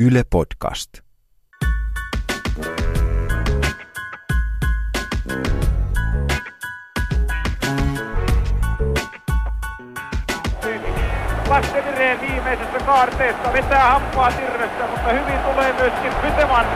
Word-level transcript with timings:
Yle 0.00 0.22
Podcast. 0.30 0.90
Lasse 11.48 11.84
Vireen 11.84 12.20
viimeisessä 12.20 12.78
kaarteessa 12.86 13.52
vetää 13.52 13.90
hampaa 13.90 14.32
tirvessä, 14.32 14.86
mutta 14.90 15.12
hyvin 15.12 15.38
tulee 15.38 15.72
myöskin 15.72 16.12
Pyteman, 16.22 16.66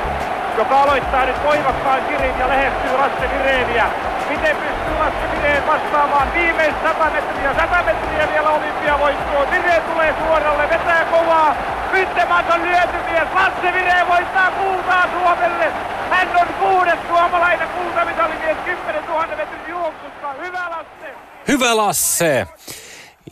joka 0.58 0.82
aloittaa 0.82 1.26
nyt 1.26 1.44
voimakkaan 1.44 2.02
kirin 2.02 2.38
ja 2.38 2.48
lähestyy 2.48 2.92
Lasse 2.96 3.30
Vireeniä. 3.38 3.86
Miten 4.28 4.56
pystyy 4.56 4.94
Lasse 4.98 5.36
Vireen 5.36 5.66
vastaamaan 5.66 6.34
viimeiset 6.34 6.82
100 6.82 7.10
metriä, 7.10 7.54
100 7.54 7.82
metriä 7.82 8.28
vielä 8.32 8.50
olympiavoittoon. 8.50 9.50
Vireen 9.50 9.82
tulee 9.82 10.14
suoralle, 10.18 10.68
vetää 10.68 11.04
kovaa. 11.04 11.83
Pyteman 11.94 12.52
on 12.52 12.62
lyötymies, 12.62 13.28
Lasse 13.34 13.72
Vireen 13.72 14.08
voittaa 14.08 14.50
kultaa 14.50 15.10
Suomelle. 15.10 15.64
Hän 16.10 16.36
on 16.36 16.54
kuudes 16.54 16.98
suomalainen 17.08 17.68
kultamitalimies 17.68 18.56
10 18.64 19.04
000 19.04 19.26
metrin 19.26 19.68
juoksussa. 19.68 20.32
Hyvä 20.32 20.70
Lasse! 20.70 21.14
Hyvä 21.48 21.76
Lasse! 21.76 22.46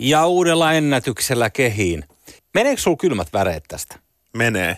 Ja 0.01 0.27
uudella 0.27 0.73
ennätyksellä 0.73 1.51
kehiin. 1.51 2.05
Meneekö 2.55 2.83
sulla 2.83 2.97
kylmät 2.97 3.33
väreet 3.33 3.65
tästä? 3.69 3.98
Menee. 4.37 4.77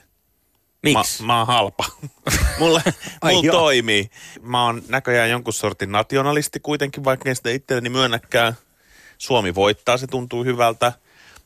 Miksi? 0.82 1.22
Mä, 1.22 1.26
mä 1.26 1.38
oon 1.38 1.46
halpa. 1.46 1.84
mulla 2.60 2.80
joo. 3.42 3.56
toimii. 3.56 4.10
Mä 4.42 4.64
oon 4.64 4.82
näköjään 4.88 5.30
jonkun 5.30 5.52
sortin 5.52 5.92
nationalisti 5.92 6.60
kuitenkin, 6.60 7.04
vaikka 7.04 7.28
en 7.28 7.36
sitä 7.36 7.50
itselleni 7.50 7.88
myönnäkään. 7.88 8.54
Suomi 9.18 9.54
voittaa, 9.54 9.96
se 9.96 10.06
tuntuu 10.06 10.44
hyvältä. 10.44 10.92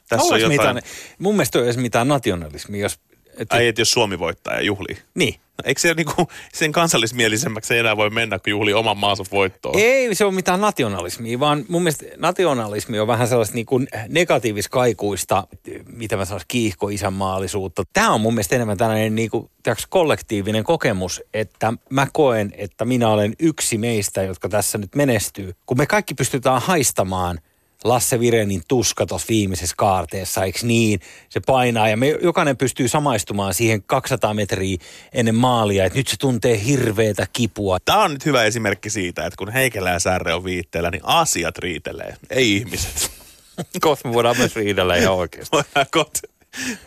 Tässä 0.09 0.35
on 0.35 0.41
jotain... 0.41 0.61
mitään, 0.61 0.81
mun 1.19 1.35
mielestä 1.35 1.59
ei 1.59 1.61
ole 1.61 1.67
edes 1.67 1.77
mitään 1.77 2.09
nationalismia, 2.09 2.83
jos... 2.83 2.99
Et, 3.37 3.53
Ai, 3.53 3.67
et 3.67 3.79
jos 3.79 3.91
Suomi 3.91 4.19
voittaa 4.19 4.55
ja 4.55 4.63
juhlii. 4.63 4.99
niin. 5.15 5.41
No, 5.59 5.63
eikö 5.65 5.81
se 5.81 5.95
niinku, 5.95 6.29
sen 6.55 6.73
kansallismielisemmäksi 6.73 7.75
ei 7.75 7.81
enää 7.81 7.97
voi 7.97 8.11
mennä, 8.11 8.39
kun 8.39 8.51
juhlii 8.51 8.75
oman 8.75 8.97
maansa 8.97 9.25
voittoon? 9.33 9.79
Ei 9.79 10.15
se 10.15 10.25
ole 10.25 10.35
mitään 10.35 10.61
nationalismia, 10.61 11.41
vaan 11.41 11.65
mun 11.69 11.83
mielestä 11.83 12.05
nationalismi 12.17 12.99
on 12.99 13.07
vähän 13.07 13.29
sellaista 13.29 13.55
niin 13.55 13.67
kuin 13.67 13.89
negatiiviskaikuista, 14.09 15.47
mitä 15.87 16.17
mä 16.17 16.25
sanoisin, 16.25 16.49
kiihko 16.49 16.89
isänmaallisuutta. 16.89 17.83
Tämä 17.93 18.11
on 18.11 18.21
mun 18.21 18.35
mielestä 18.35 18.55
enemmän 18.57 18.77
tällainen 18.77 19.15
niin 19.15 19.31
tiiäks, 19.63 19.87
kollektiivinen 19.89 20.65
kokemus, 20.65 21.23
että 21.35 21.73
mä 21.91 22.07
koen, 22.13 22.53
että 22.57 22.85
minä 22.85 23.09
olen 23.09 23.35
yksi 23.39 23.79
meistä, 23.79 24.23
jotka 24.23 24.49
tässä 24.49 24.79
nyt 24.79 24.95
menestyy. 24.95 25.55
Kun 25.67 25.77
me 25.77 25.87
kaikki 25.87 26.15
pystytään 26.15 26.63
haistamaan 26.63 27.39
Lasse 27.85 28.21
Virenin 28.21 28.63
tuska 28.69 29.07
tuossa 29.07 29.27
viimeisessä 29.29 29.75
kaarteessa, 29.79 30.45
eikö 30.45 30.59
niin? 30.63 31.01
Se 31.29 31.41
painaa 31.41 31.89
ja 31.89 31.97
me 31.97 32.09
jokainen 32.23 32.57
pystyy 32.57 32.89
samaistumaan 32.89 33.55
siihen 33.55 33.83
200 33.83 34.35
metriä 34.35 34.79
ennen 35.13 35.35
maalia, 35.35 35.85
että 35.85 35.99
nyt 35.99 36.09
se 36.09 36.17
tuntee 36.17 36.65
hirveätä 36.65 37.27
kipua. 37.33 37.79
Tämä 37.85 38.03
on 38.03 38.13
nyt 38.13 38.27
hyvä 38.27 38.45
esimerkki 38.45 38.91
siitä, 38.91 39.27
että 39.27 39.37
kun 39.37 39.53
Heikelä 39.53 39.91
ja 39.91 39.99
Särre 39.99 40.35
on 40.35 40.45
viitteellä, 40.45 40.91
niin 40.91 41.05
asiat 41.05 41.59
riitelee, 41.59 42.17
ei 42.31 42.57
ihmiset. 42.57 43.11
Kohta 43.81 44.09
me 44.09 44.15
voidaan 44.15 44.37
myös 44.39 44.57
riidellä 44.57 44.97
ihan 44.97 45.15
oikeasti. 45.15 45.57
voidaan 45.57 45.87
kohta 45.91 46.21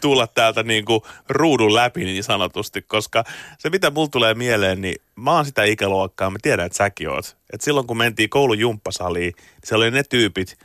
tulla 0.01 0.27
täältä 0.27 0.63
niin 0.63 0.85
kuin 0.85 1.01
ruudun 1.29 1.75
läpi 1.75 2.03
niin 2.03 2.23
sanotusti, 2.23 2.81
koska 2.81 3.23
se 3.57 3.69
mitä 3.69 3.91
mulla 3.91 4.07
tulee 4.07 4.33
mieleen, 4.33 4.81
niin 4.81 4.95
mä 5.15 5.35
oon 5.35 5.45
sitä 5.45 5.63
ikäluokkaa, 5.63 6.29
mä 6.29 6.37
tiedän, 6.41 6.65
että 6.65 6.77
säkin 6.77 7.09
oot. 7.09 7.37
Et 7.53 7.61
silloin 7.61 7.87
kun 7.87 7.97
mentiin 7.97 8.29
koulun 8.29 8.59
jumppasaliin, 8.59 9.33
niin 9.37 9.61
siellä 9.63 9.83
oli 9.83 9.91
ne 9.91 10.03
tyypit, 10.03 10.57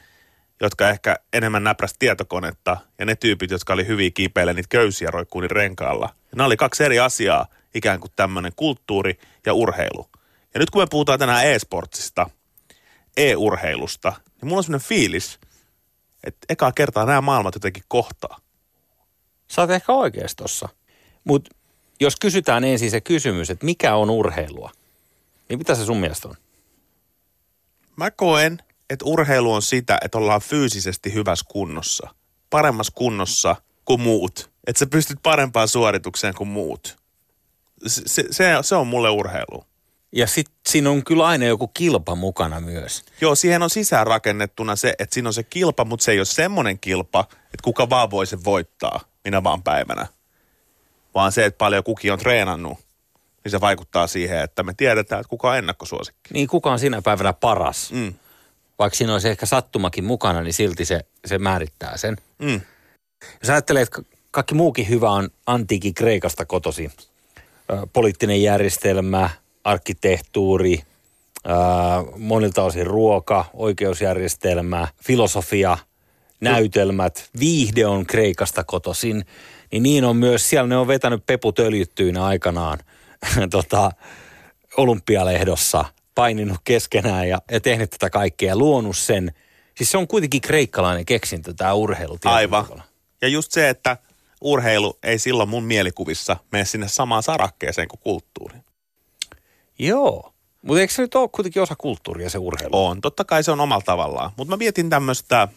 jotka 0.60 0.90
ehkä 0.90 1.16
enemmän 1.32 1.64
näpräs 1.64 1.94
tietokonetta 1.98 2.76
ja 2.98 3.06
ne 3.06 3.16
tyypit, 3.16 3.50
jotka 3.50 3.72
oli 3.72 3.86
hyviä 3.86 4.10
kiipeillä 4.10 4.52
niitä 4.52 4.68
köysiä 4.68 5.10
roikkuun 5.10 5.50
renkaalla. 5.50 6.06
Ja 6.14 6.36
nämä 6.36 6.46
oli 6.46 6.56
kaksi 6.56 6.84
eri 6.84 6.98
asiaa, 6.98 7.46
ikään 7.74 8.00
kuin 8.00 8.12
tämmöinen 8.16 8.52
kulttuuri 8.56 9.18
ja 9.46 9.54
urheilu. 9.54 10.06
Ja 10.54 10.60
nyt 10.60 10.70
kun 10.70 10.82
me 10.82 10.86
puhutaan 10.90 11.18
tänään 11.18 11.46
e-sportsista, 11.46 12.30
e-urheilusta, 13.16 14.12
niin 14.26 14.48
mulla 14.48 14.56
on 14.56 14.64
semmoinen 14.64 14.88
fiilis, 14.88 15.38
että 16.24 16.46
ekaa 16.48 16.72
kertaa 16.72 17.06
nämä 17.06 17.20
maailmat 17.20 17.54
jotenkin 17.54 17.84
kohtaa. 17.88 18.38
Sä 19.48 19.62
oot 19.62 19.70
ehkä 19.70 19.92
oikeassa 19.92 20.36
tossa. 20.36 20.68
Mutta 21.24 21.56
jos 22.00 22.16
kysytään 22.16 22.64
ensin 22.64 22.90
se 22.90 23.00
kysymys, 23.00 23.50
että 23.50 23.64
mikä 23.64 23.94
on 23.94 24.10
urheilua, 24.10 24.70
niin 25.48 25.58
mitä 25.58 25.74
se 25.74 25.84
sun 25.84 25.96
mielestä 25.96 26.28
on? 26.28 26.34
Mä 27.96 28.10
koen, 28.10 28.58
että 28.90 29.04
urheilu 29.04 29.52
on 29.52 29.62
sitä, 29.62 29.98
että 30.04 30.18
ollaan 30.18 30.40
fyysisesti 30.40 31.14
hyvässä 31.14 31.44
kunnossa. 31.48 32.08
Paremmassa 32.50 32.92
kunnossa 32.96 33.56
kuin 33.84 34.00
muut. 34.00 34.50
Että 34.66 34.78
sä 34.78 34.86
pystyt 34.86 35.18
parempaan 35.22 35.68
suoritukseen 35.68 36.34
kuin 36.34 36.48
muut. 36.48 36.96
Se, 37.86 38.24
se, 38.30 38.48
se, 38.62 38.76
on 38.76 38.86
mulle 38.86 39.10
urheilu. 39.10 39.64
Ja 40.12 40.26
sit 40.26 40.46
siinä 40.68 40.90
on 40.90 41.04
kyllä 41.04 41.26
aina 41.26 41.44
joku 41.44 41.68
kilpa 41.68 42.14
mukana 42.14 42.60
myös. 42.60 43.04
Joo, 43.20 43.34
siihen 43.34 43.62
on 43.62 43.70
sisään 43.70 44.06
rakennettuna 44.06 44.76
se, 44.76 44.94
että 44.98 45.14
siinä 45.14 45.28
on 45.28 45.32
se 45.32 45.42
kilpa, 45.42 45.84
mutta 45.84 46.04
se 46.04 46.12
ei 46.12 46.18
ole 46.18 46.24
semmoinen 46.24 46.78
kilpa, 46.78 47.20
että 47.30 47.62
kuka 47.64 47.90
vaan 47.90 48.10
voi 48.10 48.26
sen 48.26 48.44
voittaa 48.44 49.00
minä 49.24 49.42
vaan 49.42 49.62
päivänä. 49.62 50.06
Vaan 51.14 51.32
se, 51.32 51.44
että 51.44 51.58
paljon 51.58 51.84
kukin 51.84 52.12
on 52.12 52.18
treenannut, 52.18 52.78
niin 53.44 53.50
se 53.50 53.60
vaikuttaa 53.60 54.06
siihen, 54.06 54.40
että 54.40 54.62
me 54.62 54.74
tiedetään, 54.76 55.20
että 55.20 55.30
kuka 55.30 55.50
on 55.50 55.56
ennakkosuosikki. 55.56 56.34
Niin 56.34 56.48
kuka 56.48 56.72
on 56.72 56.78
sinä 56.78 57.02
päivänä 57.02 57.32
paras? 57.32 57.92
Mm. 57.92 58.14
Vaikka 58.78 58.96
siinä 58.96 59.12
olisi 59.12 59.28
ehkä 59.28 59.46
sattumakin 59.46 60.04
mukana, 60.04 60.40
niin 60.40 60.54
silti 60.54 60.84
se, 60.84 61.00
se 61.24 61.38
määrittää 61.38 61.96
sen. 61.96 62.16
Mm. 62.38 62.60
Jos 63.40 63.50
ajattelee, 63.50 63.82
että 63.82 63.96
ka- 63.96 64.08
kaikki 64.30 64.54
muukin 64.54 64.88
hyvä 64.88 65.10
on 65.10 65.30
antiikin 65.46 65.94
Kreikasta 65.94 66.44
kotosi. 66.44 66.90
Poliittinen 67.92 68.42
järjestelmä, 68.42 69.30
arkkitehtuuri, 69.64 70.82
monilta 72.16 72.62
osin 72.62 72.86
ruoka, 72.86 73.44
oikeusjärjestelmä, 73.54 74.88
filosofia, 75.04 75.78
näytelmät, 76.40 77.30
viihde 77.40 77.86
on 77.86 78.06
Kreikasta 78.06 78.64
kotoisin. 78.64 79.24
Niin 79.72 79.82
niin 79.82 80.04
on 80.04 80.16
myös, 80.16 80.50
siellä 80.50 80.68
ne 80.68 80.76
on 80.76 80.88
vetänyt 80.88 81.26
peput 81.26 81.58
öljyttyinä 81.58 82.24
aikanaan 82.24 82.78
tota, 83.50 83.90
olympialehdossa, 84.76 85.84
paininut 86.16 86.60
keskenään 86.64 87.28
ja, 87.28 87.42
ja 87.50 87.60
tehnyt 87.60 87.90
tätä 87.90 88.10
kaikkea 88.10 88.48
ja 88.48 88.56
luonut 88.56 88.96
sen. 88.96 89.34
Siis 89.74 89.90
se 89.90 89.98
on 89.98 90.08
kuitenkin 90.08 90.40
kreikkalainen 90.40 91.06
keksintö, 91.06 91.54
tämä 91.56 91.74
urheilu. 91.74 92.18
Aivan. 92.24 92.64
tavalla. 92.64 92.82
Ja 93.22 93.28
just 93.28 93.52
se, 93.52 93.68
että 93.68 93.96
urheilu 94.40 94.98
ei 95.02 95.18
silloin 95.18 95.48
mun 95.48 95.64
mielikuvissa 95.64 96.36
mene 96.52 96.64
sinne 96.64 96.88
samaan 96.88 97.22
sarakkeeseen 97.22 97.88
kuin 97.88 98.00
kulttuuri. 98.00 98.58
Joo. 99.78 100.32
Mutta 100.62 100.80
eikö 100.80 100.92
se 100.92 101.02
nyt 101.02 101.14
ole 101.14 101.28
kuitenkin 101.28 101.62
osa 101.62 101.74
kulttuuria 101.78 102.30
se 102.30 102.38
urheilu? 102.38 102.86
On, 102.86 103.00
totta 103.00 103.24
kai 103.24 103.44
se 103.44 103.50
on 103.50 103.60
omalla 103.60 103.82
tavallaan. 103.82 104.30
Mutta 104.36 104.52
mä 104.52 104.56
mietin 104.56 104.90
tämmöistä, 104.90 105.48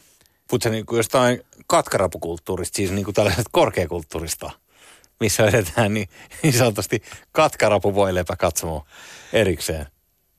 Mutta 0.52 0.64
se 0.64 0.70
niinku 0.70 0.96
jostain 0.96 1.42
katkarapukulttuurista, 1.68 2.76
siis 2.76 2.92
niinku 2.92 3.14
tällaisesta 3.14 3.50
korkeakulttuurista, 3.52 4.52
missä 5.20 5.48
edetään 5.48 5.94
niin, 5.94 6.10
niin 6.44 6.54
sanotusti 6.54 7.04
katkarapu 7.32 7.96
voi 7.96 8.16
lepä 8.16 8.36
katsomaan 8.36 8.86
erikseen. 9.34 9.86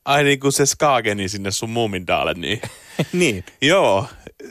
Ai 0.05 0.23
niin 0.23 0.39
kuin 0.39 0.51
se 0.51 0.65
skaageni 0.65 1.29
sinne 1.29 1.51
sun 1.51 1.69
muumindaalle, 1.69 2.33
niin 2.33 2.61
niin. 3.13 3.43
joo, 3.61 4.07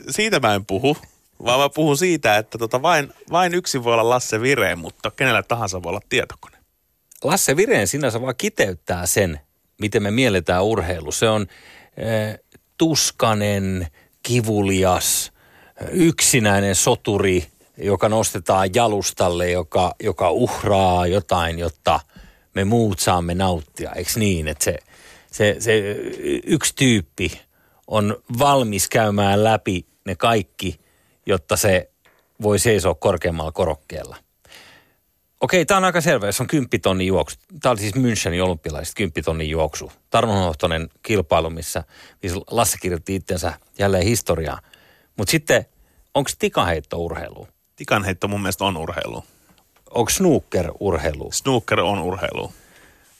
siitä 0.09 0.39
mä 0.39 0.55
en 0.55 0.65
puhu. 0.65 0.97
Vaan 1.45 1.59
mä 1.59 1.69
puhun 1.69 1.97
siitä, 1.97 2.37
että 2.37 2.57
tota 2.57 2.81
vain, 2.81 3.13
vain 3.31 3.53
yksi 3.53 3.83
voi 3.83 3.93
olla 3.93 4.09
Lasse 4.09 4.41
Vireen, 4.41 4.79
mutta 4.79 5.11
kenellä 5.11 5.43
tahansa 5.43 5.83
voi 5.83 5.89
olla 5.89 6.01
tietokone. 6.09 6.57
Lasse 7.23 7.55
Vireen 7.55 7.87
sinänsä 7.87 8.21
vaan 8.21 8.35
kiteyttää 8.37 9.05
sen, 9.05 9.39
miten 9.79 10.03
me 10.03 10.11
mielletään 10.11 10.63
urheilu. 10.63 11.11
Se 11.11 11.29
on 11.29 11.41
äh, 11.41 12.39
tuskanen, 12.77 13.87
kivulias, 14.23 15.31
yksinäinen 15.91 16.75
soturi, 16.75 17.47
joka 17.77 18.09
nostetaan 18.09 18.69
jalustalle, 18.73 19.51
joka, 19.51 19.95
joka 20.03 20.31
uhraa 20.31 21.07
jotain, 21.07 21.59
jotta 21.59 21.99
me 22.55 22.63
muut 22.63 22.99
saamme 22.99 23.35
nauttia. 23.35 23.91
Eikö 23.91 24.11
niin, 24.15 24.47
että 24.47 24.63
se, 24.63 24.77
se, 25.31 25.55
se 25.59 25.95
yksi 26.43 26.73
tyyppi 26.75 27.41
on 27.87 28.23
valmis 28.39 28.89
käymään 28.89 29.43
läpi 29.43 29.85
ne 30.05 30.15
kaikki, 30.15 30.79
jotta 31.25 31.57
se 31.57 31.91
voi 32.41 32.59
seisoa 32.59 32.95
korkeammalla 32.95 33.51
korokkeella. 33.51 34.17
Okei, 35.41 35.65
tämä 35.65 35.77
on 35.77 35.85
aika 35.85 36.01
selvä, 36.01 36.25
jos 36.25 36.41
on 36.41 36.47
kymppitonnin 36.47 37.07
juoksu. 37.07 37.39
Tämä 37.61 37.71
oli 37.71 37.79
siis 37.79 37.95
Münchenin 37.95 38.43
olympialaiset 38.43 38.95
kymppitonnin 38.95 39.49
juoksu. 39.49 39.91
Tarmonhohtoinen 40.09 40.89
kilpailu, 41.03 41.49
missä, 41.49 41.83
missä 42.23 42.39
Lasse 42.51 42.77
kirjoitti 42.81 43.15
itsensä 43.15 43.53
jälleen 43.79 44.05
historiaa. 44.05 44.61
Mutta 45.17 45.31
sitten, 45.31 45.65
onko 46.13 46.29
tikaheitto 46.39 46.97
urheilu? 46.97 47.47
Tikanheitto 47.75 48.27
mun 48.27 48.41
mielestä 48.41 48.65
on 48.65 48.77
urheilu. 48.77 49.23
Onko 49.89 50.09
snooker 50.09 50.71
urheilu? 50.79 51.31
Snooker 51.31 51.79
on 51.79 51.99
urheilu. 51.99 52.53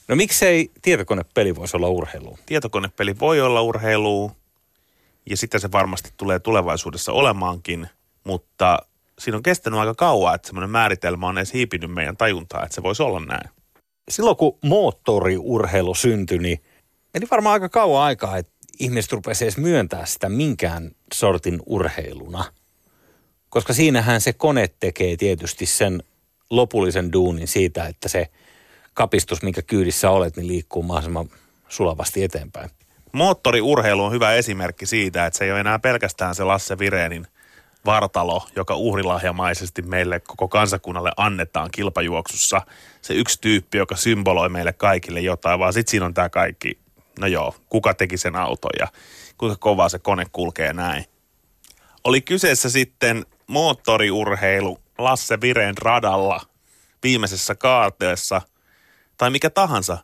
No 0.08 0.16
miksei 0.16 0.70
tietokonepeli 0.82 1.56
voisi 1.56 1.76
olla 1.76 1.88
urheilu? 1.88 2.38
Tietokonepeli 2.46 3.18
voi 3.18 3.40
olla 3.40 3.62
urheilu 3.62 4.32
ja 5.30 5.36
sitä 5.36 5.58
se 5.58 5.72
varmasti 5.72 6.10
tulee 6.16 6.38
tulevaisuudessa 6.38 7.12
olemaankin, 7.12 7.88
mutta 8.24 8.78
siinä 9.18 9.36
on 9.36 9.42
kestänyt 9.42 9.80
aika 9.80 9.94
kauan, 9.94 10.34
että 10.34 10.46
semmoinen 10.46 10.70
määritelmä 10.70 11.26
on 11.26 11.38
edes 11.38 11.52
hiipinyt 11.52 11.90
meidän 11.90 12.16
tajuntaa, 12.16 12.62
että 12.62 12.74
se 12.74 12.82
voisi 12.82 13.02
olla 13.02 13.20
näin. 13.20 13.50
Silloin 14.10 14.36
kun 14.36 14.58
moottoriurheilu 14.64 15.94
syntyi, 15.94 16.38
niin 16.38 16.62
meni 17.14 17.26
varmaan 17.30 17.52
aika 17.52 17.68
kauan 17.68 18.02
aikaa, 18.02 18.36
että 18.36 18.52
ihmiset 18.78 19.12
rupesi 19.12 19.44
edes 19.44 19.56
myöntää 19.56 20.06
sitä 20.06 20.28
minkään 20.28 20.90
sortin 21.14 21.60
urheiluna. 21.66 22.44
Koska 23.48 23.72
siinähän 23.72 24.20
se 24.20 24.32
kone 24.32 24.68
tekee 24.80 25.16
tietysti 25.16 25.66
sen 25.66 26.02
lopullisen 26.50 27.12
duunin 27.12 27.48
siitä, 27.48 27.86
että 27.86 28.08
se 28.08 28.28
kapistus, 28.94 29.42
minkä 29.42 29.62
kyydissä 29.62 30.10
olet, 30.10 30.36
niin 30.36 30.48
liikkuu 30.48 30.82
mahdollisimman 30.82 31.28
sulavasti 31.68 32.24
eteenpäin. 32.24 32.70
Moottoriurheilu 33.12 34.04
on 34.04 34.12
hyvä 34.12 34.32
esimerkki 34.32 34.86
siitä, 34.86 35.26
että 35.26 35.38
se 35.38 35.44
ei 35.44 35.52
ole 35.52 35.60
enää 35.60 35.78
pelkästään 35.78 36.34
se 36.34 36.44
Lasse 36.44 36.78
Vireenin 36.78 37.26
vartalo, 37.86 38.46
joka 38.56 38.76
uhrilahjamaisesti 38.76 39.82
meille 39.82 40.20
koko 40.20 40.48
kansakunnalle 40.48 41.12
annetaan 41.16 41.70
kilpajuoksussa. 41.70 42.62
Se 43.02 43.14
yksi 43.14 43.40
tyyppi, 43.40 43.78
joka 43.78 43.96
symboloi 43.96 44.48
meille 44.48 44.72
kaikille 44.72 45.20
jotain, 45.20 45.58
vaan 45.58 45.72
sitten 45.72 45.90
siinä 45.90 46.06
on 46.06 46.14
tämä 46.14 46.28
kaikki, 46.28 46.78
no 47.18 47.26
joo, 47.26 47.54
kuka 47.68 47.94
teki 47.94 48.16
sen 48.16 48.36
auton 48.36 48.70
ja 48.78 48.88
kuinka 49.38 49.56
kovaa 49.60 49.88
se 49.88 49.98
kone 49.98 50.26
kulkee 50.32 50.72
näin. 50.72 51.04
Oli 52.04 52.20
kyseessä 52.20 52.70
sitten 52.70 53.26
moottoriurheilu 53.46 54.78
Lasse 54.98 55.40
Vireen 55.40 55.78
radalla 55.78 56.40
viimeisessä 57.02 57.54
kaateessa 57.54 58.42
tai 59.18 59.30
mikä 59.30 59.50
tahansa, 59.50 59.98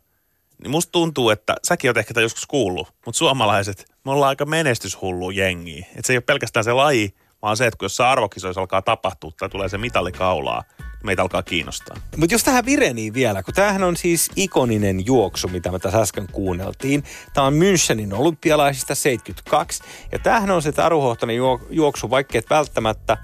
niin 0.63 0.71
musta 0.71 0.93
tuntuu, 0.93 1.31
että 1.31 1.55
säkin 1.65 1.91
oot 1.91 1.97
ehkä 1.97 2.15
tätä 2.15 2.21
joskus 2.21 2.47
kuullut, 2.47 2.95
mutta 3.07 3.19
suomalaiset, 3.19 3.85
me 4.05 4.11
ollaan 4.13 4.29
aika 4.29 4.47
menestyshullu 4.47 5.31
jengi. 5.31 5.79
Että 5.79 6.07
se 6.07 6.13
ei 6.13 6.17
ole 6.17 6.23
pelkästään 6.23 6.65
se 6.65 6.73
laji, 6.73 7.15
vaan 7.43 7.57
se, 7.57 7.67
että 7.67 7.79
kun 7.79 7.85
jossain 7.85 8.11
arvokisoissa 8.11 8.61
alkaa 8.61 8.83
tapahtua 8.83 9.31
tai 9.39 9.49
tulee 9.49 9.69
se 9.69 9.79
mitalikaulaa, 9.79 10.63
niin 10.79 11.07
meitä 11.07 11.23
alkaa 11.23 11.43
kiinnostaa. 11.43 11.97
Mutta 12.17 12.35
jos 12.35 12.45
tähän 12.45 12.67
Vireniin 12.67 13.15
vielä, 13.15 13.43
kun 13.43 13.55
tämähän 13.55 13.83
on 13.83 13.97
siis 13.97 14.31
ikoninen 14.37 15.07
juoksu, 15.07 15.49
mitä 15.49 15.73
me 15.73 15.79
tässä 15.79 15.99
äsken 15.99 16.27
kuunneltiin. 16.33 17.05
Tämä 17.35 17.47
on 17.47 17.55
Münchenin 17.55 18.15
olympialaisista 18.15 18.95
72. 18.95 19.83
Ja 20.13 20.19
tämähän 20.19 20.51
on 20.51 20.63
se 20.63 20.73
taruhohtoinen 20.73 21.37
juoksu, 21.71 22.11
vaikka 22.11 22.39
et 22.39 22.51
välttämättä 22.51 23.17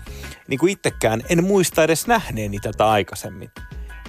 niin 0.49 0.59
kuin 0.59 0.73
itsekään 0.73 1.23
en 1.29 1.45
muista 1.45 1.85
edes 1.85 2.07
nähneeni 2.07 2.59
tätä 2.61 2.91
aikaisemmin. 2.91 3.51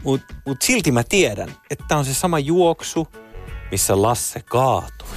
Mutta 0.05 0.33
mut 0.45 0.61
silti 0.61 0.91
mä 0.91 1.03
tiedän, 1.09 1.49
että 1.69 1.85
tämä 1.87 1.99
on 1.99 2.05
se 2.05 2.13
sama 2.13 2.39
juoksu, 2.39 3.07
missä 3.71 4.01
Lasse 4.01 4.39
kaatui 4.39 5.07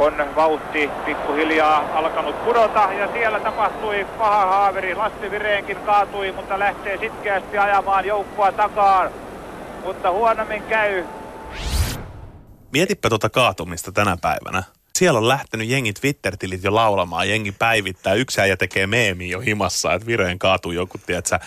on 0.00 0.36
vauhti 0.36 0.90
pikkuhiljaa 1.04 1.98
alkanut 1.98 2.44
pudota 2.44 2.88
ja 2.92 3.12
siellä 3.12 3.40
tapahtui 3.40 4.06
paha 4.18 4.46
haaveri. 4.46 4.94
Lassi 4.94 5.30
Vireenkin 5.30 5.76
kaatui, 5.76 6.32
mutta 6.32 6.58
lähtee 6.58 6.98
sitkeästi 6.98 7.58
ajamaan 7.58 8.06
joukkoa 8.06 8.52
takaa. 8.52 9.10
Mutta 9.84 10.10
huonommin 10.10 10.62
käy. 10.62 11.04
Mietipä 12.72 13.08
tuota 13.08 13.30
kaatumista 13.30 13.92
tänä 13.92 14.16
päivänä. 14.20 14.62
Siellä 15.00 15.18
on 15.18 15.28
lähtenyt 15.28 15.68
jengi 15.68 15.92
Twitter-tilit 15.92 16.64
jo 16.64 16.74
laulamaan, 16.74 17.28
jengi 17.28 17.52
päivittää, 17.52 18.14
yksi 18.14 18.40
äijä 18.40 18.56
tekee 18.56 18.86
meemi 18.86 19.30
jo 19.30 19.40
himassa, 19.40 19.94
että 19.94 20.06
Vireen 20.06 20.38
kaatuu 20.38 20.72
joku, 20.72 20.98
tiedätkö, 21.06 21.38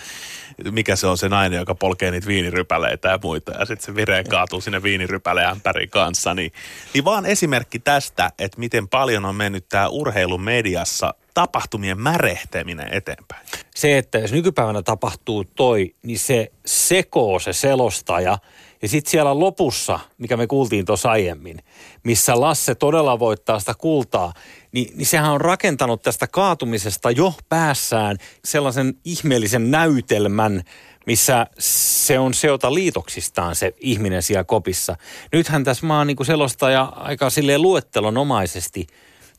mikä 0.70 0.96
se 0.96 1.06
on 1.06 1.18
se 1.18 1.28
nainen, 1.28 1.58
joka 1.58 1.74
polkee 1.74 2.10
niitä 2.10 2.26
viinirypäleitä 2.26 3.08
ja 3.08 3.18
muita. 3.22 3.52
Ja 3.52 3.64
sitten 3.64 3.86
se 3.86 3.94
vireen 3.94 4.28
kaatuu 4.28 4.60
sinne 4.60 4.82
viinirypäleämpärin 4.82 5.90
kanssa. 5.90 6.34
Niin, 6.34 6.52
niin 6.94 7.04
vaan 7.04 7.26
esimerkki 7.26 7.78
tästä, 7.78 8.30
että 8.38 8.60
miten 8.60 8.88
paljon 8.88 9.24
on 9.24 9.34
mennyt 9.34 9.68
tämä 9.68 9.88
urheilumediassa 9.88 11.14
tapahtumien 11.34 12.00
märehteminen 12.00 12.88
eteenpäin. 12.92 13.46
Se, 13.74 13.98
että 13.98 14.18
jos 14.18 14.32
nykypäivänä 14.32 14.82
tapahtuu 14.82 15.44
toi, 15.44 15.94
niin 16.02 16.18
se 16.18 16.52
sekoo 16.66 17.38
se 17.38 17.52
selostaja– 17.52 18.38
ja 18.84 18.88
sitten 18.88 19.10
siellä 19.10 19.40
lopussa, 19.40 20.00
mikä 20.18 20.36
me 20.36 20.46
kuultiin 20.46 20.84
tuossa 20.84 21.10
aiemmin, 21.10 21.58
missä 22.02 22.40
Lasse 22.40 22.74
todella 22.74 23.18
voittaa 23.18 23.60
sitä 23.60 23.74
kultaa, 23.78 24.32
niin, 24.72 24.96
niin 24.96 25.06
sehän 25.06 25.30
on 25.30 25.40
rakentanut 25.40 26.02
tästä 26.02 26.26
kaatumisesta 26.26 27.10
jo 27.10 27.34
päässään 27.48 28.16
sellaisen 28.44 28.94
ihmeellisen 29.04 29.70
näytelmän, 29.70 30.62
missä 31.06 31.46
se 31.58 32.18
on 32.18 32.34
seota 32.34 32.74
liitoksistaan 32.74 33.54
se 33.54 33.74
ihminen 33.80 34.22
siellä 34.22 34.44
kopissa. 34.44 34.96
Nythän 35.32 35.64
tässä 35.64 35.86
maan 35.86 36.06
niin 36.06 36.26
selostaja 36.26 36.82
aika 36.84 37.30
silleen 37.30 37.62
luettelonomaisesti 37.62 38.86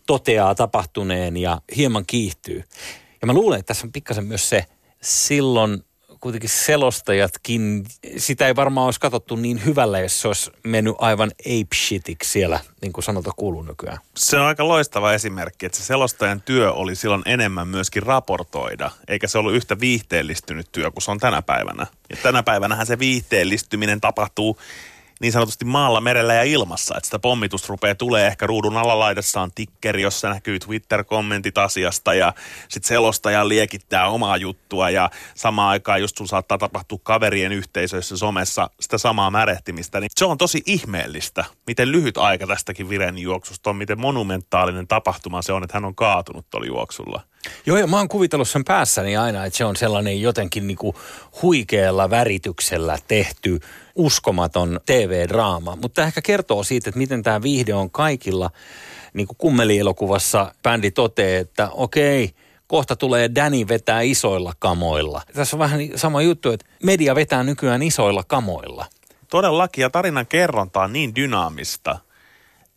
toteaa 0.08 0.56
tapahtuneen 0.56 1.38
ja 1.38 1.62
hieman 1.76 2.06
kiihtyy. 2.08 2.64
Ja 3.22 3.28
mä 3.28 3.34
luulen, 3.34 3.60
että 3.60 3.68
tässä 3.68 3.88
on 3.88 3.92
pikkasen 3.92 4.26
myös 4.26 4.50
se 4.50 4.66
silloin 5.02 5.84
kuitenkin 6.26 6.50
selostajatkin, 6.50 7.86
sitä 8.18 8.48
ei 8.48 8.56
varmaan 8.56 8.86
olisi 8.86 9.00
katsottu 9.00 9.36
niin 9.36 9.66
hyvällä, 9.66 10.00
jos 10.00 10.22
se 10.22 10.28
olisi 10.28 10.52
mennyt 10.64 10.96
aivan 10.98 11.32
ape 11.40 11.76
shitiksi 11.76 12.32
siellä, 12.32 12.60
niin 12.82 12.94
kuin 12.94 13.04
sanota 13.04 13.32
kuuluu 13.36 13.62
nykyään. 13.62 13.98
Se 14.18 14.38
on 14.38 14.46
aika 14.46 14.68
loistava 14.68 15.14
esimerkki, 15.14 15.66
että 15.66 15.78
se 15.78 15.84
selostajan 15.84 16.42
työ 16.42 16.72
oli 16.72 16.96
silloin 16.96 17.22
enemmän 17.26 17.68
myöskin 17.68 18.04
raportoida, 18.04 18.92
eikä 19.08 19.28
se 19.28 19.38
ollut 19.38 19.54
yhtä 19.54 19.80
viihteellistynyt 19.80 20.72
työ 20.72 20.92
kuin 20.92 21.04
se 21.04 21.12
on 21.12 21.20
tänä 21.20 21.42
päivänä. 21.42 21.88
Ja 22.10 22.18
tänä 22.24 22.44
päivänähän 22.44 22.86
se 22.86 23.00
viihteellistyminen 23.00 24.02
tapahtuu 24.02 24.58
niin 25.22 25.32
sanotusti 25.32 25.66
maalla, 25.66 26.02
merellä 26.02 26.34
ja 26.34 26.44
ilmassa. 26.44 26.98
Että 26.98 27.08
sitä 27.08 27.20
pommitusta 27.20 27.68
rupeaa 27.70 27.96
tulee 27.96 28.28
ehkä 28.28 28.48
ruudun 28.48 28.78
alalaidassa 28.78 29.42
on 29.42 29.52
tikkeri, 29.56 30.02
jossa 30.02 30.30
näkyy 30.30 30.60
Twitter-kommentit 30.60 31.58
asiasta 31.58 32.14
ja 32.14 32.34
sitten 32.70 32.88
selostaja 32.88 33.48
liekittää 33.48 34.10
omaa 34.10 34.38
juttua 34.38 34.90
ja 34.90 35.10
samaan 35.36 35.70
aikaan 35.70 36.02
just 36.02 36.18
sun 36.18 36.28
saattaa 36.28 36.58
tapahtua 36.58 37.00
kaverien 37.04 37.52
yhteisöissä 37.52 38.18
somessa 38.18 38.70
sitä 38.80 38.98
samaa 38.98 39.32
märehtimistä. 39.32 40.00
Niin 40.00 40.10
se 40.16 40.26
on 40.26 40.38
tosi 40.38 40.62
ihmeellistä, 40.66 41.46
miten 41.68 41.92
lyhyt 41.92 42.18
aika 42.18 42.48
tästäkin 42.48 42.90
Viren 42.90 43.18
juoksusta 43.18 43.70
on, 43.70 43.76
miten 43.76 44.00
monumentaalinen 44.00 44.88
tapahtuma 44.88 45.42
se 45.42 45.54
on, 45.54 45.64
että 45.64 45.78
hän 45.78 45.86
on 45.86 45.96
kaatunut 45.96 46.46
tuolla 46.50 46.68
juoksulla. 46.68 47.22
Joo, 47.66 47.78
ja 47.78 47.88
mä 47.88 47.98
oon 47.98 48.08
kuvitellut 48.08 48.50
sen 48.50 48.64
päässäni 48.64 49.18
aina, 49.18 49.46
että 49.46 49.58
se 49.58 49.66
on 49.66 49.76
sellainen 49.76 50.22
jotenkin 50.22 50.68
niinku 50.68 50.96
huikealla 51.42 52.10
värityksellä 52.10 52.98
tehty 53.08 53.60
uskomaton 53.96 54.80
TV-draama. 54.86 55.78
Mutta 55.82 56.04
ehkä 56.04 56.22
kertoo 56.22 56.64
siitä, 56.64 56.90
että 56.90 56.98
miten 56.98 57.24
tämä 57.24 57.42
viihde 57.42 57.74
on 57.74 57.92
kaikilla, 57.92 58.52
niin 59.14 59.28
kuin 59.28 59.38
kummelielokuvassa 59.38 60.56
bändi 60.64 60.92
toteaa, 60.92 61.40
että 61.40 61.70
okei, 61.72 62.34
kohta 62.68 62.96
tulee 62.96 63.36
Danny 63.36 63.68
vetää 63.68 64.02
isoilla 64.02 64.54
kamoilla. 64.60 65.22
Tässä 65.34 65.56
on 65.56 65.60
vähän 65.60 65.80
sama 65.96 66.22
juttu, 66.22 66.52
että 66.52 66.66
media 66.84 67.16
vetää 67.16 67.44
nykyään 67.44 67.84
isoilla 67.84 68.24
kamoilla. 68.24 68.86
Todellakin, 69.30 69.82
ja 69.82 69.90
tarinan 69.90 70.28
kerronta 70.28 70.82
on 70.82 70.94
niin 70.94 71.16
dynaamista, 71.16 72.00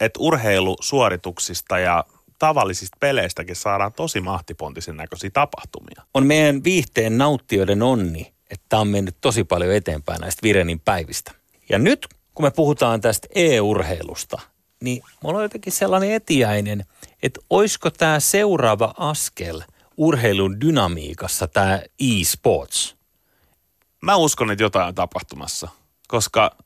että 0.00 0.20
urheilusuorituksista 0.20 1.78
ja 1.78 2.04
tavallisista 2.38 2.96
peleistäkin 3.00 3.56
saadaan 3.56 3.92
tosi 3.92 4.20
mahtipontisen 4.20 4.96
näköisiä 4.96 5.30
tapahtumia. 5.30 6.02
On 6.14 6.26
meidän 6.26 6.64
viihteen 6.64 7.18
nauttijoiden 7.18 7.82
onni, 7.82 8.32
että 8.50 8.78
on 8.78 8.88
mennyt 8.88 9.16
tosi 9.20 9.44
paljon 9.44 9.74
eteenpäin 9.74 10.20
näistä 10.20 10.42
Virenin 10.42 10.80
päivistä. 10.80 11.32
Ja 11.68 11.78
nyt, 11.78 12.06
kun 12.34 12.44
me 12.44 12.50
puhutaan 12.50 13.00
tästä 13.00 13.28
e-urheilusta, 13.34 14.40
niin 14.80 15.02
mulla 15.22 15.38
on 15.38 15.44
jotenkin 15.44 15.72
sellainen 15.72 16.12
etiäinen, 16.12 16.84
että 17.22 17.40
olisiko 17.50 17.90
tämä 17.90 18.20
seuraava 18.20 18.94
askel 18.98 19.62
urheilun 19.96 20.60
dynamiikassa 20.60 21.48
tämä 21.48 21.80
e-sports? 22.00 22.96
Mä 24.02 24.16
uskon, 24.16 24.50
että 24.50 24.64
jotain 24.64 24.88
on 24.88 24.94
tapahtumassa, 24.94 25.68
koska 26.08 26.56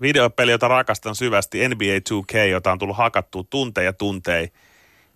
videopeli, 0.00 0.50
jota 0.50 0.68
rakastan 0.68 1.14
syvästi, 1.14 1.68
NBA 1.68 1.84
2K, 1.84 2.36
jota 2.36 2.72
on 2.72 2.78
tullut 2.78 2.96
hakattua 2.96 3.44
tunteja 3.50 3.92
tunteja, 3.92 4.48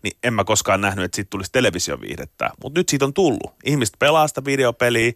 niin 0.03 0.17
en 0.23 0.35
mä 0.35 0.45
koskaan 0.45 0.81
nähnyt, 0.81 1.05
että 1.05 1.17
siitä 1.17 1.31
tulisi 1.31 1.53
televisioviihdettä. 1.53 2.51
Mutta 2.63 2.81
nyt 2.81 2.89
siitä 2.89 3.05
on 3.05 3.15
tullut. 3.15 3.55
Ihmiset 3.65 3.97
pelaa 3.99 4.29
sitä 4.29 4.45
videopeliä, 4.45 5.13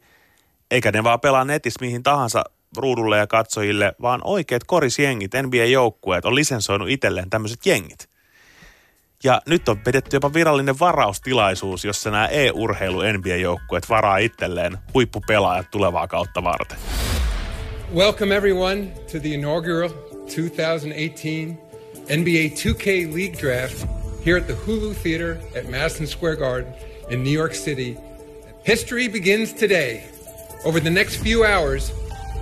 eikä 0.71 0.93
ne 0.93 1.05
vaan 1.05 1.21
pelaa 1.21 1.45
netissä 1.45 1.85
mihin 1.85 2.03
tahansa 2.03 2.45
ruudulle 2.77 3.19
ja 3.19 3.27
katsojille, 3.27 3.95
vaan 4.03 4.21
oikeat 4.25 4.65
korisjengit, 4.65 5.33
NBA-joukkueet 5.43 6.25
on 6.25 6.35
lisensoinut 6.35 6.89
itselleen 6.89 7.31
tämmöiset 7.31 7.67
jengit. 7.67 8.09
Ja 9.25 9.43
nyt 9.47 9.69
on 9.69 9.79
pidetty 9.79 10.17
jopa 10.17 10.35
virallinen 10.35 10.79
varaustilaisuus, 10.81 11.85
jossa 11.85 12.11
nämä 12.11 12.27
e-urheilu 12.27 12.99
NBA-joukkueet 12.99 13.89
varaa 13.89 14.19
itselleen 14.19 14.79
huippupelaajat 14.95 15.71
tulevaa 15.71 16.09
kautta 16.09 16.45
varten. 16.45 16.79
Welcome 17.95 18.37
everyone 18.37 18.87
to 18.87 19.21
the 19.21 19.29
inaugural 19.29 19.89
2018 19.89 21.65
NBA 22.09 22.55
2K 22.55 23.15
League 23.15 23.39
Draft 23.41 24.04
here 24.25 24.39
at 24.39 24.49
the 24.49 24.55
Hulu 24.55 24.97
Theater 24.97 25.39
at 25.55 25.69
Madison 25.69 26.07
Square 26.07 26.37
Garden 26.37 26.73
in 27.11 27.23
New 27.23 27.31
York 27.31 27.55
City. 27.55 27.99
History 28.63 29.07
begins 29.07 29.53
today. 29.53 30.09
Over 30.65 30.81
the 30.81 30.89
next 30.89 31.17
few 31.17 31.45
hours, 31.45 31.91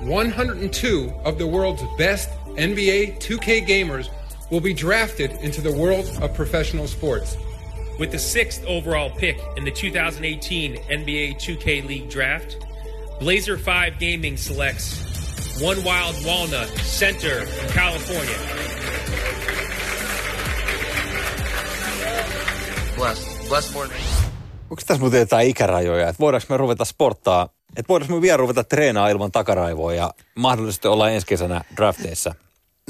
102 0.03 1.13
of 1.25 1.39
the 1.39 1.47
world's 1.47 1.83
best 1.99 2.31
NBA 2.55 3.19
2K 3.19 3.67
gamers 3.67 4.09
will 4.49 4.61
be 4.61 4.73
drafted 4.73 5.33
into 5.41 5.61
the 5.61 5.73
world 5.73 6.07
of 6.23 6.33
professional 6.35 6.87
sports. 6.87 7.37
With 7.99 8.13
the 8.13 8.19
sixth 8.19 8.65
overall 8.65 9.11
pick 9.11 9.41
in 9.57 9.65
the 9.65 9.73
2018 9.73 10.77
NBA 10.77 11.35
2K 11.35 11.85
League 11.85 12.09
draft, 12.09 12.65
Blazer 13.19 13.59
5 13.59 13.99
Gaming 13.99 14.37
selects 14.37 15.61
One 15.61 15.83
Wild 15.83 16.15
Walnut 16.25 16.69
Center 16.79 17.45
from 17.45 17.69
California. 17.71 18.63
Onko 24.71 24.83
tässä 24.87 25.01
muuten 25.01 25.21
jotain 25.21 25.49
ikärajoja, 25.49 26.09
että 26.09 26.21
voidaanko 26.21 26.47
me 26.49 26.57
ruveta 26.57 26.85
sporttaa, 26.85 27.49
että 27.77 27.89
voidaanko 27.89 28.15
me 28.15 28.23
vielä 28.23 28.37
ruveta 28.37 28.65
treenaa 28.65 29.09
ilman 29.09 29.33
takaraivoa 29.33 29.95
ja 29.95 30.11
mahdollisesti 30.35 30.89
olla 30.89 31.11
ensi 31.11 31.27
kesänä 31.27 31.65
drafteissa? 31.77 32.35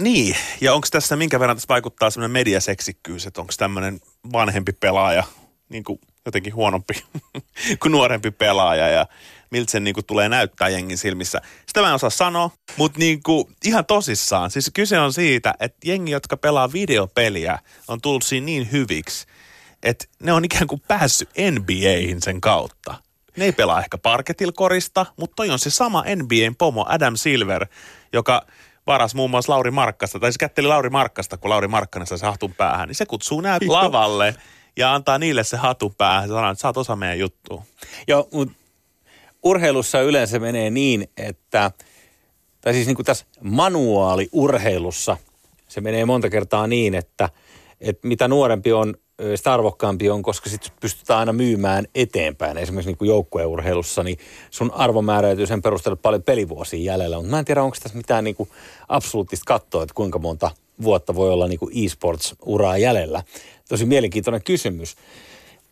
Niin, 0.00 0.36
ja 0.60 0.74
onko 0.74 0.88
tässä 0.90 1.16
minkä 1.16 1.40
verran 1.40 1.56
tässä 1.56 1.68
vaikuttaa 1.68 2.10
semmoinen 2.10 2.30
mediaseksikkyys, 2.30 3.26
että 3.26 3.40
onko 3.40 3.52
tämmöinen 3.56 4.00
vanhempi 4.32 4.72
pelaaja 4.72 5.24
niin 5.68 5.84
kuin 5.84 5.98
jotenkin 6.24 6.54
huonompi 6.54 6.94
kuin 7.80 7.92
nuorempi 7.92 8.30
pelaaja 8.30 8.88
ja 8.88 9.06
miltä 9.50 9.70
se 9.70 9.80
niin 9.80 9.94
kuin 9.94 10.06
tulee 10.06 10.28
näyttää 10.28 10.68
jengin 10.68 10.98
silmissä. 10.98 11.40
Sitä 11.66 11.80
mä 11.80 11.88
en 11.88 11.94
osaa 11.94 12.10
sanoa, 12.10 12.50
mutta 12.76 12.98
niin 12.98 13.22
kuin 13.22 13.44
ihan 13.64 13.86
tosissaan. 13.86 14.50
Siis 14.50 14.70
kyse 14.74 14.98
on 14.98 15.12
siitä, 15.12 15.54
että 15.60 15.78
jengi, 15.84 16.12
jotka 16.12 16.36
pelaa 16.36 16.72
videopeliä, 16.72 17.58
on 17.88 18.00
tullut 18.00 18.22
siinä 18.22 18.44
niin 18.44 18.72
hyviksi, 18.72 19.26
että 19.82 20.04
ne 20.22 20.32
on 20.32 20.44
ikään 20.44 20.66
kuin 20.66 20.82
päässyt 20.88 21.28
NBAihin 21.50 22.22
sen 22.22 22.40
kautta. 22.40 22.94
Ne 23.36 23.44
ei 23.44 23.52
pelaa 23.52 23.80
ehkä 23.80 23.98
parketilkorista, 23.98 25.06
mutta 25.16 25.34
toi 25.36 25.50
on 25.50 25.58
se 25.58 25.70
sama 25.70 26.04
NBAn 26.16 26.56
pomo 26.58 26.84
Adam 26.88 27.16
Silver, 27.16 27.66
joka 28.12 28.46
varas 28.86 29.14
muun 29.14 29.30
muassa 29.30 29.52
Lauri 29.52 29.70
Markkasta, 29.70 30.20
tai 30.20 30.32
se 30.32 30.38
kätteli 30.38 30.68
Lauri 30.68 30.90
Markkasta, 30.90 31.36
kun 31.36 31.50
Lauri 31.50 31.68
Markkanen 31.68 32.06
sai 32.06 32.18
se 32.18 32.26
hatun 32.26 32.54
päähän, 32.54 32.88
niin 32.88 32.96
se 32.96 33.06
kutsuu 33.06 33.40
näet 33.40 33.62
lavalle 33.62 34.34
ja 34.76 34.94
antaa 34.94 35.18
niille 35.18 35.44
se 35.44 35.56
hatun 35.56 35.94
päähän 35.94 36.28
ja 36.28 36.34
sanoo, 36.34 36.50
että 36.50 36.62
sä 36.62 36.68
oot 36.68 36.76
osa 36.76 36.96
meidän 36.96 37.18
juttua. 37.18 37.62
Joo, 38.08 38.28
mutta 38.32 38.54
urheilussa 39.42 40.00
yleensä 40.00 40.38
menee 40.38 40.70
niin, 40.70 41.08
että, 41.16 41.70
tai 42.60 42.72
siis 42.72 42.86
niin 42.86 42.96
kuin 42.96 43.06
tässä 43.06 43.26
manuaaliurheilussa 43.40 45.16
se 45.68 45.80
menee 45.80 46.04
monta 46.04 46.30
kertaa 46.30 46.66
niin, 46.66 46.94
että, 46.94 47.28
että 47.80 48.08
mitä 48.08 48.28
nuorempi 48.28 48.72
on, 48.72 48.94
sitä 49.34 49.54
arvokkaampi 49.54 50.10
on, 50.10 50.22
koska 50.22 50.50
sitten 50.50 50.72
pystytään 50.80 51.18
aina 51.18 51.32
myymään 51.32 51.84
eteenpäin. 51.94 52.58
Esimerkiksi 52.58 52.96
niin 53.00 53.08
joukkueurheilussa, 53.08 54.02
niin 54.02 54.18
sun 54.50 54.70
arvo 54.74 55.02
määräytyy 55.02 55.46
sen 55.46 55.62
perusteella 55.62 55.98
paljon 56.02 56.22
pelivuosia 56.22 56.92
jäljellä. 56.92 57.16
Mutta 57.16 57.30
mä 57.30 57.38
en 57.38 57.44
tiedä, 57.44 57.62
onko 57.62 57.76
tässä 57.82 57.98
mitään 57.98 58.24
niin 58.24 58.36
kuin 58.36 58.48
absoluuttista 58.88 59.44
kattoa, 59.46 59.82
että 59.82 59.94
kuinka 59.94 60.18
monta 60.18 60.50
vuotta 60.82 61.14
voi 61.14 61.30
olla 61.30 61.48
niin 61.48 61.58
kuin 61.58 61.72
e-sports-uraa 61.84 62.78
jäljellä. 62.78 63.22
Tosi 63.68 63.84
mielenkiintoinen 63.84 64.42
kysymys. 64.44 64.96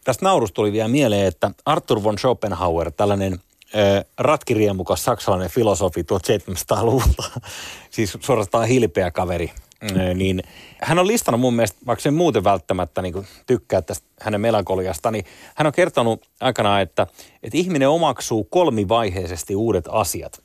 Tästä 0.05 0.25
naurusta 0.25 0.55
tuli 0.55 0.73
vielä 0.73 0.89
mieleen, 0.89 1.27
että 1.27 1.51
Arthur 1.65 2.03
von 2.03 2.19
Schopenhauer, 2.19 2.93
tällainen 2.93 3.33
äh, 3.33 4.05
ratkiriemukas 4.19 5.05
saksalainen 5.05 5.51
filosofi 5.51 6.03
1700-luvulta, 6.03 7.41
siis 7.91 8.19
suorastaan 8.21 8.69
hilpeä 8.69 9.11
kaveri, 9.11 9.51
mm. 9.83 10.19
niin 10.19 10.43
hän 10.83 10.99
on 10.99 11.07
listannut 11.07 11.41
mun 11.41 11.55
mielestä, 11.55 11.79
vaikka 11.87 12.03
se 12.03 12.11
muuten 12.11 12.45
välttämättä 12.45 13.03
niin 13.03 13.27
tykkää 13.47 13.83
tästä 13.83 14.07
hänen 14.21 14.41
melankoliasta, 14.41 15.11
niin 15.11 15.25
hän 15.57 15.67
on 15.67 15.73
kertonut 15.73 16.27
aikanaan, 16.41 16.83
että, 16.83 17.07
että 17.43 17.59
ihminen 17.59 17.89
omaksuu 17.89 18.45
kolmivaiheisesti 18.45 19.57
uudet 19.57 19.85
asiat. 19.89 20.43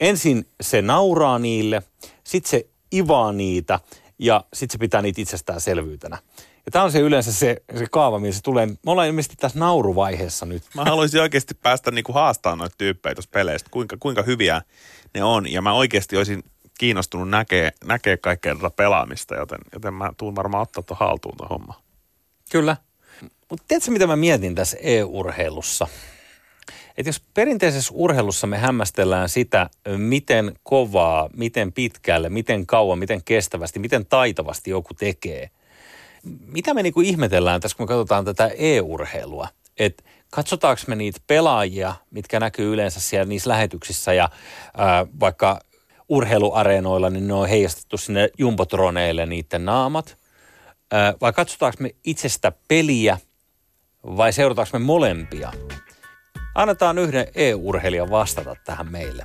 Ensin 0.00 0.46
se 0.60 0.82
nauraa 0.82 1.38
niille, 1.38 1.82
sitten 2.24 2.50
se 2.50 2.66
ivaa 2.94 3.32
niitä 3.32 3.80
ja 4.18 4.44
sitten 4.54 4.72
se 4.72 4.78
pitää 4.78 5.02
niitä 5.02 5.20
itsestäänselvyytenä. 5.20 6.18
Ja 6.66 6.72
tämä 6.72 6.84
on 6.84 6.92
se 6.92 6.98
yleensä 6.98 7.32
se, 7.32 7.62
se 7.78 7.86
kaava, 7.90 8.18
missä 8.18 8.38
se 8.38 8.42
tulee. 8.42 8.66
Me 8.66 8.76
ollaan 8.86 9.08
ilmeisesti 9.08 9.36
tässä 9.36 9.58
nauruvaiheessa 9.58 10.46
nyt. 10.46 10.62
Mä 10.74 10.84
haluaisin 10.84 11.20
oikeasti 11.20 11.54
päästä 11.54 11.90
niinku 11.90 12.12
haastamaan 12.12 12.58
noita 12.58 12.74
tyyppejä 12.78 13.14
tuossa 13.14 13.30
peleistä, 13.32 13.70
kuinka, 13.70 13.96
kuinka 14.00 14.22
hyviä 14.22 14.62
ne 15.14 15.24
on. 15.24 15.52
Ja 15.52 15.62
mä 15.62 15.72
oikeasti 15.72 16.16
olisin 16.16 16.42
kiinnostunut 16.78 17.28
näkee, 17.28 17.72
näkee 17.84 18.16
kaikkea 18.16 18.54
tätä 18.54 18.70
pelaamista, 18.70 19.34
joten, 19.34 19.58
joten 19.72 19.94
mä 19.94 20.12
tuun 20.16 20.36
varmaan 20.36 20.62
ottaa 20.62 20.82
tuon 20.82 20.98
haltuun 21.00 21.36
tuon 21.36 21.48
homma. 21.48 21.80
Kyllä. 22.50 22.76
Mutta 23.50 23.64
tiedätkö, 23.68 23.90
mitä 23.90 24.06
mä 24.06 24.16
mietin 24.16 24.54
tässä 24.54 24.76
e-urheilussa? 24.80 25.86
Että 26.96 27.08
jos 27.08 27.22
perinteisessä 27.34 27.92
urheilussa 27.94 28.46
me 28.46 28.58
hämmästellään 28.58 29.28
sitä, 29.28 29.70
miten 29.96 30.54
kovaa, 30.62 31.30
miten 31.36 31.72
pitkälle, 31.72 32.28
miten 32.28 32.66
kauan, 32.66 32.98
miten 32.98 33.24
kestävästi, 33.24 33.78
miten 33.78 34.06
taitavasti 34.06 34.70
joku 34.70 34.94
tekee. 34.94 35.50
Mitä 36.46 36.74
me 36.74 36.82
niinku 36.82 37.00
ihmetellään 37.00 37.60
tässä, 37.60 37.76
kun 37.76 37.84
me 37.84 37.88
katsotaan 37.88 38.24
tätä 38.24 38.50
e-urheilua? 38.56 39.48
Että 39.78 40.04
katsotaanko 40.30 40.82
me 40.86 40.94
niitä 40.94 41.20
pelaajia, 41.26 41.94
mitkä 42.10 42.40
näkyy 42.40 42.72
yleensä 42.72 43.00
siellä 43.00 43.24
niissä 43.24 43.50
lähetyksissä 43.50 44.12
ja 44.12 44.28
ää, 44.76 45.06
vaikka 45.20 45.60
urheiluareenoilla, 46.08 47.10
niin 47.10 47.28
ne 47.28 47.34
on 47.34 47.48
heijastettu 47.48 47.96
sinne 47.96 48.28
jumbotroneille 48.38 49.26
niiden 49.26 49.64
naamat. 49.64 50.16
Vai 51.20 51.32
katsotaanko 51.32 51.76
me 51.80 51.90
itsestä 52.04 52.52
peliä 52.68 53.16
vai 54.04 54.32
seurataanko 54.32 54.78
me 54.78 54.84
molempia? 54.84 55.50
Annetaan 56.54 56.98
yhden 56.98 57.26
EU-urheilijan 57.34 58.10
vastata 58.10 58.56
tähän 58.64 58.92
meille. 58.92 59.22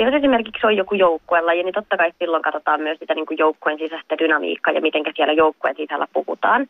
Jos 0.00 0.14
esimerkiksi 0.14 0.66
on 0.66 0.76
joku 0.76 0.94
joukkuelaji, 0.94 1.62
niin 1.62 1.74
totta 1.74 1.96
kai 1.96 2.12
silloin 2.18 2.42
katsotaan 2.42 2.80
myös 2.80 2.98
sitä 2.98 3.14
niin 3.14 3.26
kuin 3.26 3.38
joukkueen 3.38 3.78
sisäistä 3.78 4.18
dynamiikkaa 4.18 4.74
ja 4.74 4.80
miten 4.80 5.02
siellä 5.16 5.32
joukkueen 5.32 5.76
sisällä 5.76 6.06
puhutaan. 6.12 6.66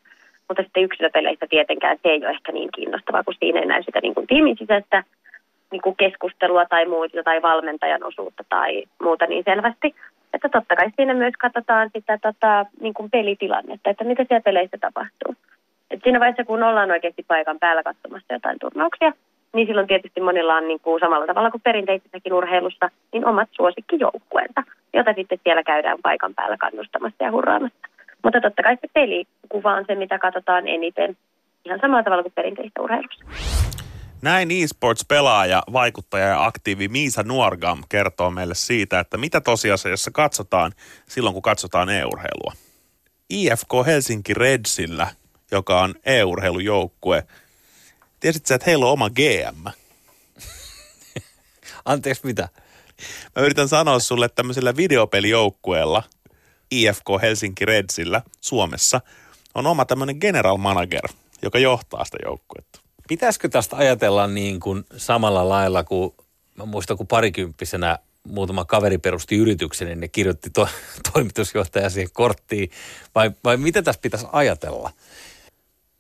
Mutta 0.49 0.63
sitten 0.63 0.83
yksilöpeleissä 0.83 1.47
tietenkään 1.51 1.99
se 2.03 2.09
ei 2.09 2.19
ole 2.19 2.31
ehkä 2.31 2.53
niin 2.53 2.69
kiinnostavaa, 2.75 3.25
kun 3.25 3.35
siinä 3.39 3.61
ei 3.61 3.67
näy 3.67 3.83
sitä 3.83 4.01
niin 4.03 4.15
kuin 4.15 4.27
tiimin 4.27 4.57
sisäistä 4.59 5.05
niin 5.71 5.83
kuin 5.83 5.97
keskustelua 5.97 6.65
tai 6.65 6.87
muuta 6.87 7.23
tai 7.23 7.43
valmentajan 7.43 8.05
osuutta 8.05 8.45
tai 8.49 8.85
muuta 9.03 9.27
niin 9.27 9.45
selvästi. 9.45 9.95
Että 10.35 10.49
totta 10.49 10.77
kai 10.77 10.91
siinä 10.97 11.15
myös 11.15 11.35
katsotaan 11.39 11.91
sitä 11.95 12.19
tota, 12.19 12.67
niin 12.81 12.95
kuin 12.95 13.11
pelitilannetta, 13.11 13.91
että 13.91 14.05
mitä 14.05 14.25
siellä 14.29 14.45
peleissä 14.45 14.79
tapahtuu. 14.81 15.35
Et 15.91 16.01
siinä 16.03 16.21
vaiheessa, 16.21 16.45
kun 16.45 16.63
ollaan 16.63 16.91
oikeasti 16.91 17.25
paikan 17.29 17.59
päällä 17.59 17.83
katsomassa 17.83 18.33
jotain 18.33 18.59
turnauksia, 18.61 19.13
niin 19.53 19.67
silloin 19.67 19.87
tietysti 19.87 20.21
monilla 20.21 20.55
on 20.55 20.69
niin 20.69 20.81
kuin 20.81 21.01
samalla 21.01 21.27
tavalla 21.27 21.51
kuin 21.51 21.63
perinteisessäkin 21.63 22.33
urheilussa, 22.33 22.91
niin 23.13 23.27
omat 23.27 23.49
suosikkijoukkueensa, 23.53 24.63
jota 24.93 25.13
sitten 25.13 25.39
siellä 25.45 25.63
käydään 25.63 25.99
paikan 26.03 26.35
päällä 26.35 26.57
kannustamassa 26.57 27.25
ja 27.25 27.33
hurraamassa. 27.33 27.89
Mutta 28.25 28.41
totta 28.41 28.63
kai 28.63 28.77
se 28.77 28.89
pelikuva 28.95 29.75
on 29.75 29.85
se, 29.87 29.95
mitä 29.95 30.19
katsotaan 30.19 30.69
eniten, 30.69 31.17
ihan 31.65 31.81
samalla 31.81 32.03
tavalla 32.03 32.23
kuin 32.23 32.33
perinteisessä 32.37 32.83
urheilussa. 32.83 33.60
Näin 34.23 34.51
eSports-pelaaja, 34.51 35.63
vaikuttaja 35.73 36.27
ja 36.27 36.45
aktiivi 36.45 36.89
Miisa 36.89 37.23
Nuorgam 37.23 37.85
kertoo 37.89 38.31
meille 38.31 38.55
siitä, 38.55 39.01
että 39.01 39.17
mitä 39.17 39.41
tosiasiassa 39.41 40.11
katsotaan 40.11 40.73
silloin, 41.09 41.33
kun 41.33 41.43
katsotaan 41.43 41.89
e-urheilua. 41.89 42.53
IFK 43.31 43.71
Helsinki 43.87 44.35
Redsillä, 44.35 45.15
joka 45.51 45.81
on 45.81 45.95
e-urheilujoukkue, 46.05 47.27
tiesitkö 48.21 48.55
että 48.55 48.67
heillä 48.67 48.87
on 48.87 48.93
oma 48.93 49.11
GM? 49.11 49.65
Anteeksi, 51.85 52.27
mitä? 52.27 52.49
Mä 53.37 53.43
yritän 53.43 53.69
sanoa 53.69 53.99
sulle, 53.99 54.27
että 54.27 54.37
tämmöisellä 54.37 54.77
videopelijoukkueella, 54.77 56.03
IFK 56.71 57.07
Helsinki 57.23 57.65
Redsillä 57.65 58.23
Suomessa, 58.41 59.01
on 59.55 59.67
oma 59.67 59.85
tämmöinen 59.85 60.17
general 60.21 60.57
manager, 60.57 61.09
joka 61.43 61.59
johtaa 61.59 62.05
sitä 62.05 62.19
joukkuetta. 62.25 62.81
Pitäisikö 63.11 63.49
tästä 63.49 63.77
ajatella 63.77 64.27
niin 64.27 64.61
kuin 64.61 64.85
samalla 64.97 65.49
lailla 65.49 65.85
kuin, 65.85 66.15
mä 66.57 66.65
muistan 66.65 66.97
kun 66.97 67.07
parikymppisenä 67.07 67.99
muutama 68.29 68.65
kaveri 68.65 68.99
perusti 68.99 69.37
yrityksen, 69.37 69.89
niin 69.89 70.01
ne 70.01 70.09
kirjoitti 70.09 70.51
to, 70.51 70.69
toimitusjohtaja 71.13 71.91
siihen 71.91 72.11
korttiin, 72.13 72.71
vai, 73.15 73.31
vai 73.45 73.57
mitä 73.57 73.83
tässä 73.83 74.01
pitäisi 74.01 74.27
ajatella? 74.33 74.91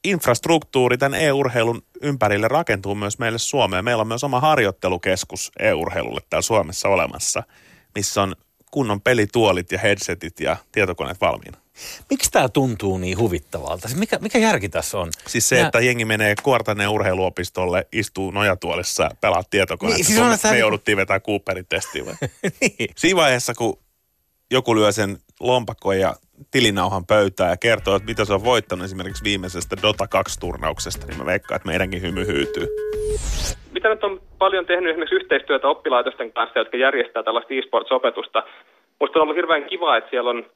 infrastruktuuri 0.04 0.98
tämän 0.98 1.20
e-urheilun 1.20 1.82
ympärille 2.02 2.48
rakentuu 2.48 2.94
myös 2.94 3.18
meille 3.18 3.38
Suomeen. 3.38 3.84
Meillä 3.84 4.00
on 4.00 4.08
myös 4.08 4.24
oma 4.24 4.40
harjoittelukeskus 4.40 5.52
e-urheilulle 5.58 6.20
täällä 6.30 6.42
Suomessa 6.42 6.88
olemassa, 6.88 7.42
missä 7.94 8.22
on 8.22 8.36
kunnon 8.70 9.00
pelituolit 9.00 9.72
ja 9.72 9.78
headsetit 9.78 10.40
ja 10.40 10.56
tietokoneet 10.72 11.20
valmiina. 11.20 11.58
Miksi 12.10 12.30
tämä 12.30 12.48
tuntuu 12.48 12.98
niin 12.98 13.18
huvittavalta? 13.18 13.88
Siis 13.88 14.00
mikä, 14.00 14.18
mikä 14.18 14.38
järki 14.38 14.68
tässä 14.68 14.98
on? 14.98 15.08
Siis 15.26 15.48
se, 15.48 15.56
Nää... 15.56 15.66
että 15.66 15.80
jengi 15.80 16.04
menee 16.04 16.34
Kuortaneen 16.42 16.88
urheiluopistolle, 16.90 17.86
istuu 17.92 18.30
nojatuolissa, 18.30 19.10
pelaa 19.20 19.42
tietokoneet. 19.50 19.96
Niin, 19.96 20.04
siis 20.04 20.18
on, 20.18 20.50
me 20.50 20.58
jouduttiin 20.58 20.96
vetämään 20.96 21.20
Cooperin 21.20 21.66
testiin. 21.68 22.04
niin. 22.60 22.90
Siinä 22.96 23.16
vaiheessa, 23.16 23.54
kun 23.54 23.78
joku 24.50 24.74
lyö 24.74 24.92
sen 24.92 25.18
lompakon 25.40 25.98
ja 25.98 26.16
tilinauhan 26.50 27.06
pöytää 27.06 27.50
ja 27.50 27.56
kertoo, 27.56 27.96
että 27.96 28.06
mitä 28.06 28.24
se 28.24 28.32
on 28.32 28.44
voittanut 28.44 28.84
esimerkiksi 28.84 29.24
viimeisestä 29.24 29.76
Dota 29.82 30.04
2-turnauksesta, 30.04 31.06
niin 31.06 31.18
mä 31.18 31.26
veikkaan, 31.26 31.56
että 31.56 31.68
meidänkin 31.68 32.02
hymy 32.02 32.26
hyytyy. 32.26 32.66
Mitä 33.72 33.88
nyt 33.88 34.04
on 34.04 34.29
paljon 34.40 34.66
tehnyt 34.66 34.90
esimerkiksi 34.90 35.14
yhteistyötä 35.14 35.68
oppilaitosten 35.68 36.32
kanssa, 36.32 36.58
jotka 36.58 36.76
järjestää 36.76 37.22
tällaista 37.22 37.54
e-sports-opetusta. 37.54 38.42
Musta 39.00 39.18
on 39.18 39.22
ollut 39.22 39.36
hirveän 39.36 39.64
kiva, 39.64 39.96
että 39.96 40.10
siellä 40.10 40.30
on 40.30 40.46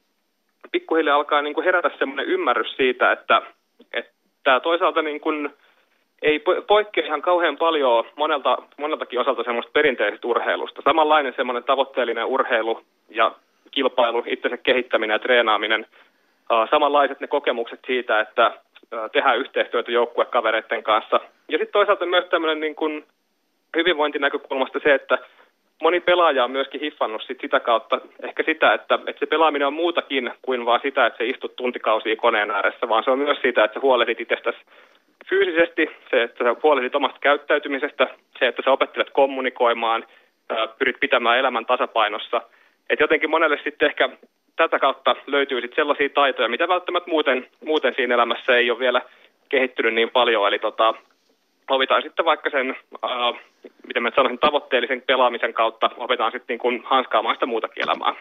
pikkuhiljaa 0.72 1.16
alkaa 1.16 1.42
niin 1.42 1.54
kuin 1.54 1.64
herätä 1.64 1.90
semmoinen 1.98 2.26
ymmärrys 2.26 2.76
siitä, 2.76 3.12
että, 3.12 3.42
että 3.92 4.12
tämä 4.44 4.60
toisaalta 4.60 5.02
niin 5.02 5.20
kuin 5.20 5.50
ei 6.22 6.42
poikkea 6.66 7.04
ihan 7.04 7.22
kauhean 7.22 7.56
paljon 7.56 8.04
monelta, 8.16 8.58
moneltakin 8.78 9.20
osalta 9.20 9.44
semmoista 9.44 9.72
perinteisestä 9.72 10.28
urheilusta. 10.28 10.82
Samanlainen 10.84 11.34
semmoinen 11.36 11.64
tavoitteellinen 11.64 12.26
urheilu 12.26 12.82
ja 13.08 13.32
kilpailu, 13.70 14.22
itsensä 14.26 14.56
kehittäminen 14.56 15.14
ja 15.14 15.18
treenaaminen. 15.18 15.86
Samanlaiset 16.70 17.20
ne 17.20 17.26
kokemukset 17.26 17.80
siitä, 17.86 18.20
että 18.20 18.52
tehdään 19.12 19.38
yhteistyötä 19.38 19.92
joukkuekavereiden 19.92 20.82
kanssa. 20.82 21.20
Ja 21.48 21.58
sitten 21.58 21.72
toisaalta 21.72 22.06
myös 22.06 22.24
tämmöinen 22.24 22.60
niin 22.60 22.74
kuin 22.74 23.04
hyvinvointinäkökulmasta 23.74 24.80
se, 24.82 24.94
että 24.94 25.18
moni 25.82 26.00
pelaaja 26.00 26.44
on 26.44 26.50
myöskin 26.50 26.80
hiffannut 26.80 27.22
sit 27.22 27.40
sitä 27.40 27.60
kautta 27.60 28.00
ehkä 28.22 28.42
sitä, 28.42 28.74
että, 28.74 28.98
että 29.06 29.20
se 29.20 29.26
pelaaminen 29.26 29.66
on 29.66 29.74
muutakin 29.74 30.30
kuin 30.42 30.66
vaan 30.66 30.80
sitä, 30.82 31.06
että 31.06 31.18
se 31.18 31.26
istut 31.26 31.56
tuntikausia 31.56 32.16
koneen 32.16 32.50
ääressä, 32.50 32.88
vaan 32.88 33.04
se 33.04 33.10
on 33.10 33.18
myös 33.18 33.38
sitä, 33.42 33.64
että 33.64 33.74
sä 33.74 33.80
huolehdit 33.80 34.20
itsestäsi 34.20 34.58
fyysisesti, 35.28 35.90
se, 36.10 36.22
että 36.22 36.44
sä 36.44 36.56
huolehdit 36.62 36.94
omasta 36.94 37.18
käyttäytymisestä, 37.20 38.06
se, 38.38 38.46
että 38.46 38.62
sä 38.64 38.72
opettelet 38.72 39.10
kommunikoimaan, 39.10 40.04
pyrit 40.78 41.00
pitämään 41.00 41.38
elämän 41.38 41.66
tasapainossa. 41.66 42.42
Et 42.90 43.00
jotenkin 43.00 43.30
monelle 43.30 43.58
sitten 43.64 43.88
ehkä 43.88 44.08
tätä 44.56 44.78
kautta 44.78 45.16
löytyy 45.26 45.60
sitten 45.60 45.76
sellaisia 45.76 46.08
taitoja, 46.08 46.48
mitä 46.48 46.68
välttämättä 46.68 47.10
muuten, 47.10 47.46
muuten 47.64 47.94
siinä 47.96 48.14
elämässä 48.14 48.56
ei 48.56 48.70
ole 48.70 48.78
vielä 48.78 49.02
kehittynyt 49.48 49.94
niin 49.94 50.10
paljon. 50.10 50.48
Eli 50.48 50.58
tota, 50.58 50.94
opitaan 51.68 52.02
sitten 52.02 52.24
vaikka 52.24 52.50
sen, 52.50 52.70
äh, 53.04 53.40
miten 53.86 54.02
mä 54.02 54.10
sanoisin, 54.16 54.38
tavoitteellisen 54.38 55.02
pelaamisen 55.02 55.54
kautta, 55.54 55.90
opitaan 55.96 56.32
sitten 56.32 56.54
niin 56.54 56.58
kuin 56.58 56.82
hanskaamaan 56.84 57.36
sitä 57.36 57.46
muutakin 57.46 57.82
elämää. 57.82 58.14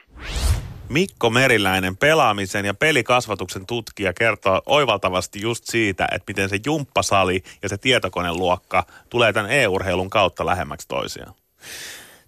Mikko 0.90 1.30
Meriläinen, 1.30 1.98
pelaamisen 1.98 2.66
ja 2.66 2.74
pelikasvatuksen 2.74 3.66
tutkija, 3.66 4.14
kertoo 4.14 4.62
oivaltavasti 4.66 5.42
just 5.42 5.64
siitä, 5.66 6.08
että 6.12 6.24
miten 6.28 6.50
se 6.50 6.58
jumppasali 6.66 7.44
ja 7.64 7.70
se 7.70 7.78
tietokoneluokka 7.78 8.84
tulee 9.10 9.34
tämän 9.34 9.52
e-urheilun 9.52 10.10
kautta 10.10 10.46
lähemmäksi 10.46 10.88
toisiaan. 10.88 11.34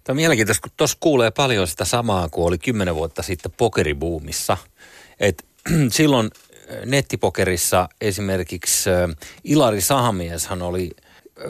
Tämä 0.04 0.14
on 0.14 0.16
mielenkiintoista, 0.16 0.62
kun 0.62 0.72
tuossa 0.76 0.98
kuulee 1.00 1.30
paljon 1.30 1.66
sitä 1.66 1.84
samaa 1.84 2.28
kuin 2.28 2.46
oli 2.46 2.58
kymmenen 2.58 2.94
vuotta 2.94 3.22
sitten 3.22 3.52
pokeribuumissa. 3.56 4.56
Et, 5.20 5.44
silloin 5.88 6.30
nettipokerissa 6.84 7.88
esimerkiksi 8.00 8.90
Ilari 9.44 9.80
Sahamieshan 9.80 10.62
oli 10.62 10.90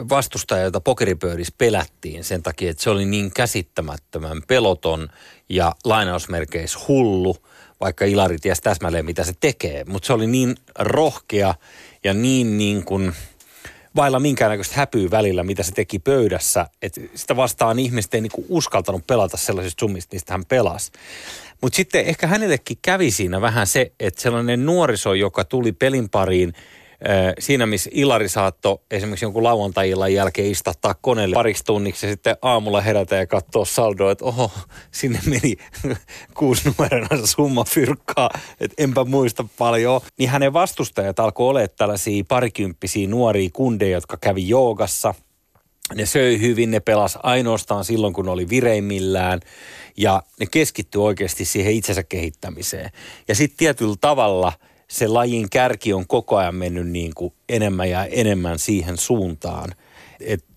vastustaja, 0.09 0.63
jota 0.63 0.81
pokeripöydissä 0.81 1.53
pelättiin 1.57 2.23
sen 2.23 2.43
takia, 2.43 2.71
että 2.71 2.83
se 2.83 2.89
oli 2.89 3.05
niin 3.05 3.31
käsittämättömän 3.31 4.41
peloton 4.47 5.07
ja 5.49 5.75
lainausmerkeissä 5.83 6.79
hullu, 6.87 7.37
vaikka 7.81 8.05
Ilari 8.05 8.37
tiesi 8.37 8.61
täsmälleen, 8.61 9.05
mitä 9.05 9.23
se 9.23 9.33
tekee. 9.39 9.83
Mutta 9.87 10.07
se 10.07 10.13
oli 10.13 10.27
niin 10.27 10.55
rohkea 10.79 11.55
ja 12.03 12.13
niin, 12.13 12.57
niin 12.57 12.85
kuin 12.85 13.13
vailla 13.95 14.19
minkäännäköistä 14.19 14.75
häpyä 14.75 15.11
välillä, 15.11 15.43
mitä 15.43 15.63
se 15.63 15.71
teki 15.71 15.99
pöydässä. 15.99 16.67
Että 16.81 17.01
sitä 17.15 17.35
vastaan 17.35 17.79
ihmiset 17.79 18.13
ei 18.13 18.21
niinku 18.21 18.45
uskaltanut 18.49 19.07
pelata 19.07 19.37
sellaisista 19.37 19.79
summista, 19.79 20.15
mistä 20.15 20.33
hän 20.33 20.45
pelasi. 20.45 20.91
Mutta 21.61 21.75
sitten 21.75 22.05
ehkä 22.05 22.27
hänellekin 22.27 22.77
kävi 22.81 23.11
siinä 23.11 23.41
vähän 23.41 23.67
se, 23.67 23.91
että 23.99 24.21
sellainen 24.21 24.65
nuoriso, 24.65 25.13
joka 25.13 25.43
tuli 25.43 25.71
pelin 25.71 26.09
pariin– 26.09 26.53
Siinä, 27.39 27.65
missä 27.65 27.89
Ilari 27.93 28.29
saattoi 28.29 28.79
esimerkiksi 28.91 29.25
jonkun 29.25 29.43
lauantai 29.43 30.13
jälkeen 30.13 30.51
istattaa 30.51 30.95
koneelle 31.01 31.33
pariksi 31.33 31.63
tunniksi 31.65 32.05
ja 32.05 32.11
sitten 32.11 32.37
aamulla 32.41 32.81
herätä 32.81 33.15
ja 33.15 33.27
katsoa 33.27 33.65
saldoa, 33.65 34.11
että 34.11 34.25
oho, 34.25 34.51
sinne 34.91 35.19
meni 35.25 35.57
kuusi 36.37 36.61
numerona 36.69 37.27
summa 37.27 37.63
fyrkkaa, 37.63 38.29
että 38.59 38.83
enpä 38.83 39.03
muista 39.03 39.45
paljon. 39.57 40.01
Niin 40.17 40.29
hänen 40.29 40.53
vastustajat 40.53 41.19
alkoi 41.19 41.49
olla 41.49 41.67
tällaisia 41.67 42.23
parikymppisiä 42.27 43.07
nuoria 43.07 43.49
kundeja, 43.53 43.97
jotka 43.97 44.17
kävi 44.17 44.49
joogassa– 44.49 45.13
ne 45.95 46.05
söi 46.05 46.41
hyvin, 46.41 46.71
ne 46.71 46.79
pelas 46.79 47.19
ainoastaan 47.23 47.85
silloin, 47.85 48.13
kun 48.13 48.29
oli 48.29 48.49
vireimmillään 48.49 49.39
ja 49.97 50.23
ne 50.39 50.45
keskittyi 50.45 51.01
oikeasti 51.01 51.45
siihen 51.45 51.73
itsensä 51.73 52.03
kehittämiseen. 52.03 52.89
Ja 53.27 53.35
sitten 53.35 53.57
tietyllä 53.57 53.95
tavalla– 54.01 54.53
se 54.89 55.07
lajin 55.07 55.49
kärki 55.49 55.93
on 55.93 56.07
koko 56.07 56.37
ajan 56.37 56.55
mennyt 56.55 56.87
niin 56.87 57.13
kuin 57.15 57.33
enemmän 57.49 57.89
ja 57.89 58.05
enemmän 58.05 58.59
siihen 58.59 58.97
suuntaan, 58.97 59.69
että 60.19 60.47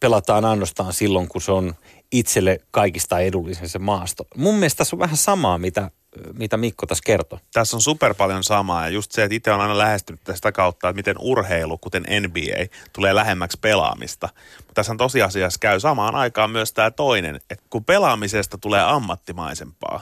pelataan 0.00 0.44
ainoastaan 0.44 0.92
silloin, 0.92 1.28
kun 1.28 1.42
se 1.42 1.52
on 1.52 1.74
itselle 2.12 2.60
kaikista 2.70 3.20
edullisen 3.20 3.68
se 3.68 3.78
maasto. 3.78 4.26
Mun 4.36 4.54
mielestä 4.54 4.78
tässä 4.78 4.96
on 4.96 5.00
vähän 5.00 5.16
samaa, 5.16 5.58
mitä, 5.58 5.90
mitä 6.32 6.56
Mikko 6.56 6.86
tässä 6.86 7.02
kertoi. 7.06 7.38
Tässä 7.52 7.76
on 7.76 7.80
super 7.80 8.14
paljon 8.14 8.44
samaa 8.44 8.82
ja 8.82 8.88
just 8.88 9.12
se, 9.12 9.24
että 9.24 9.34
itse 9.34 9.52
on 9.52 9.60
aina 9.60 9.78
lähestynyt 9.78 10.20
tästä 10.24 10.52
kautta, 10.52 10.88
että 10.88 10.96
miten 10.96 11.16
urheilu, 11.18 11.78
kuten 11.78 12.02
NBA, 12.02 12.76
tulee 12.92 13.14
lähemmäksi 13.14 13.58
pelaamista. 13.60 14.28
Mutta 14.56 14.74
tässä 14.74 14.92
on 14.92 14.98
tosiasiassa 14.98 15.58
käy 15.58 15.80
samaan 15.80 16.14
aikaan 16.14 16.50
myös 16.50 16.72
tämä 16.72 16.90
toinen, 16.90 17.36
että 17.36 17.56
kun 17.70 17.84
pelaamisesta 17.84 18.58
tulee 18.58 18.82
ammattimaisempaa, 18.82 20.00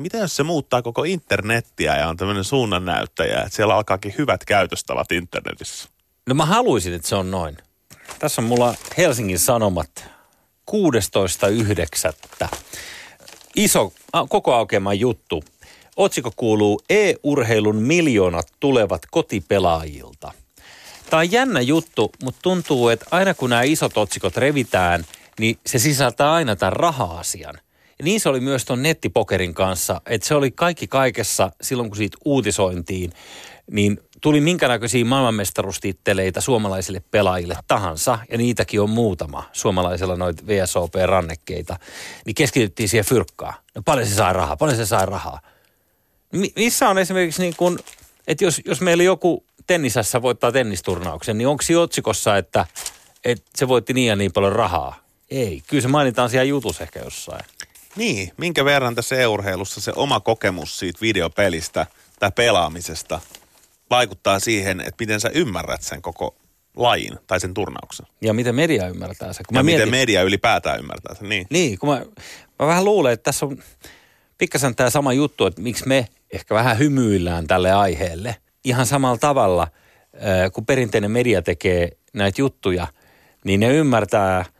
niin 0.00 0.12
mitä 0.12 0.18
jos 0.18 0.36
se 0.36 0.42
muuttaa 0.42 0.82
koko 0.82 1.04
internettiä 1.04 1.96
ja 1.96 2.08
on 2.08 2.16
tämmöinen 2.16 2.44
suunnannäyttäjä, 2.44 3.42
että 3.42 3.56
siellä 3.56 3.74
alkaakin 3.74 4.14
hyvät 4.18 4.44
käytöstavat 4.44 5.12
internetissä? 5.12 5.88
No 6.26 6.34
mä 6.34 6.46
haluaisin, 6.46 6.94
että 6.94 7.08
se 7.08 7.14
on 7.14 7.30
noin. 7.30 7.56
Tässä 8.18 8.42
on 8.42 8.48
mulla 8.48 8.74
Helsingin 8.96 9.38
Sanomat 9.38 10.04
16.9. 10.70 12.48
Iso, 13.56 13.92
koko 14.28 14.54
aukeama 14.54 14.94
juttu. 14.94 15.44
Otsikko 15.96 16.32
kuuluu 16.36 16.82
E-urheilun 16.90 17.76
miljoonat 17.76 18.46
tulevat 18.60 19.02
kotipelaajilta. 19.10 20.32
Tämä 21.10 21.20
on 21.20 21.32
jännä 21.32 21.60
juttu, 21.60 22.10
mutta 22.22 22.40
tuntuu, 22.42 22.88
että 22.88 23.06
aina 23.10 23.34
kun 23.34 23.50
nämä 23.50 23.62
isot 23.62 23.96
otsikot 23.96 24.36
revitään, 24.36 25.04
niin 25.38 25.58
se 25.66 25.78
sisältää 25.78 26.32
aina 26.32 26.56
tämän 26.56 26.72
raha-asian– 26.72 27.54
niin 28.02 28.20
se 28.20 28.28
oli 28.28 28.40
myös 28.40 28.64
tuon 28.64 28.82
nettipokerin 28.82 29.54
kanssa, 29.54 30.00
että 30.06 30.26
se 30.26 30.34
oli 30.34 30.50
kaikki 30.50 30.86
kaikessa 30.86 31.50
silloin, 31.62 31.90
kun 31.90 31.96
siitä 31.96 32.18
uutisointiin, 32.24 33.12
niin 33.70 34.00
tuli 34.20 34.40
minkä 34.40 34.68
näköisiä 34.68 35.04
maailmanmestaruustitteleitä 35.04 36.40
suomalaisille 36.40 37.02
pelaajille 37.10 37.56
tahansa, 37.68 38.18
ja 38.30 38.38
niitäkin 38.38 38.80
on 38.80 38.90
muutama 38.90 39.44
suomalaisella 39.52 40.16
noita 40.16 40.42
VSOP-rannekkeita, 40.46 41.76
niin 42.26 42.34
keskityttiin 42.34 42.88
siihen 42.88 43.04
fyrkkaan. 43.04 43.54
No 43.74 43.82
paljon 43.84 44.06
se 44.06 44.14
sai 44.14 44.32
rahaa, 44.32 44.56
paljon 44.56 44.76
se 44.76 44.86
sai 44.86 45.06
rahaa. 45.06 45.40
Mi- 46.32 46.52
missä 46.56 46.88
on 46.88 46.98
esimerkiksi 46.98 47.42
niin 47.42 47.54
kuin, 47.56 47.78
että 48.26 48.44
jos, 48.44 48.60
jos 48.64 48.80
meillä 48.80 49.02
joku 49.02 49.44
tennisessä 49.66 50.22
voittaa 50.22 50.52
tennisturnauksen, 50.52 51.38
niin 51.38 51.48
onko 51.48 51.62
siinä 51.62 51.80
otsikossa, 51.80 52.36
että, 52.36 52.66
että 53.24 53.50
se 53.54 53.68
voitti 53.68 53.92
niin 53.92 54.08
ja 54.08 54.16
niin 54.16 54.32
paljon 54.32 54.52
rahaa? 54.52 55.00
Ei, 55.30 55.62
kyllä 55.66 55.80
se 55.80 55.88
mainitaan 55.88 56.30
siellä 56.30 56.44
jutus 56.44 56.80
ehkä 56.80 57.00
jossain. 57.00 57.44
Niin, 57.96 58.32
minkä 58.36 58.64
verran 58.64 58.94
tässä 58.94 59.16
e-urheilussa 59.16 59.80
se 59.80 59.92
oma 59.96 60.20
kokemus 60.20 60.78
siitä 60.78 61.00
videopelistä 61.00 61.86
tai 62.18 62.32
pelaamisesta 62.32 63.20
vaikuttaa 63.90 64.40
siihen, 64.40 64.80
että 64.80 64.94
miten 65.00 65.20
sä 65.20 65.30
ymmärrät 65.34 65.82
sen 65.82 66.02
koko 66.02 66.36
lajin 66.76 67.12
tai 67.26 67.40
sen 67.40 67.54
turnauksen. 67.54 68.06
Ja 68.20 68.32
miten 68.32 68.54
media 68.54 68.88
ymmärtää 68.88 69.32
sen. 69.32 69.44
Kun 69.48 69.56
ja 69.56 69.62
mietin, 69.62 69.88
miten 69.88 70.00
media 70.00 70.22
ylipäätään 70.22 70.78
ymmärtää 70.78 71.14
sen, 71.14 71.28
niin. 71.28 71.46
Niin, 71.50 71.78
kun 71.78 71.88
mä, 71.88 72.04
mä 72.58 72.66
vähän 72.66 72.84
luulen, 72.84 73.12
että 73.12 73.24
tässä 73.24 73.46
on 73.46 73.58
pikkasen 74.38 74.76
tämä 74.76 74.90
sama 74.90 75.12
juttu, 75.12 75.46
että 75.46 75.62
miksi 75.62 75.88
me 75.88 76.06
ehkä 76.32 76.54
vähän 76.54 76.78
hymyillään 76.78 77.46
tälle 77.46 77.72
aiheelle. 77.72 78.36
Ihan 78.64 78.86
samalla 78.86 79.18
tavalla, 79.18 79.68
kun 80.52 80.66
perinteinen 80.66 81.10
media 81.10 81.42
tekee 81.42 81.88
näitä 82.12 82.40
juttuja, 82.40 82.86
niin 83.44 83.60
ne 83.60 83.74
ymmärtää– 83.74 84.44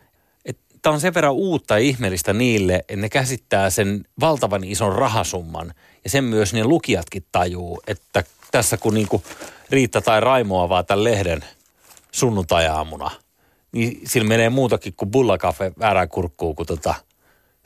tämä 0.82 0.94
on 0.94 1.00
sen 1.00 1.14
verran 1.14 1.32
uutta 1.32 1.78
ja 1.78 1.84
ihmeellistä 1.84 2.32
niille, 2.32 2.74
että 2.74 2.96
ne 2.96 3.08
käsittää 3.08 3.70
sen 3.70 4.04
valtavan 4.20 4.64
ison 4.64 4.94
rahasumman. 4.94 5.74
Ja 6.04 6.10
sen 6.10 6.24
myös 6.24 6.52
ne 6.52 6.64
lukijatkin 6.64 7.24
tajuu, 7.32 7.80
että 7.86 8.24
tässä 8.50 8.76
kun 8.76 8.94
niinku 8.94 9.22
Riitta 9.70 10.00
tai 10.00 10.20
Raimo 10.20 10.62
avaa 10.62 10.82
tämän 10.82 11.04
lehden 11.04 11.44
sunnuntai-aamuna, 12.12 13.10
niin 13.72 14.00
sillä 14.06 14.28
menee 14.28 14.50
muutakin 14.50 14.94
kuin 14.96 15.10
bullakafe 15.10 15.72
väärään 15.78 16.08
kurkkuun, 16.08 16.56
kun 16.56 16.66
tota, 16.66 16.94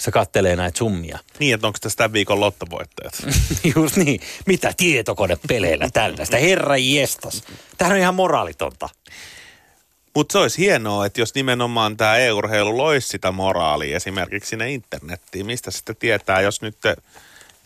se 0.00 0.11
kattelee 0.11 0.57
näitä 0.57 0.79
summia. 0.79 1.18
Niin, 1.38 1.55
että 1.55 1.66
onko 1.66 1.79
tässä 1.81 1.96
tämän 1.96 2.12
viikon 2.12 2.40
lottovoittajat? 2.40 3.14
Just 3.77 3.96
niin. 3.96 4.20
Mitä 4.46 4.72
tietokonepeleillä 4.77 5.88
tällaista? 5.92 6.37
Herra 6.37 6.77
jestas. 6.77 7.42
Tämähän 7.79 7.96
on 7.96 8.00
ihan 8.00 8.14
moraalitonta. 8.14 8.88
Mutta 10.16 10.33
se 10.33 10.38
olisi 10.38 10.62
hienoa, 10.62 11.07
että 11.07 11.20
jos 11.20 11.35
nimenomaan 11.35 11.96
tämä 11.96 12.16
e-urheilu 12.16 12.77
loisi 12.77 13.09
sitä 13.09 13.33
moraalia 13.33 13.96
esimerkiksi 13.96 14.48
sinne 14.48 14.70
internettiin, 14.70 15.46
mistä 15.46 15.70
sitten 15.70 15.96
tietää, 15.96 16.40
jos 16.40 16.62
nyt 16.62 16.77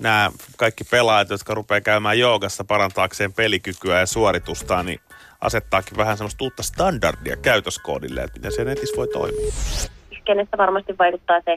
nämä 0.00 0.30
kaikki 0.56 0.84
pelaajat, 0.84 1.30
jotka 1.30 1.54
rupeaa 1.54 1.80
käymään 1.80 2.18
joogassa 2.18 2.64
parantaakseen 2.64 3.32
pelikykyä 3.32 4.00
ja 4.00 4.06
suoritustaan, 4.06 4.86
niin 4.86 5.00
asettaakin 5.40 5.96
vähän 5.96 6.16
semmoista 6.16 6.44
uutta 6.44 6.62
standardia 6.62 7.36
käytöskoodille, 7.36 8.22
että 8.22 8.38
miten 8.38 8.52
se 8.52 8.64
netissä 8.64 8.96
voi 8.96 9.08
toimia. 9.08 9.52
Kenestä 10.24 10.58
varmasti 10.58 10.98
vaikuttaa 10.98 11.40
se 11.44 11.56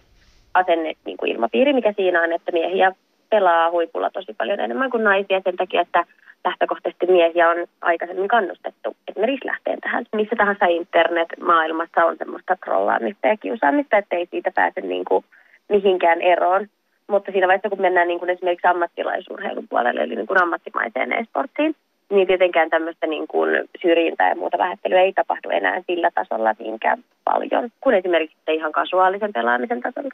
asenne, 0.53 0.93
niin 1.05 1.17
kuin 1.17 1.31
ilmapiiri, 1.31 1.73
mikä 1.73 1.93
siinä 1.95 2.23
on, 2.23 2.33
että 2.33 2.51
miehiä 2.51 2.91
pelaa 3.31 3.71
huipulla 3.71 4.09
tosi 4.09 4.33
paljon 4.37 4.59
enemmän 4.59 4.89
kuin 4.89 5.03
naisia 5.03 5.41
sen 5.43 5.55
takia, 5.55 5.81
että 5.81 6.03
lähtökohtaisesti 6.45 7.05
miehiä 7.05 7.49
on 7.49 7.57
aikaisemmin 7.81 8.27
kannustettu 8.27 8.95
esimerkiksi 9.07 9.47
lähteen 9.47 9.79
tähän. 9.81 10.05
Missä 10.15 10.35
tahansa 10.35 10.65
internet-maailmassa 10.65 12.05
on 12.05 12.17
semmoista 12.17 12.57
trollaamista 12.65 13.27
ja 13.27 13.37
kiusaamista, 13.37 13.97
ettei 13.97 14.27
siitä 14.31 14.51
pääse 14.55 14.81
niin 14.81 15.05
kuin 15.05 15.25
mihinkään 15.69 16.21
eroon. 16.21 16.67
Mutta 17.07 17.31
siinä 17.31 17.47
vaiheessa, 17.47 17.69
kun 17.69 17.81
mennään 17.81 18.07
niin 18.07 18.19
kuin 18.19 18.29
esimerkiksi 18.29 18.67
ammattilaisurheilun 18.67 19.67
puolelle, 19.69 20.01
eli 20.01 20.15
niin 20.15 20.27
kuin 20.27 20.41
ammattimaiseen 20.41 21.13
e-sporttiin, 21.13 21.75
niin 22.09 22.27
tietenkään 22.27 22.69
tämmöistä 22.69 23.07
niin 23.07 23.27
kuin 23.27 23.49
syrjintää 23.81 24.29
ja 24.29 24.35
muuta 24.35 24.57
vähättelyä 24.57 25.01
ei 25.01 25.13
tapahdu 25.13 25.49
enää 25.49 25.81
sillä 25.87 26.11
tasolla 26.15 26.55
niinkään 26.59 27.03
paljon 27.23 27.69
kuin 27.81 27.95
esimerkiksi 27.95 28.37
ihan 28.47 28.71
kasuaalisen 28.71 29.33
pelaamisen 29.33 29.81
tasolla. 29.81 30.09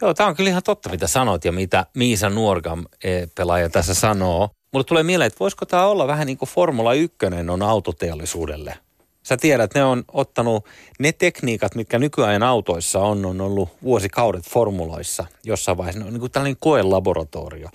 Joo, 0.00 0.14
tämä 0.14 0.28
on 0.28 0.36
kyllä 0.36 0.50
ihan 0.50 0.62
totta, 0.62 0.88
mitä 0.88 1.06
sanot 1.06 1.44
ja 1.44 1.52
mitä 1.52 1.86
Miisa 1.94 2.30
Nuorgam 2.30 2.84
eh, 3.04 3.28
pelaaja 3.34 3.70
tässä 3.70 3.94
sanoo. 3.94 4.50
Mulle 4.72 4.84
tulee 4.84 5.02
mieleen, 5.02 5.26
että 5.26 5.40
voisiko 5.40 5.66
tämä 5.66 5.86
olla 5.86 6.06
vähän 6.06 6.26
niin 6.26 6.38
kuin 6.38 6.48
Formula 6.48 6.94
1 6.94 7.16
on 7.50 7.62
autoteollisuudelle. 7.62 8.78
Sä 9.22 9.36
tiedät, 9.36 9.74
ne 9.74 9.84
on 9.84 10.04
ottanut 10.12 10.64
ne 10.98 11.12
tekniikat, 11.12 11.74
mitkä 11.74 11.98
nykyajan 11.98 12.42
autoissa 12.42 13.00
on, 13.00 13.26
on 13.26 13.40
ollut 13.40 13.68
vuosikaudet 13.82 14.44
formuloissa 14.44 15.26
jossain 15.44 15.78
vaiheessa. 15.78 16.00
Ne 16.00 16.06
on 16.06 16.12
niin 16.12 16.20
kuin 16.20 16.32
tällainen 16.32 16.56
koelaboratorio. 16.60 17.68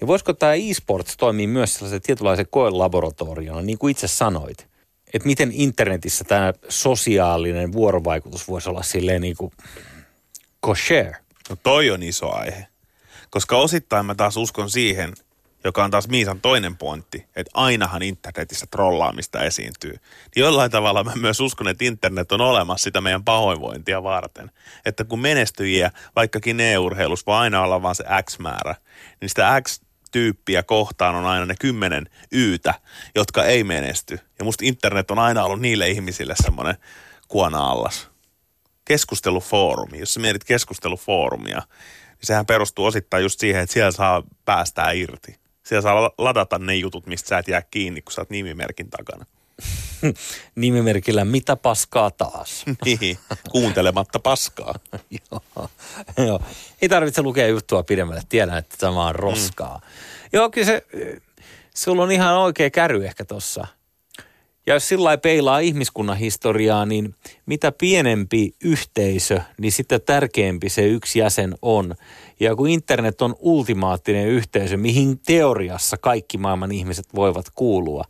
Niin 0.00 0.08
voisiko 0.08 0.32
tämä 0.32 0.54
e-sports 0.54 1.16
toimia 1.16 1.48
myös 1.48 1.74
sellaisen 1.74 2.02
tietynlaisen 2.02 2.46
koelaboratoriona, 2.50 3.62
niin 3.62 3.78
kuin 3.78 3.90
itse 3.90 4.08
sanoit? 4.08 4.66
Että 5.14 5.28
miten 5.28 5.50
internetissä 5.52 6.24
tämä 6.24 6.52
sosiaalinen 6.68 7.72
vuorovaikutus 7.72 8.48
voisi 8.48 8.68
olla 8.68 8.82
silleen 8.82 9.22
niin 9.22 9.36
kuin 9.36 9.52
kosher? 10.60 11.14
No 11.48 11.56
toi 11.62 11.90
on 11.90 12.02
iso 12.02 12.34
aihe. 12.34 12.66
Koska 13.30 13.56
osittain 13.56 14.06
mä 14.06 14.14
taas 14.14 14.36
uskon 14.36 14.70
siihen, 14.70 15.14
joka 15.64 15.84
on 15.84 15.90
taas 15.90 16.08
Miisan 16.08 16.40
toinen 16.40 16.76
pointti, 16.76 17.26
että 17.36 17.50
ainahan 17.54 18.02
internetissä 18.02 18.66
trollaamista 18.70 19.42
esiintyy. 19.42 19.90
Niin 19.90 20.40
jollain 20.40 20.70
tavalla 20.70 21.04
mä 21.04 21.12
myös 21.16 21.40
uskon, 21.40 21.68
että 21.68 21.84
internet 21.84 22.32
on 22.32 22.40
olemassa 22.40 22.84
sitä 22.84 23.00
meidän 23.00 23.24
pahoinvointia 23.24 24.02
varten. 24.02 24.50
Että 24.84 25.04
kun 25.04 25.20
menestyjiä, 25.20 25.90
vaikkakin 26.16 26.60
e-urheilussa 26.60 27.26
voi 27.26 27.36
aina 27.36 27.62
olla 27.62 27.82
vaan 27.82 27.94
se 27.94 28.04
X-määrä, 28.22 28.74
niin 29.20 29.28
sitä 29.28 29.60
X-tyyppiä 29.60 30.62
kohtaan 30.62 31.14
on 31.14 31.26
aina 31.26 31.46
ne 31.46 31.54
kymmenen 31.60 32.10
yytä, 32.32 32.74
jotka 33.14 33.44
ei 33.44 33.64
menesty. 33.64 34.20
Ja 34.38 34.44
musta 34.44 34.64
internet 34.64 35.10
on 35.10 35.18
aina 35.18 35.44
ollut 35.44 35.60
niille 35.60 35.88
ihmisille 35.88 36.34
semmoinen 36.42 36.76
kuona-allas. 37.28 38.10
Keskustelufoorumi, 38.88 39.98
jos 39.98 40.14
sä 40.14 40.20
mietit 40.20 40.44
keskustelufoorumia, 40.44 41.58
niin 41.58 42.26
sehän 42.26 42.46
perustuu 42.46 42.84
osittain 42.84 43.22
just 43.22 43.40
siihen, 43.40 43.62
että 43.62 43.72
siellä 43.72 43.90
saa 43.90 44.22
päästää 44.44 44.92
irti. 44.92 45.36
Siellä 45.62 45.82
saa 45.82 46.10
ladata 46.18 46.58
ne 46.58 46.74
jutut, 46.74 47.06
mistä 47.06 47.28
sä 47.28 47.38
et 47.38 47.48
jää 47.48 47.62
kiinni, 47.62 48.02
kun 48.02 48.12
sä 48.12 48.20
oot 48.20 48.30
nimimerkin 48.30 48.90
takana. 48.90 49.26
Nimimerkillä 50.54 51.24
mitä 51.24 51.56
paskaa 51.56 52.10
taas? 52.10 52.64
niin, 52.84 53.18
kuuntelematta 53.50 54.18
paskaa. 54.18 54.74
joo, 55.30 55.68
joo. 56.26 56.40
Ei 56.82 56.88
tarvitse 56.88 57.22
lukea 57.22 57.46
juttua 57.46 57.82
pidemmälle, 57.82 58.22
tiedän, 58.28 58.58
että 58.58 58.76
tämä 58.78 59.06
on 59.06 59.14
roskaa. 59.14 59.78
Mm. 59.78 59.82
Joo, 60.32 60.50
kyllä 60.50 60.66
se, 60.66 60.86
sulla 61.74 62.02
on 62.02 62.12
ihan 62.12 62.38
oikea 62.38 62.70
käry 62.70 63.04
ehkä 63.04 63.24
tossa. 63.24 63.66
Ja 64.68 64.74
jos 64.74 64.88
sillä 64.88 65.18
peilaa 65.18 65.58
ihmiskunnan 65.58 66.16
historiaa, 66.16 66.86
niin 66.86 67.14
mitä 67.46 67.72
pienempi 67.72 68.54
yhteisö, 68.64 69.40
niin 69.60 69.72
sitä 69.72 69.98
tärkeämpi 69.98 70.68
se 70.68 70.86
yksi 70.86 71.18
jäsen 71.18 71.54
on. 71.62 71.94
Ja 72.40 72.56
kun 72.56 72.68
internet 72.68 73.22
on 73.22 73.34
ultimaattinen 73.38 74.28
yhteisö, 74.28 74.76
mihin 74.76 75.18
teoriassa 75.18 75.96
kaikki 75.96 76.38
maailman 76.38 76.72
ihmiset 76.72 77.06
voivat 77.14 77.46
kuulua, 77.54 78.04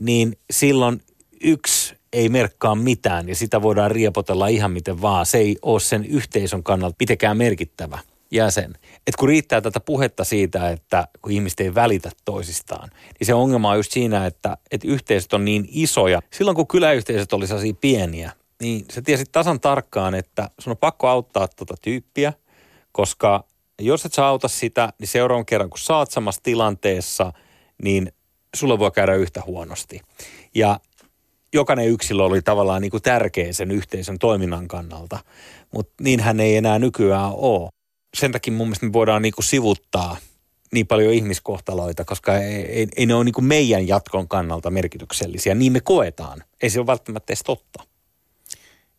niin 0.00 0.38
silloin 0.50 1.02
yksi 1.40 1.94
ei 2.12 2.28
merkkaa 2.28 2.74
mitään 2.74 3.28
ja 3.28 3.36
sitä 3.36 3.62
voidaan 3.62 3.90
riepotella 3.90 4.48
ihan 4.48 4.72
miten 4.72 5.02
vaan. 5.02 5.26
Se 5.26 5.38
ei 5.38 5.56
ole 5.62 5.80
sen 5.80 6.04
yhteisön 6.04 6.62
kannalta 6.62 6.96
mitenkään 7.00 7.36
merkittävä 7.36 7.98
jäsen. 8.34 8.74
Et 9.06 9.16
kun 9.16 9.28
riittää 9.28 9.60
tätä 9.60 9.80
puhetta 9.80 10.24
siitä, 10.24 10.70
että 10.70 11.08
kun 11.22 11.32
ihmiset 11.32 11.60
ei 11.60 11.74
välitä 11.74 12.10
toisistaan, 12.24 12.90
niin 13.18 13.26
se 13.26 13.34
ongelma 13.34 13.70
on 13.70 13.76
just 13.76 13.92
siinä, 13.92 14.26
että, 14.26 14.56
että 14.70 14.88
yhteisöt 14.88 15.32
on 15.32 15.44
niin 15.44 15.68
isoja. 15.68 16.20
Silloin 16.32 16.54
kun 16.54 16.66
kyläyhteisöt 16.66 17.32
oli 17.32 17.46
sellaisia 17.46 17.74
pieniä, 17.80 18.32
niin 18.62 18.84
se 18.90 19.02
tiesi 19.02 19.24
tasan 19.32 19.60
tarkkaan, 19.60 20.14
että 20.14 20.50
sun 20.60 20.70
on 20.70 20.76
pakko 20.76 21.08
auttaa 21.08 21.48
tuota 21.48 21.74
tyyppiä, 21.82 22.32
koska 22.92 23.44
jos 23.80 24.06
et 24.06 24.12
sä 24.12 24.26
auta 24.26 24.48
sitä, 24.48 24.92
niin 24.98 25.08
seuraavan 25.08 25.46
kerran 25.46 25.70
kun 25.70 25.78
saat 25.78 26.10
samassa 26.10 26.42
tilanteessa, 26.42 27.32
niin 27.82 28.12
sulle 28.56 28.78
voi 28.78 28.90
käydä 28.90 29.14
yhtä 29.14 29.42
huonosti. 29.46 30.00
Ja 30.54 30.80
jokainen 31.54 31.88
yksilö 31.88 32.22
oli 32.22 32.42
tavallaan 32.42 32.82
niin 32.82 32.90
kuin 32.90 33.02
tärkeä 33.02 33.52
sen 33.52 33.70
yhteisön 33.70 34.18
toiminnan 34.18 34.68
kannalta, 34.68 35.18
mutta 35.72 35.94
niinhän 36.00 36.40
ei 36.40 36.56
enää 36.56 36.78
nykyään 36.78 37.32
ole. 37.34 37.70
Sen 38.14 38.32
takia 38.32 38.52
mun 38.52 38.66
mielestä 38.66 38.86
me 38.86 38.92
voidaan 38.92 39.22
niin 39.22 39.34
kuin 39.34 39.44
sivuttaa 39.44 40.16
niin 40.72 40.86
paljon 40.86 41.12
ihmiskohtaloita, 41.12 42.04
koska 42.04 42.38
ei, 42.38 42.54
ei, 42.54 42.86
ei 42.96 43.06
ne 43.06 43.14
ole 43.14 43.24
niin 43.24 43.32
kuin 43.32 43.44
meidän 43.44 43.88
jatkon 43.88 44.28
kannalta 44.28 44.70
merkityksellisiä. 44.70 45.54
Niin 45.54 45.72
me 45.72 45.80
koetaan. 45.80 46.44
Ei 46.62 46.70
se 46.70 46.80
ole 46.80 46.86
välttämättä 46.86 47.30
edes 47.30 47.42
totta. 47.42 47.82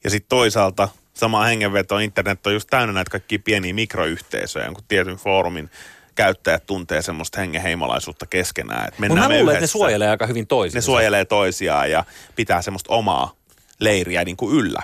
Ja 0.04 0.10
sitten 0.10 0.30
toisaalta 0.30 0.90
sama 1.14 1.44
hengenveto, 1.44 1.98
internet 1.98 2.48
on 2.48 2.54
just 2.54 2.70
täynnä 2.70 2.94
näitä 2.94 3.12
kaikkia 3.12 3.40
pieniä 3.40 3.74
mikroyhteisöjä, 3.74 4.72
kun 4.74 4.84
tietyn 4.88 5.16
foorumin 5.16 5.70
käyttäjät 6.16 6.66
tuntee 6.66 7.02
semmoista 7.02 7.40
hengenheimolaisuutta 7.40 8.26
keskenään. 8.26 8.92
Mutta 8.98 9.16
mä 9.16 9.30
luulen, 9.30 9.50
että 9.56 9.62
ne 9.62 9.68
suojelee 9.68 10.10
aika 10.10 10.28
hyvin 10.28 10.48
toisiaan. 10.48 10.78
Ne 10.78 10.82
suojelee 10.82 11.26
toisiaan 11.26 11.92
ja 11.92 12.06
pitää 12.36 12.62
semmoista 12.62 12.94
omaa 12.94 13.36
leiriä 13.80 14.24
niin 14.26 14.38
kuin 14.38 14.56
yllä. 14.56 14.82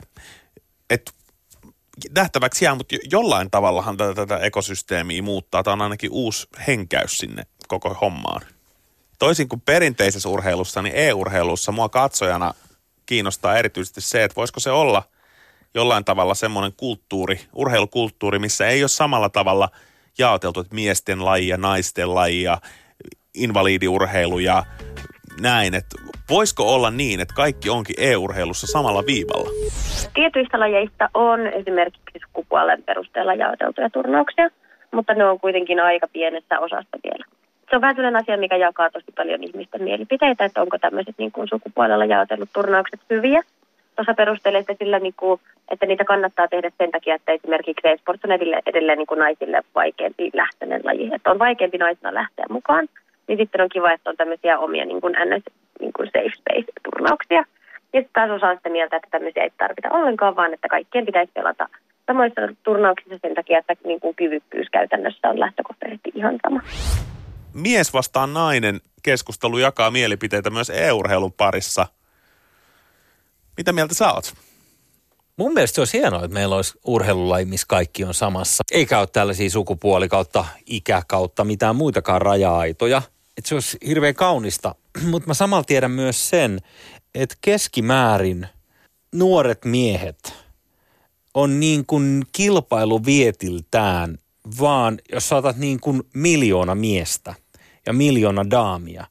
Et 0.90 1.12
nähtäväksi 2.16 2.66
jää, 2.66 2.76
mutta 2.76 2.96
jollain 3.12 3.52
tavallahan 3.52 3.98
tätä, 3.98 4.14
tätä 4.14 4.38
ekosysteemiä 4.38 5.22
muuttaa. 5.22 5.64
Tämä 5.64 5.74
on 5.74 5.82
ainakin 5.82 6.12
uusi 6.12 6.48
henkäys 6.68 7.18
sinne 7.18 7.44
koko 7.68 7.98
hommaan. 8.02 8.42
Toisin 9.20 9.50
kuin 9.50 9.62
perinteisessä 9.62 10.30
urheilussa, 10.30 10.82
niin 10.82 10.96
e-urheilussa 10.96 11.72
mua 11.72 11.90
katsojana 11.90 12.54
kiinnostaa 13.06 13.58
erityisesti 13.58 14.02
se, 14.02 14.24
että 14.24 14.36
voisiko 14.36 14.60
se 14.60 14.72
olla 14.72 15.04
jollain 15.74 16.06
tavalla 16.06 16.36
semmoinen 16.36 16.74
kulttuuri, 16.78 17.42
urheilukulttuuri, 17.54 18.40
missä 18.40 18.68
ei 18.68 18.84
ole 18.84 18.90
samalla 18.90 19.30
tavalla 19.30 19.70
jaoteltu, 20.18 20.60
että 20.60 20.76
miesten 20.76 21.26
laji 21.26 21.48
ja 21.48 21.58
naisten 21.58 22.16
laji 22.16 22.44
ja 22.44 22.62
ja 24.44 24.66
näin, 25.42 25.74
että 25.74 25.96
voisiko 26.30 26.64
olla 26.76 26.92
niin, 26.92 27.20
että 27.20 27.34
kaikki 27.34 27.70
onkin 27.70 27.96
e-urheilussa 28.00 28.68
samalla 28.68 29.04
viivalla? 29.06 29.50
Tietyistä 30.14 30.60
lajeista 30.60 31.10
on 31.14 31.48
esimerkiksi 31.48 32.20
sukupuolen 32.26 32.84
perusteella 32.84 33.34
jaoteltuja 33.34 33.90
turnauksia, 33.90 34.50
mutta 34.92 35.14
ne 35.14 35.26
on 35.26 35.40
kuitenkin 35.40 35.80
aika 35.80 36.08
pienessä 36.14 36.60
osassa 36.60 36.98
vielä. 37.04 37.26
Se 37.70 37.76
on 37.76 37.82
vähän 37.82 37.96
sellainen 37.96 38.22
asia, 38.22 38.38
mikä 38.38 38.56
jakaa 38.56 38.90
tosi 38.90 39.12
paljon 39.18 39.44
ihmisten 39.44 39.84
mielipiteitä, 39.84 40.46
että 40.46 40.62
onko 40.62 40.78
tämmöiset 40.78 41.16
niin 41.18 41.32
kuin 41.32 41.48
sukupuolella 41.48 42.06
jaotellut 42.06 42.50
turnaukset 42.54 43.00
hyviä. 43.10 43.42
Tuossa 43.96 44.14
perustelee 44.14 44.64
sillä, 44.80 45.00
niin 45.00 45.14
kuin, 45.18 45.42
että 45.72 45.86
niitä 45.86 46.04
kannattaa 46.06 46.48
tehdä 46.48 46.72
sen 46.78 46.92
takia, 46.92 47.16
että 47.16 47.32
esimerkiksi 47.32 47.88
e-sports 47.88 48.26
on 48.26 48.32
edelleen, 48.32 48.62
edelleen 48.66 48.98
niin 48.98 49.08
kuin 49.08 49.20
naisille 49.20 49.62
vaikeampi 49.76 50.32
lähtöinen 50.34 50.82
laji. 50.84 51.10
Että 51.14 51.32
on 51.32 51.40
vaikeampi 51.40 51.78
naisena 51.78 52.14
lähteä 52.14 52.46
mukaan 52.50 52.88
niin 53.28 53.38
sitten 53.38 53.62
on 53.62 53.70
kiva, 53.70 53.92
että 53.92 54.10
on 54.10 54.18
tämmöisiä 54.18 54.60
omia 54.60 54.86
niin 54.86 55.02
kuin 55.02 55.14
NS 55.14 55.44
niin 55.80 55.94
kuin 55.94 56.08
safe 56.08 56.36
space-turnauksia. 56.40 57.44
Ja 57.94 58.02
sitten 58.02 58.14
taas 58.14 58.32
osa 58.32 58.56
sitä 58.56 58.70
mieltä, 58.70 58.96
että 58.96 59.08
tämmöisiä 59.12 59.44
ei 59.44 59.52
tarvita 59.58 59.90
ollenkaan, 59.92 60.36
vaan 60.36 60.54
että 60.54 60.68
kaikkien 60.68 61.06
pitäisi 61.06 61.32
pelata 61.32 61.70
samoissa 62.08 62.42
turnauksissa 62.64 63.18
sen 63.22 63.36
takia, 63.36 63.60
että 63.60 63.76
niin 63.86 64.00
kuin 64.00 64.16
kyvykkyys 64.16 64.68
käytännössä 64.72 65.30
on 65.30 65.40
lähtökohtaisesti 65.40 66.12
ihan 66.16 66.40
sama. 66.44 66.62
Mies 67.54 67.94
vastaan 67.94 68.34
nainen 68.34 68.80
keskustelu 69.04 69.58
jakaa 69.58 69.92
mielipiteitä 69.92 70.50
myös 70.50 70.70
e-urheilun 70.70 71.34
parissa. 71.34 71.86
Mitä 73.58 73.74
mieltä 73.74 73.94
sä 73.94 74.12
oot? 74.12 74.34
Mun 75.42 75.54
mielestä 75.54 75.76
se 75.76 75.82
olisi 75.82 75.98
hienoa, 75.98 76.24
että 76.24 76.34
meillä 76.34 76.56
olisi 76.56 76.74
urheilulaji, 76.86 77.46
missä 77.46 77.66
kaikki 77.70 78.04
on 78.04 78.14
samassa. 78.14 78.64
Eikä 78.72 79.00
ole 79.00 79.08
tällaisia 79.08 79.50
sukupuoli 79.50 80.10
kautta 80.10 80.46
ikä 80.66 81.02
kautta 81.08 81.44
mitään 81.44 81.76
muitakaan 81.76 82.22
raja-aitoja. 82.22 83.02
Että 83.38 83.50
se 83.50 83.56
olisi 83.56 83.78
hirveän 83.86 84.16
kaunista. 84.16 84.76
Mutta 85.12 85.28
mä 85.28 85.34
samalla 85.34 85.64
tiedän 85.64 85.92
myös 85.92 86.30
sen, 86.30 86.60
että 87.16 87.36
keskimäärin 87.42 88.48
nuoret 89.16 89.66
miehet 89.66 90.34
on 91.34 91.60
niin 91.60 91.86
kuin 91.86 92.24
kilpailuvietiltään 92.32 94.18
vaan, 94.60 95.00
jos 95.12 95.30
saatat 95.30 95.58
niin 95.58 95.80
kuin 95.80 96.04
miljoona 96.14 96.76
miestä 96.76 97.36
ja 97.86 97.94
miljoona 97.94 98.50
daamia, 98.50 99.08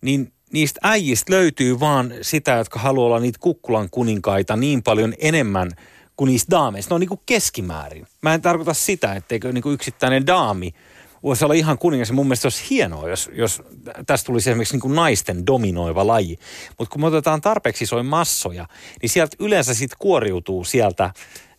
niin 0.00 0.32
niistä 0.54 0.80
äijistä 0.82 1.32
löytyy 1.32 1.80
vaan 1.80 2.14
sitä, 2.22 2.52
jotka 2.52 2.78
haluaa 2.78 3.06
olla 3.06 3.20
niitä 3.20 3.38
kukkulan 3.40 3.90
kuninkaita 3.90 4.56
niin 4.56 4.82
paljon 4.82 5.14
enemmän 5.18 5.70
kuin 6.16 6.28
niistä 6.28 6.50
daameista. 6.50 6.92
Ne 6.92 6.94
on 6.94 7.00
niin 7.00 7.08
kuin 7.08 7.20
keskimäärin. 7.26 8.06
Mä 8.22 8.34
en 8.34 8.42
tarkoita 8.42 8.74
sitä, 8.74 9.14
etteikö 9.14 9.52
niin 9.52 9.62
kuin 9.62 9.74
yksittäinen 9.74 10.26
daami 10.26 10.74
voisi 11.22 11.44
olla 11.44 11.54
ihan 11.54 11.78
kuningas. 11.78 12.12
Mun 12.12 12.26
mielestä 12.26 12.46
olisi 12.46 12.64
hienoa, 12.70 13.08
jos, 13.08 13.30
jos 13.32 13.62
tästä 14.06 14.26
tulisi 14.26 14.50
esimerkiksi 14.50 14.74
niin 14.74 14.80
kuin 14.80 14.94
naisten 14.94 15.46
dominoiva 15.46 16.06
laji. 16.06 16.38
Mutta 16.78 16.92
kun 16.92 17.00
me 17.00 17.06
otetaan 17.06 17.40
tarpeeksi 17.40 17.84
isoja 17.84 18.02
massoja, 18.02 18.66
niin 19.02 19.10
sieltä 19.10 19.36
yleensä 19.40 19.74
sitten 19.74 19.98
kuoriutuu 19.98 20.64
sieltä 20.64 21.10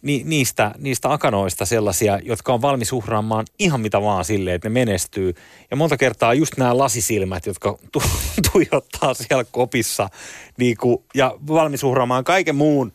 ni, 0.05 0.21
niistä, 0.25 0.71
niistä 0.77 1.13
akanoista 1.13 1.65
sellaisia, 1.65 2.19
jotka 2.23 2.53
on 2.53 2.61
valmis 2.61 2.93
uhraamaan 2.93 3.45
ihan 3.59 3.81
mitä 3.81 4.01
vaan 4.01 4.25
silleen, 4.25 4.55
että 4.55 4.69
ne 4.69 4.73
menestyy. 4.73 5.33
Ja 5.71 5.77
monta 5.77 5.97
kertaa 5.97 6.33
just 6.33 6.57
nämä 6.57 6.77
lasisilmät, 6.77 7.45
jotka 7.45 7.77
tu, 7.91 8.03
tuijottaa 8.51 9.13
siellä 9.13 9.43
kopissa 9.51 10.09
niin 10.57 10.77
kuin, 10.77 11.03
ja 11.13 11.35
valmis 11.47 11.83
uhraamaan 11.83 12.23
kaiken 12.23 12.55
muun 12.55 12.93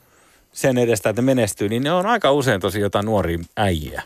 sen 0.53 0.79
edestä, 0.79 1.11
että 1.11 1.23
ne 1.23 1.27
menestyy, 1.27 1.69
niin 1.69 1.83
ne 1.83 1.93
on 1.93 2.07
aika 2.07 2.33
usein 2.33 2.61
tosi 2.61 2.81
jotain 2.81 3.07
nuoria 3.07 3.39
äijiä. 3.57 4.03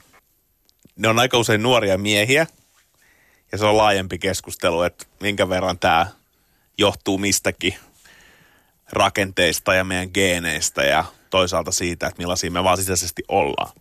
Ne 0.97 1.09
on 1.09 1.19
aika 1.19 1.39
usein 1.39 1.63
nuoria 1.63 1.99
miehiä. 1.99 2.47
Ja 3.53 3.59
se 3.59 3.67
on 3.67 3.77
laajempi 3.77 4.19
keskustelu, 4.19 4.83
että 4.83 5.05
minkä 5.21 5.49
verran 5.49 5.79
tämä 5.79 6.07
johtuu 6.79 7.19
mistäkin 7.19 7.75
rakenteista 8.93 9.75
ja 9.75 9.85
meidän 9.85 10.11
geeneistä 10.15 10.83
ja 10.83 11.05
toisaalta 11.35 11.73
siitä, 11.73 12.07
että 12.07 12.19
millaisia 12.19 12.51
me 12.51 12.65
vaan 12.65 12.77
sisäisesti 12.77 13.23
ollaan. 13.29 13.73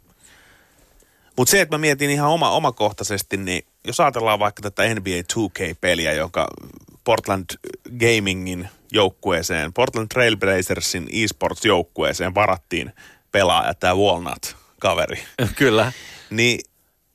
Mutta 1.37 1.51
se, 1.51 1.61
että 1.61 1.75
mä 1.75 1.81
mietin 1.81 2.09
ihan 2.09 2.29
oma, 2.29 2.51
omakohtaisesti, 2.51 3.37
niin 3.37 3.65
jos 3.87 3.99
ajatellaan 3.99 4.39
vaikka 4.39 4.61
tätä 4.61 4.83
NBA 4.95 5.21
2K-peliä, 5.33 6.13
joka 6.13 6.47
Portland 7.03 7.45
Gamingin 7.99 8.69
joukkueeseen, 8.91 9.73
Portland 9.73 10.07
Trailblazersin 10.13 11.07
esports-joukkueeseen 11.11 12.35
varattiin 12.35 12.93
pelaaja, 13.31 13.73
tämä 13.73 13.95
Walnut-kaveri. 13.95 15.23
Kyllä. 15.55 15.91
Niin 16.29 16.59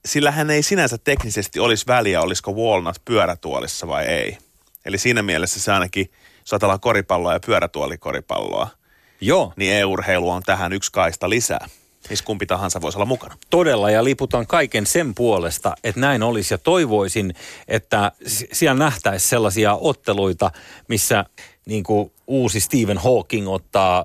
sillähän 0.05 0.51
ei 0.51 0.62
sinänsä 0.62 0.98
teknisesti 0.98 1.61
olisi 1.61 1.87
väliä, 1.87 2.20
olisiko 2.20 2.53
Walnut 2.53 3.05
pyörätuolissa 3.05 3.88
vai 3.88 4.05
ei. 4.05 4.38
Eli 4.85 4.98
siinä 4.98 5.22
mielessä 5.22 5.61
se 5.61 5.72
ainakin, 5.72 6.11
jos 6.40 6.53
ajatellaan 6.53 6.81
koripalloa 6.81 7.33
ja 7.33 7.40
pyörätuolikoripalloa, 7.46 8.78
Joo. 9.21 9.53
niin 9.57 9.73
e-urheilu 9.75 10.31
on 10.31 10.43
tähän 10.43 10.73
yksi 10.73 10.93
kaista 10.93 11.31
lisää. 11.31 11.69
Siis 12.09 12.23
kumpi 12.23 12.47
tahansa 12.47 12.81
voisi 12.81 12.99
olla 12.99 13.07
mukana. 13.07 13.37
Todella, 13.51 13.91
ja 13.91 14.05
liputan 14.05 14.47
kaiken 14.47 14.87
sen 14.87 15.15
puolesta, 15.15 15.75
että 15.85 16.01
näin 16.01 16.23
olisi. 16.23 16.55
Ja 16.55 16.59
toivoisin, 16.59 17.35
että 17.69 18.13
siellä 18.53 18.85
nähtäisi 18.85 19.29
sellaisia 19.29 19.75
otteluita, 19.75 20.51
missä 20.89 21.25
niin 21.67 21.85
kuin 21.85 22.13
uusi 22.27 22.61
Stephen 22.61 22.99
Hawking 22.99 23.49
ottaa, 23.49 24.05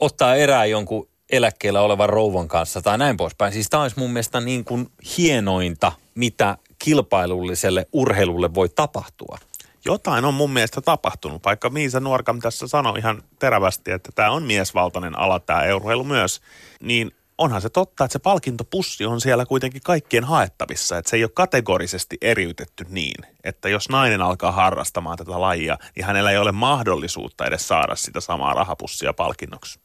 ottaa 0.00 0.34
erää 0.34 0.64
jonkun 0.64 1.08
eläkkeellä 1.30 1.80
olevan 1.80 2.08
rouvan 2.08 2.48
kanssa 2.48 2.82
tai 2.82 2.98
näin 2.98 3.16
poispäin. 3.16 3.52
Siis 3.52 3.70
tämä 3.70 3.82
olisi 3.82 3.98
mun 3.98 4.10
mielestä 4.10 4.40
niin 4.40 4.64
kuin 4.64 4.88
hienointa, 5.18 5.92
mitä 6.14 6.58
kilpailulliselle 6.78 7.86
urheilulle 7.92 8.54
voi 8.54 8.68
tapahtua. 8.68 9.38
Jotain 9.84 10.24
on 10.24 10.34
mun 10.34 10.50
mielestä 10.50 10.80
tapahtunut, 10.80 11.44
vaikka 11.44 11.70
Miisa 11.70 12.00
Nuorkam 12.00 12.40
tässä 12.40 12.68
sanoi 12.68 12.98
ihan 12.98 13.22
terävästi, 13.38 13.90
että 13.90 14.12
tämä 14.14 14.30
on 14.30 14.42
miesvaltainen 14.42 15.18
ala, 15.18 15.40
tämä 15.40 15.74
urheilu 15.74 16.04
myös, 16.04 16.40
niin 16.80 17.14
onhan 17.38 17.62
se 17.62 17.68
totta, 17.68 18.04
että 18.04 18.12
se 18.12 18.18
palkintopussi 18.18 19.06
on 19.06 19.20
siellä 19.20 19.46
kuitenkin 19.46 19.82
kaikkien 19.84 20.24
haettavissa, 20.24 20.98
että 20.98 21.10
se 21.10 21.16
ei 21.16 21.24
ole 21.24 21.30
kategorisesti 21.34 22.16
eriytetty 22.20 22.86
niin, 22.88 23.26
että 23.44 23.68
jos 23.68 23.88
nainen 23.88 24.22
alkaa 24.22 24.52
harrastamaan 24.52 25.18
tätä 25.18 25.40
lajia, 25.40 25.78
niin 25.96 26.06
hänellä 26.06 26.30
ei 26.30 26.38
ole 26.38 26.52
mahdollisuutta 26.52 27.46
edes 27.46 27.68
saada 27.68 27.96
sitä 27.96 28.20
samaa 28.20 28.54
rahapussia 28.54 29.12
palkinnoksi. 29.12 29.78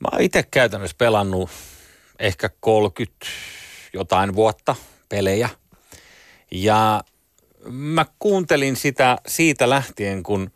Mä 0.00 0.08
oon 0.12 0.22
itse 0.22 0.42
käytännössä 0.42 0.96
pelannut 0.98 1.50
ehkä 2.18 2.50
30 2.60 3.26
jotain 3.92 4.34
vuotta 4.34 4.76
pelejä. 5.08 5.48
Ja 6.50 7.04
mä 7.68 8.06
kuuntelin 8.18 8.76
sitä 8.76 9.18
siitä 9.26 9.70
lähtien, 9.70 10.22
kun 10.22 10.50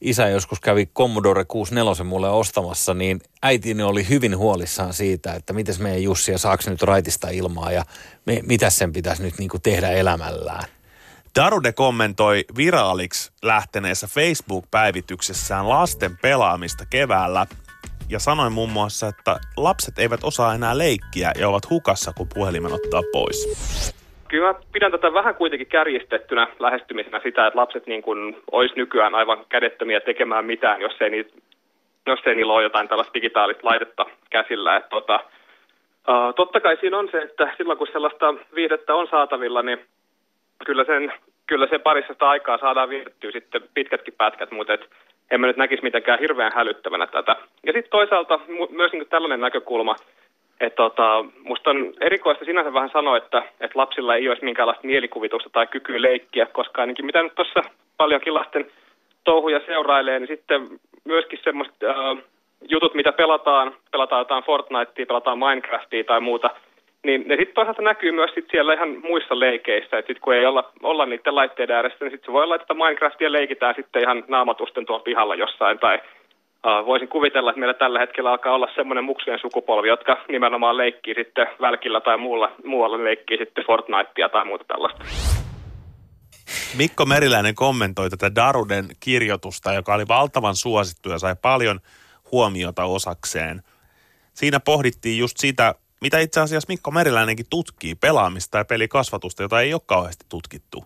isä 0.00 0.28
joskus 0.28 0.60
kävi 0.60 0.86
Commodore 0.86 1.44
64 1.44 2.04
mulle 2.04 2.30
ostamassa, 2.30 2.94
niin 2.94 3.20
äitini 3.42 3.82
oli 3.82 4.08
hyvin 4.08 4.38
huolissaan 4.38 4.94
siitä, 4.94 5.32
että 5.32 5.52
miten 5.52 5.74
meidän 5.78 6.02
Jussi 6.02 6.32
ja 6.32 6.38
saaks 6.38 6.68
nyt 6.68 6.82
raitista 6.82 7.28
ilmaa 7.28 7.72
ja 7.72 7.84
me, 8.26 8.40
mitä 8.46 8.70
sen 8.70 8.92
pitäisi 8.92 9.22
nyt 9.22 9.38
niin 9.38 9.50
tehdä 9.62 9.90
elämällään. 9.90 10.64
Darude 11.34 11.72
kommentoi 11.72 12.44
viraaliksi 12.56 13.32
lähteneessä 13.42 14.06
Facebook-päivityksessään 14.06 15.68
lasten 15.68 16.18
pelaamista 16.22 16.86
keväällä 16.86 17.46
ja 18.08 18.18
sanoi 18.18 18.50
muun 18.50 18.72
muassa, 18.72 19.08
että 19.08 19.40
lapset 19.56 19.98
eivät 19.98 20.24
osaa 20.24 20.54
enää 20.54 20.78
leikkiä 20.78 21.32
ja 21.38 21.48
ovat 21.48 21.70
hukassa, 21.70 22.12
kun 22.12 22.28
puhelimen 22.34 22.72
ottaa 22.72 23.02
pois. 23.12 23.48
Kyllä 24.34 24.52
mä 24.52 24.60
pidän 24.72 24.92
tätä 24.92 25.14
vähän 25.14 25.34
kuitenkin 25.34 25.66
kärjistettynä 25.66 26.46
lähestymisenä 26.58 27.20
sitä, 27.22 27.46
että 27.46 27.58
lapset 27.58 27.86
niin 27.86 28.02
kuin 28.02 28.36
olisi 28.52 28.74
nykyään 28.76 29.14
aivan 29.14 29.44
kädettömiä 29.48 30.00
tekemään 30.00 30.44
mitään, 30.44 30.80
jos 30.80 30.92
ei, 31.00 31.10
niitä, 31.10 31.32
jos 32.06 32.20
ei 32.26 32.34
niillä 32.34 32.52
ole 32.52 32.62
jotain 32.62 32.88
tällaista 32.88 33.14
digitaalista 33.14 33.68
laitetta 33.68 34.06
käsillä. 34.30 34.76
Että 34.76 34.88
tota, 34.88 35.20
totta 36.36 36.60
kai 36.60 36.76
siinä 36.76 36.98
on 36.98 37.08
se, 37.12 37.18
että 37.18 37.54
silloin 37.56 37.78
kun 37.78 37.86
sellaista 37.92 38.34
viihdettä 38.54 38.94
on 38.94 39.08
saatavilla, 39.10 39.62
niin 39.62 39.78
kyllä, 40.66 40.84
sen, 40.84 41.12
kyllä 41.46 41.66
se 41.66 41.78
parissa 41.78 42.12
sitä 42.12 42.28
aikaa 42.28 42.58
saadaan 42.58 42.88
viihdettyä 42.88 43.30
sitten 43.30 43.62
pitkätkin 43.74 44.14
pätkät, 44.18 44.50
mutta 44.50 44.72
et 44.72 44.90
en 45.30 45.40
mä 45.40 45.46
nyt 45.46 45.56
näkisi 45.56 45.82
mitenkään 45.82 46.20
hirveän 46.20 46.52
hälyttävänä 46.54 47.06
tätä. 47.06 47.36
Ja 47.66 47.72
sitten 47.72 47.90
toisaalta 47.90 48.40
myös 48.70 48.92
niin 48.92 49.08
tällainen 49.08 49.40
näkökulma, 49.40 49.96
että 50.60 50.76
tota, 50.76 51.24
musta 51.44 51.70
on 51.70 51.94
erikoista 52.00 52.44
sinänsä 52.44 52.72
vähän 52.72 52.90
sanoa, 52.92 53.16
että, 53.16 53.42
että 53.60 53.78
lapsilla 53.78 54.14
ei 54.14 54.28
olisi 54.28 54.44
minkäänlaista 54.44 54.86
mielikuvitusta 54.86 55.50
tai 55.50 55.66
kykyä 55.66 56.02
leikkiä, 56.02 56.46
koska 56.46 56.80
ainakin 56.80 57.06
mitä 57.06 57.22
nyt 57.22 57.34
tuossa 57.34 57.60
paljonkin 57.96 58.34
lasten 58.34 58.66
touhuja 59.24 59.60
seurailee, 59.66 60.18
niin 60.18 60.28
sitten 60.28 60.68
myöskin 61.04 61.38
semmoiset 61.44 61.74
äh, 61.84 62.24
jutut, 62.68 62.94
mitä 62.94 63.12
pelataan, 63.12 63.74
pelataan 63.90 64.20
jotain 64.20 64.44
Fortnitea, 64.44 65.06
pelataan 65.06 65.38
Minecraftia 65.38 66.04
tai 66.04 66.20
muuta, 66.20 66.50
niin 67.04 67.24
ne 67.26 67.36
sitten 67.36 67.54
toisaalta 67.54 67.82
näkyy 67.82 68.12
myös 68.12 68.30
sit 68.34 68.48
siellä 68.50 68.74
ihan 68.74 68.96
muissa 69.02 69.40
leikeissä, 69.40 69.98
että 69.98 70.08
sitten 70.08 70.20
kun 70.20 70.34
ei 70.34 70.46
olla, 70.46 70.72
olla 70.82 71.06
niiden 71.06 71.34
laitteiden 71.34 71.76
ääressä, 71.76 71.98
niin 72.00 72.10
sitten 72.10 72.26
se 72.26 72.32
voi 72.32 72.42
olla, 72.42 72.54
että 72.56 72.74
Minecraftia 72.74 73.32
leikitään 73.32 73.74
sitten 73.74 74.02
ihan 74.02 74.24
naamatusten 74.28 74.86
tuolla 74.86 75.02
pihalla 75.02 75.34
jossain 75.34 75.78
tai 75.78 75.98
voisin 76.64 77.08
kuvitella, 77.08 77.50
että 77.50 77.60
meillä 77.60 77.74
tällä 77.74 77.98
hetkellä 77.98 78.30
alkaa 78.30 78.52
olla 78.52 78.68
semmoinen 78.74 79.04
muksien 79.04 79.38
sukupolvi, 79.38 79.88
jotka 79.88 80.24
nimenomaan 80.28 80.76
leikkii 80.76 81.14
sitten 81.14 81.46
välkillä 81.60 82.00
tai 82.00 82.18
muulla, 82.18 82.52
muualla 82.64 83.04
leikkii 83.04 83.38
sitten 83.38 83.64
Fortnitea 83.66 84.28
tai 84.28 84.44
muuta 84.44 84.64
tällaista. 84.64 85.04
Mikko 86.76 87.06
Meriläinen 87.06 87.54
kommentoi 87.54 88.10
tätä 88.10 88.34
Daruden 88.34 88.84
kirjoitusta, 89.00 89.72
joka 89.72 89.94
oli 89.94 90.08
valtavan 90.08 90.56
suosittu 90.56 91.10
ja 91.10 91.18
sai 91.18 91.36
paljon 91.42 91.80
huomiota 92.32 92.84
osakseen. 92.84 93.62
Siinä 94.34 94.60
pohdittiin 94.60 95.18
just 95.18 95.36
sitä, 95.36 95.74
mitä 96.00 96.18
itse 96.18 96.40
asiassa 96.40 96.72
Mikko 96.72 96.90
Meriläinenkin 96.90 97.46
tutkii, 97.50 97.94
pelaamista 97.94 98.58
ja 98.58 98.64
pelikasvatusta, 98.64 99.42
jota 99.42 99.60
ei 99.60 99.74
ole 99.74 99.80
kauheasti 99.86 100.26
tutkittu. 100.28 100.84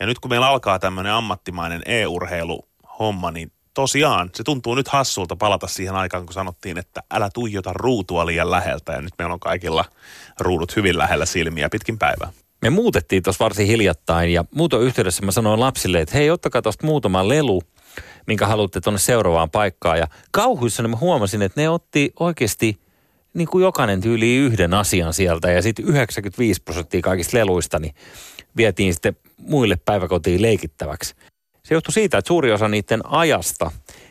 Ja 0.00 0.06
nyt 0.06 0.18
kun 0.18 0.30
meillä 0.30 0.48
alkaa 0.48 0.78
tämmöinen 0.78 1.12
ammattimainen 1.12 1.82
e-urheilu-homma, 1.86 3.30
niin 3.30 3.52
tosiaan, 3.80 4.30
se 4.34 4.44
tuntuu 4.44 4.74
nyt 4.74 4.88
hassulta 4.88 5.36
palata 5.36 5.66
siihen 5.66 5.94
aikaan, 5.94 6.26
kun 6.26 6.32
sanottiin, 6.32 6.78
että 6.78 7.02
älä 7.10 7.30
tuijota 7.34 7.72
ruutua 7.74 8.26
liian 8.26 8.50
läheltä. 8.50 8.92
Ja 8.92 9.00
nyt 9.00 9.12
meillä 9.18 9.34
on 9.34 9.40
kaikilla 9.40 9.84
ruudut 10.40 10.76
hyvin 10.76 10.98
lähellä 10.98 11.26
silmiä 11.26 11.68
pitkin 11.68 11.98
päivää. 11.98 12.32
Me 12.62 12.70
muutettiin 12.70 13.22
tuossa 13.22 13.44
varsin 13.44 13.66
hiljattain 13.66 14.32
ja 14.32 14.44
muuton 14.54 14.82
yhteydessä 14.82 15.24
mä 15.24 15.32
sanoin 15.32 15.60
lapsille, 15.60 16.00
että 16.00 16.16
hei, 16.16 16.30
ottakaa 16.30 16.62
tuosta 16.62 16.86
muutama 16.86 17.28
lelu, 17.28 17.62
minkä 18.26 18.46
haluatte 18.46 18.80
tuonne 18.80 18.98
seuraavaan 18.98 19.50
paikkaan. 19.50 19.98
Ja 19.98 20.06
kauhuissa 20.30 20.88
mä 20.88 20.96
huomasin, 20.96 21.42
että 21.42 21.60
ne 21.60 21.68
otti 21.68 22.12
oikeasti 22.20 22.80
niin 23.34 23.48
kuin 23.48 23.62
jokainen 23.62 24.00
tyyli 24.00 24.36
yhden 24.36 24.74
asian 24.74 25.14
sieltä 25.14 25.50
ja 25.50 25.62
sitten 25.62 25.84
95 25.84 26.62
prosenttia 26.62 27.00
kaikista 27.00 27.36
leluista 27.36 27.78
niin 27.78 27.94
vietiin 28.56 28.94
sitten 28.94 29.16
muille 29.38 29.76
päiväkotiin 29.76 30.42
leikittäväksi. 30.42 31.14
Se 31.70 31.74
johtuu 31.74 31.92
siitä, 31.92 32.18
että 32.18 32.28
suuri 32.28 32.52
osa 32.52 32.68
niiden 32.68 33.00
ajasta 33.06 33.70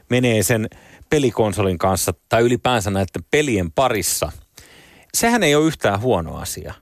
menee 0.09 0.43
sen 0.43 0.69
pelikonsolin 1.09 1.77
kanssa 1.77 2.13
tai 2.29 2.41
ylipäänsä 2.41 2.89
näiden 2.91 3.23
pelien 3.31 3.71
parissa. 3.71 4.31
Sehän 5.13 5.43
ei 5.43 5.55
ole 5.55 5.65
yhtään 5.65 6.01
huono 6.01 6.37
asia, 6.37 6.73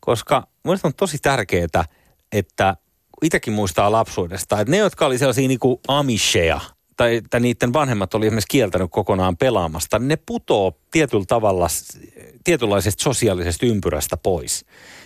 koska 0.00 0.46
mielestäni 0.64 0.88
on 0.88 0.94
tosi 0.94 1.18
tärkeää, 1.18 1.84
että 2.32 2.76
itsekin 3.22 3.52
muistaa 3.52 3.92
lapsuudesta, 3.92 4.60
että 4.60 4.70
ne, 4.70 4.76
jotka 4.76 5.06
oli 5.06 5.18
sellaisia 5.18 5.48
niin 5.48 5.58
kuin 5.58 5.80
amisheja, 5.88 6.60
tai, 6.96 7.22
tai 7.30 7.40
niiden 7.40 7.72
vanhemmat 7.72 8.14
oli 8.14 8.26
esimerkiksi 8.26 8.48
kieltänyt 8.50 8.90
kokonaan 8.90 9.36
pelaamasta, 9.36 9.98
niin 9.98 10.08
ne 10.08 10.16
putoo 10.26 10.78
tietyllä 10.90 11.24
tavalla 11.28 11.66
tietynlaisesta 12.44 13.02
sosiaalisesta 13.02 13.66
ympyrästä 13.66 14.16
pois. 14.16 14.64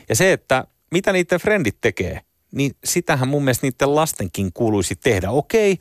Ja 0.08 0.16
se, 0.16 0.32
että 0.32 0.64
mitä 0.90 1.12
niiden 1.12 1.40
frendit 1.40 1.76
tekee, 1.80 2.20
niin 2.52 2.76
sitähän 2.84 3.28
mun 3.28 3.44
mielestä 3.44 3.66
niiden 3.66 3.94
lastenkin 3.94 4.52
kuuluisi 4.52 4.96
tehdä. 4.96 5.30
Okei, 5.30 5.78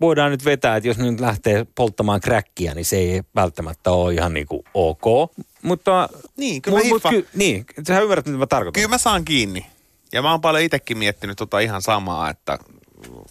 voidaan 0.00 0.30
nyt 0.30 0.44
vetää, 0.44 0.76
että 0.76 0.88
jos 0.88 0.98
nyt 0.98 1.20
lähtee 1.20 1.66
polttamaan 1.74 2.20
kräkkiä, 2.20 2.74
niin 2.74 2.84
se 2.84 2.96
ei 2.96 3.22
välttämättä 3.34 3.90
ole 3.90 4.14
ihan 4.14 4.34
niin 4.34 4.46
kuin 4.46 4.62
ok. 4.74 5.32
Mutta 5.62 6.08
niin, 6.36 6.62
kyllä 6.62 6.78
mut, 6.78 6.88
mut, 6.88 7.02
ky, 7.10 7.28
niin, 7.34 7.66
sä 7.88 8.00
ymmärrät, 8.00 8.26
mitä 8.26 8.38
mä 8.38 8.46
tarkoitan. 8.46 8.72
Kyllä 8.72 8.88
mä 8.88 8.98
saan 8.98 9.24
kiinni. 9.24 9.66
Ja 10.12 10.22
mä 10.22 10.30
oon 10.30 10.40
paljon 10.40 10.64
itsekin 10.64 10.98
miettinyt 10.98 11.38
tota 11.38 11.58
ihan 11.60 11.82
samaa, 11.82 12.30
että 12.30 12.58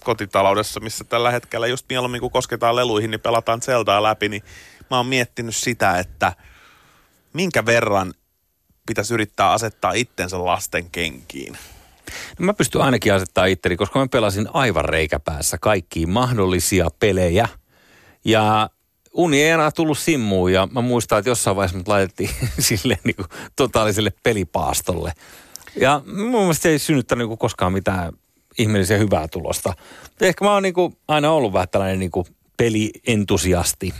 kotitaloudessa, 0.04 0.80
missä 0.80 1.04
tällä 1.04 1.32
hetkellä 1.32 1.68
just 1.68 1.86
mieluummin 1.90 2.22
kun 2.22 2.32
kosketaan 2.32 2.76
leluihin, 2.76 3.12
niin 3.12 3.22
pelataan 3.22 3.62
Zeldaa 3.62 4.04
läpi, 4.04 4.30
niin 4.30 4.44
mä 4.90 4.98
oon 4.98 5.06
miettinyt 5.06 5.56
sitä, 5.56 6.00
että 6.00 6.34
minkä 7.34 7.66
verran 7.66 8.14
pitäisi 8.86 9.14
yrittää 9.14 9.52
asettaa 9.52 9.92
itsensä 9.92 10.46
lasten 10.46 10.90
kenkiin. 10.92 11.58
No 12.40 12.46
mä 12.46 12.54
pystyn 12.54 12.82
ainakin 12.82 13.14
asettaa 13.14 13.46
itteni, 13.46 13.76
koska 13.76 14.00
mä 14.00 14.08
pelasin 14.08 14.48
aivan 14.54 14.86
reikäpäässä 14.86 15.58
kaikkiin 15.58 16.10
mahdollisia 16.10 16.88
pelejä. 17.00 17.48
Ja 18.26 18.70
uni 19.14 19.44
ei 19.44 19.50
enää 19.50 19.72
tullut 19.72 19.98
simmuun 19.98 20.54
ja 20.54 20.68
mä 20.72 20.82
muistan, 20.82 21.20
että 21.20 21.30
jossain 21.30 21.56
vaiheessa 21.56 21.78
mut 21.78 21.88
laitettiin 21.88 22.30
sille 22.60 23.00
niin 23.04 23.16
kuin, 23.16 23.28
totaaliselle 23.56 24.14
pelipaastolle. 24.24 25.14
Ja 25.76 26.02
mun 26.06 26.42
mielestä 26.42 26.70
ei 26.70 26.80
synnyttänyt 26.80 27.28
niin 27.28 27.38
koskaan 27.38 27.74
mitään 27.74 28.14
ihmeellisiä 28.58 28.98
hyvää 28.98 29.28
tulosta. 29.28 29.74
Ehkä 30.22 30.46
mä 30.46 30.54
oon 30.54 30.64
niin 30.64 30.74
kuin, 30.74 30.98
aina 31.08 31.32
ollut 31.32 31.54
vähän 31.54 31.70
tällainen 31.70 32.00
niin 32.00 32.12
kuin 32.12 32.26
pelientusiasti. 32.58 33.94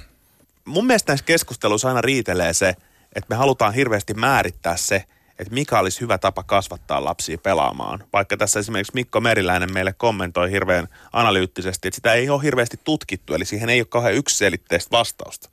Mun 0.66 0.88
mielestä 0.88 1.12
näissä 1.12 1.26
keskusteluissa 1.26 1.88
aina 1.88 2.02
riitelee 2.02 2.54
se, 2.54 2.70
että 3.16 3.28
me 3.30 3.36
halutaan 3.36 3.74
hirveästi 3.74 4.14
määrittää 4.14 4.78
se, 4.78 5.04
että 5.40 5.54
mikä 5.54 5.80
olisi 5.80 6.02
hyvä 6.02 6.18
tapa 6.18 6.44
kasvattaa 6.44 7.06
lapsia 7.06 7.38
pelaamaan. 7.38 8.04
Vaikka 8.14 8.38
tässä 8.38 8.60
esimerkiksi 8.60 8.94
Mikko 8.94 9.22
Meriläinen 9.22 9.74
meille 9.74 9.94
kommentoi 9.94 10.52
hirveän 10.52 10.88
analyyttisesti, 11.14 11.88
että 11.88 11.96
sitä 11.96 12.14
ei 12.14 12.30
ole 12.30 12.44
hirveästi 12.44 12.80
tutkittu, 12.84 13.34
eli 13.34 13.46
siihen 13.46 13.70
ei 13.70 13.80
ole 13.80 13.88
kauhean 13.90 14.14
yksiselitteistä 14.14 14.92
vastausta. 14.92 15.50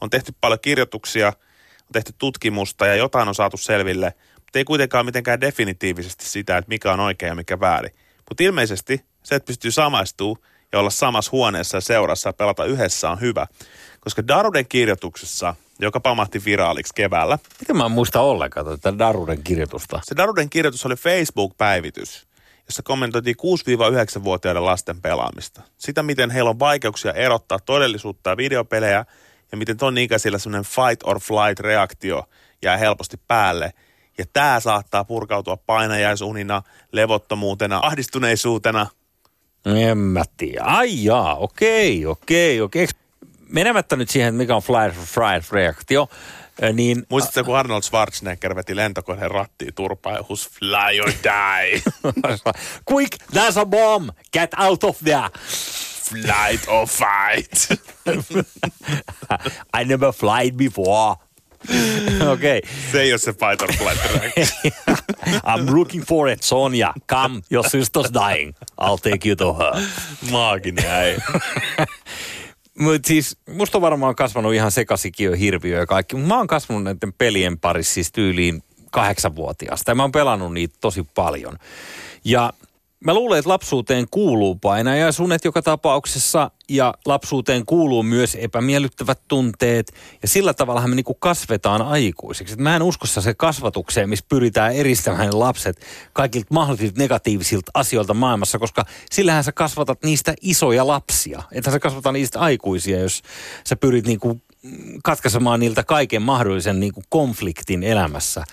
On 0.00 0.10
tehty 0.10 0.34
paljon 0.40 0.60
kirjoituksia, 0.60 1.28
on 1.28 1.92
tehty 1.92 2.14
tutkimusta 2.18 2.86
ja 2.86 2.94
jotain 2.94 3.28
on 3.28 3.34
saatu 3.34 3.56
selville, 3.56 4.14
mutta 4.34 4.58
ei 4.58 4.64
kuitenkaan 4.64 5.06
mitenkään 5.06 5.40
definitiivisesti 5.40 6.24
sitä, 6.28 6.56
että 6.56 6.68
mikä 6.68 6.92
on 6.92 7.00
oikein 7.00 7.30
ja 7.30 7.34
mikä 7.34 7.60
väärin. 7.60 7.94
Mutta 8.28 8.42
ilmeisesti 8.42 9.04
se, 9.22 9.34
että 9.34 9.46
pystyy 9.46 9.70
samaistumaan 9.70 10.42
ja 10.72 10.78
olla 10.78 10.90
samassa 10.90 11.30
huoneessa 11.32 11.76
ja 11.76 11.80
seurassa 11.80 12.28
ja 12.28 12.32
pelata 12.32 12.64
yhdessä 12.64 13.10
on 13.10 13.20
hyvä. 13.20 13.46
Koska 14.00 14.28
Daruden 14.28 14.66
kirjoituksessa, 14.68 15.54
joka 15.78 16.00
pamahti 16.00 16.44
viraaliksi 16.44 16.94
keväällä. 16.94 17.38
Miten 17.60 17.76
mä 17.76 17.84
en 17.84 17.92
muista 17.92 18.20
ollenkaan 18.20 18.66
tätä 18.66 18.98
Daruden 18.98 19.42
kirjoitusta? 19.42 20.00
Se 20.02 20.16
Daruden 20.16 20.50
kirjoitus 20.50 20.86
oli 20.86 20.96
Facebook-päivitys, 20.96 22.26
jossa 22.66 22.82
kommentoitiin 22.82 23.36
6-9-vuotiaiden 24.18 24.64
lasten 24.64 25.00
pelaamista. 25.00 25.62
Sitä, 25.78 26.02
miten 26.02 26.30
heillä 26.30 26.50
on 26.50 26.58
vaikeuksia 26.58 27.12
erottaa 27.12 27.58
todellisuutta 27.58 28.30
ja 28.30 28.36
videopelejä, 28.36 29.04
ja 29.52 29.58
miten 29.58 29.76
ton 29.76 29.98
ikäisillä 29.98 30.38
semmoinen 30.38 30.64
fight 30.64 31.02
or 31.04 31.20
flight 31.20 31.60
reaktio 31.60 32.24
jää 32.62 32.76
helposti 32.76 33.16
päälle. 33.28 33.72
Ja 34.18 34.24
tämä 34.32 34.60
saattaa 34.60 35.04
purkautua 35.04 35.56
painajaisunina, 35.56 36.62
levottomuutena, 36.92 37.80
ahdistuneisuutena. 37.82 38.86
En 39.64 39.98
mä 39.98 40.24
tiedä. 40.36 40.60
Ai 40.64 41.04
jaa, 41.04 41.36
okei, 41.36 42.06
okei, 42.06 42.60
okei. 42.60 42.86
Menemättä 43.50 43.96
nyt 43.96 44.10
siihen, 44.10 44.34
mikä 44.34 44.56
on 44.56 44.62
fly 44.62 44.76
or 44.76 44.92
flight 44.92 45.52
reaktio, 45.52 46.08
niin... 46.72 47.06
Muistatko, 47.08 47.44
kun 47.44 47.56
Arnold 47.56 47.82
Schwarzenegger 47.82 48.56
veti 48.56 48.76
lentokoneen 48.76 49.30
rattiin 49.30 49.74
turpaan 49.74 50.16
ja 50.16 50.24
hus 50.28 50.48
fly 50.48 51.00
or 51.00 51.12
die? 51.22 51.82
Quick, 52.92 53.16
there's 53.32 53.58
a 53.60 53.66
bomb! 53.66 54.08
Get 54.32 54.50
out 54.58 54.84
of 54.84 54.98
there! 54.98 55.30
Flight 56.10 56.68
or 56.68 56.86
fight. 56.86 57.68
I 59.80 59.84
never 59.84 60.12
flied 60.12 60.56
before. 60.56 61.16
Okei. 61.68 62.30
Okay. 62.32 62.60
Se 62.92 63.00
ei 63.00 63.12
ole 63.12 63.18
se 63.18 63.32
fight 63.32 63.62
or 63.62 63.72
flight 63.72 63.98
reaktio. 64.04 64.70
I'm 65.44 65.74
looking 65.74 66.04
for 66.06 66.28
it, 66.28 66.42
Sonja. 66.42 66.92
Come, 67.06 67.42
your 67.50 67.64
sister's 67.68 68.10
dying. 68.10 68.54
I'll 68.78 68.98
take 68.98 69.28
you 69.28 69.36
to 69.36 69.52
her. 69.52 69.72
Maaginen 70.30 70.84
äi. 70.84 71.16
Mutta 72.80 73.08
siis 73.08 73.36
musta 73.50 73.78
on 73.78 73.82
varmaan 73.82 74.16
kasvanut 74.16 74.54
ihan 74.54 74.70
sekasikin 74.70 75.34
hirviö 75.34 75.78
ja 75.78 75.86
kaikki. 75.86 76.16
Mutta 76.16 76.28
mä 76.28 76.36
oon 76.36 76.46
kasvanut 76.46 76.82
näiden 76.82 77.12
pelien 77.12 77.58
parissa 77.58 77.94
siis 77.94 78.12
tyyliin 78.12 78.62
kahdeksanvuotiaasta. 78.90 79.90
Ja 79.90 79.94
mä 79.94 80.02
oon 80.02 80.12
pelannut 80.12 80.54
niitä 80.54 80.76
tosi 80.80 81.06
paljon. 81.14 81.58
Ja 82.24 82.52
mä 83.04 83.14
luulen, 83.14 83.38
että 83.38 83.48
lapsuuteen 83.48 84.06
kuuluu 84.10 84.54
painajaisuunet 84.54 85.44
joka 85.44 85.62
tapauksessa 85.62 86.50
ja 86.68 86.94
lapsuuteen 87.06 87.66
kuuluu 87.66 88.02
myös 88.02 88.34
epämiellyttävät 88.40 89.20
tunteet 89.28 89.92
ja 90.22 90.28
sillä 90.28 90.54
tavalla 90.54 90.86
me 90.86 90.94
niinku 90.94 91.14
kasvetaan 91.14 91.82
aikuisiksi. 91.82 92.54
Et 92.54 92.60
mä 92.60 92.76
en 92.76 92.82
usko 92.82 93.06
se 93.06 93.34
kasvatukseen, 93.34 94.08
missä 94.08 94.24
pyritään 94.28 94.72
eristämään 94.72 95.38
lapset 95.38 95.80
kaikilta 96.12 96.54
mahdollisilta 96.54 97.00
negatiivisilta 97.00 97.70
asioilta 97.74 98.14
maailmassa, 98.14 98.58
koska 98.58 98.84
sillähän 99.10 99.44
sä 99.44 99.52
kasvatat 99.52 100.02
niistä 100.02 100.34
isoja 100.40 100.86
lapsia. 100.86 101.42
Että 101.52 101.70
sä 101.70 101.78
kasvatat 101.78 102.12
niistä 102.12 102.40
aikuisia, 102.40 102.98
jos 102.98 103.22
sä 103.68 103.76
pyrit 103.76 104.06
niinku 104.06 104.40
katkaisemaan 105.04 105.60
niiltä 105.60 105.82
kaiken 105.82 106.22
mahdollisen 106.22 106.80
niinku 106.80 107.02
konfliktin 107.08 107.82
elämässä. 107.82 108.44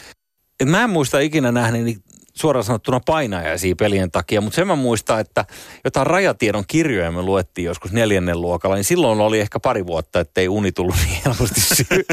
Et 0.59 0.67
mä 0.67 0.83
en 0.83 0.89
muista 0.89 1.19
ikinä 1.19 1.51
nähneeni 1.51 1.97
suoraan 2.37 2.63
sanottuna 2.63 2.99
painajaisia 3.05 3.75
pelien 3.75 4.11
takia, 4.11 4.41
mutta 4.41 4.55
sen 4.55 4.67
mä 4.67 4.75
muistan, 4.75 5.19
että 5.19 5.45
jotain 5.83 6.07
rajatiedon 6.07 6.63
kirjoja 6.67 7.11
me 7.11 7.21
luettiin 7.21 7.65
joskus 7.65 7.91
neljännen 7.91 8.41
luokalla, 8.41 8.75
niin 8.75 8.83
silloin 8.83 9.19
oli 9.19 9.39
ehkä 9.39 9.59
pari 9.59 9.85
vuotta, 9.85 10.19
ettei 10.19 10.47
uni 10.47 10.71
tullut 10.71 10.95
niin 11.05 11.21
helposti 11.25 11.61
sy- 11.61 12.05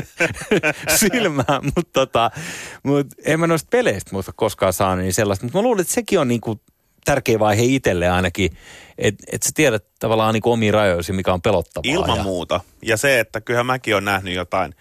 silmään, 1.10 1.64
mutta 1.64 1.90
tota, 1.92 2.30
mut 2.82 3.06
en 3.24 3.40
mä 3.40 3.46
noista 3.46 3.68
peleistä 3.70 4.10
muista 4.12 4.32
koskaan 4.36 4.72
saanut 4.72 5.04
niin 5.04 5.12
sellaista, 5.12 5.44
mutta 5.46 5.58
mä 5.58 5.62
luulen, 5.62 5.80
että 5.80 5.94
sekin 5.94 6.20
on 6.20 6.28
niinku 6.28 6.60
tärkeä 7.04 7.38
vaihe 7.38 7.62
itselle 7.64 8.08
ainakin, 8.08 8.50
että 8.98 9.24
et 9.32 9.42
sä 9.42 9.50
tiedät 9.54 9.84
tavallaan 9.98 10.34
niinku 10.34 10.52
omia 10.52 10.72
rajoisi, 10.72 11.12
mikä 11.12 11.32
on 11.32 11.42
pelottavaa. 11.42 11.92
Ilman 11.92 12.16
ja... 12.16 12.22
muuta. 12.22 12.60
Ja 12.82 12.96
se, 12.96 13.20
että 13.20 13.40
kyllähän 13.40 13.66
mäkin 13.66 13.94
olen 13.94 14.04
nähnyt 14.04 14.34
jotain 14.34 14.74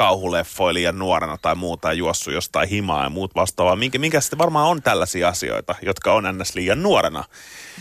kauhuleffoilija 0.00 0.92
nuorena 0.92 1.38
tai 1.42 1.54
muuta 1.54 1.88
ja 1.88 1.92
juossut 1.92 2.34
jostain 2.34 2.68
himaa 2.68 3.04
ja 3.04 3.10
muut 3.10 3.34
vastaavaa. 3.34 3.76
Minkä, 3.76 3.98
minkä 3.98 4.20
sitten 4.20 4.38
varmaan 4.38 4.68
on 4.68 4.82
tällaisia 4.82 5.28
asioita, 5.28 5.74
jotka 5.82 6.12
on 6.12 6.24
ns. 6.38 6.54
liian 6.54 6.82
nuorena. 6.82 7.24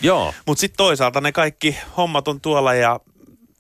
Joo. 0.02 0.34
Mutta 0.46 0.62
sitten 0.62 0.78
toisaalta 0.78 1.22
ne 1.22 1.32
kaikki 1.32 1.78
hommat 1.98 2.28
on 2.28 2.42
tuolla 2.42 2.74
ja 2.74 3.00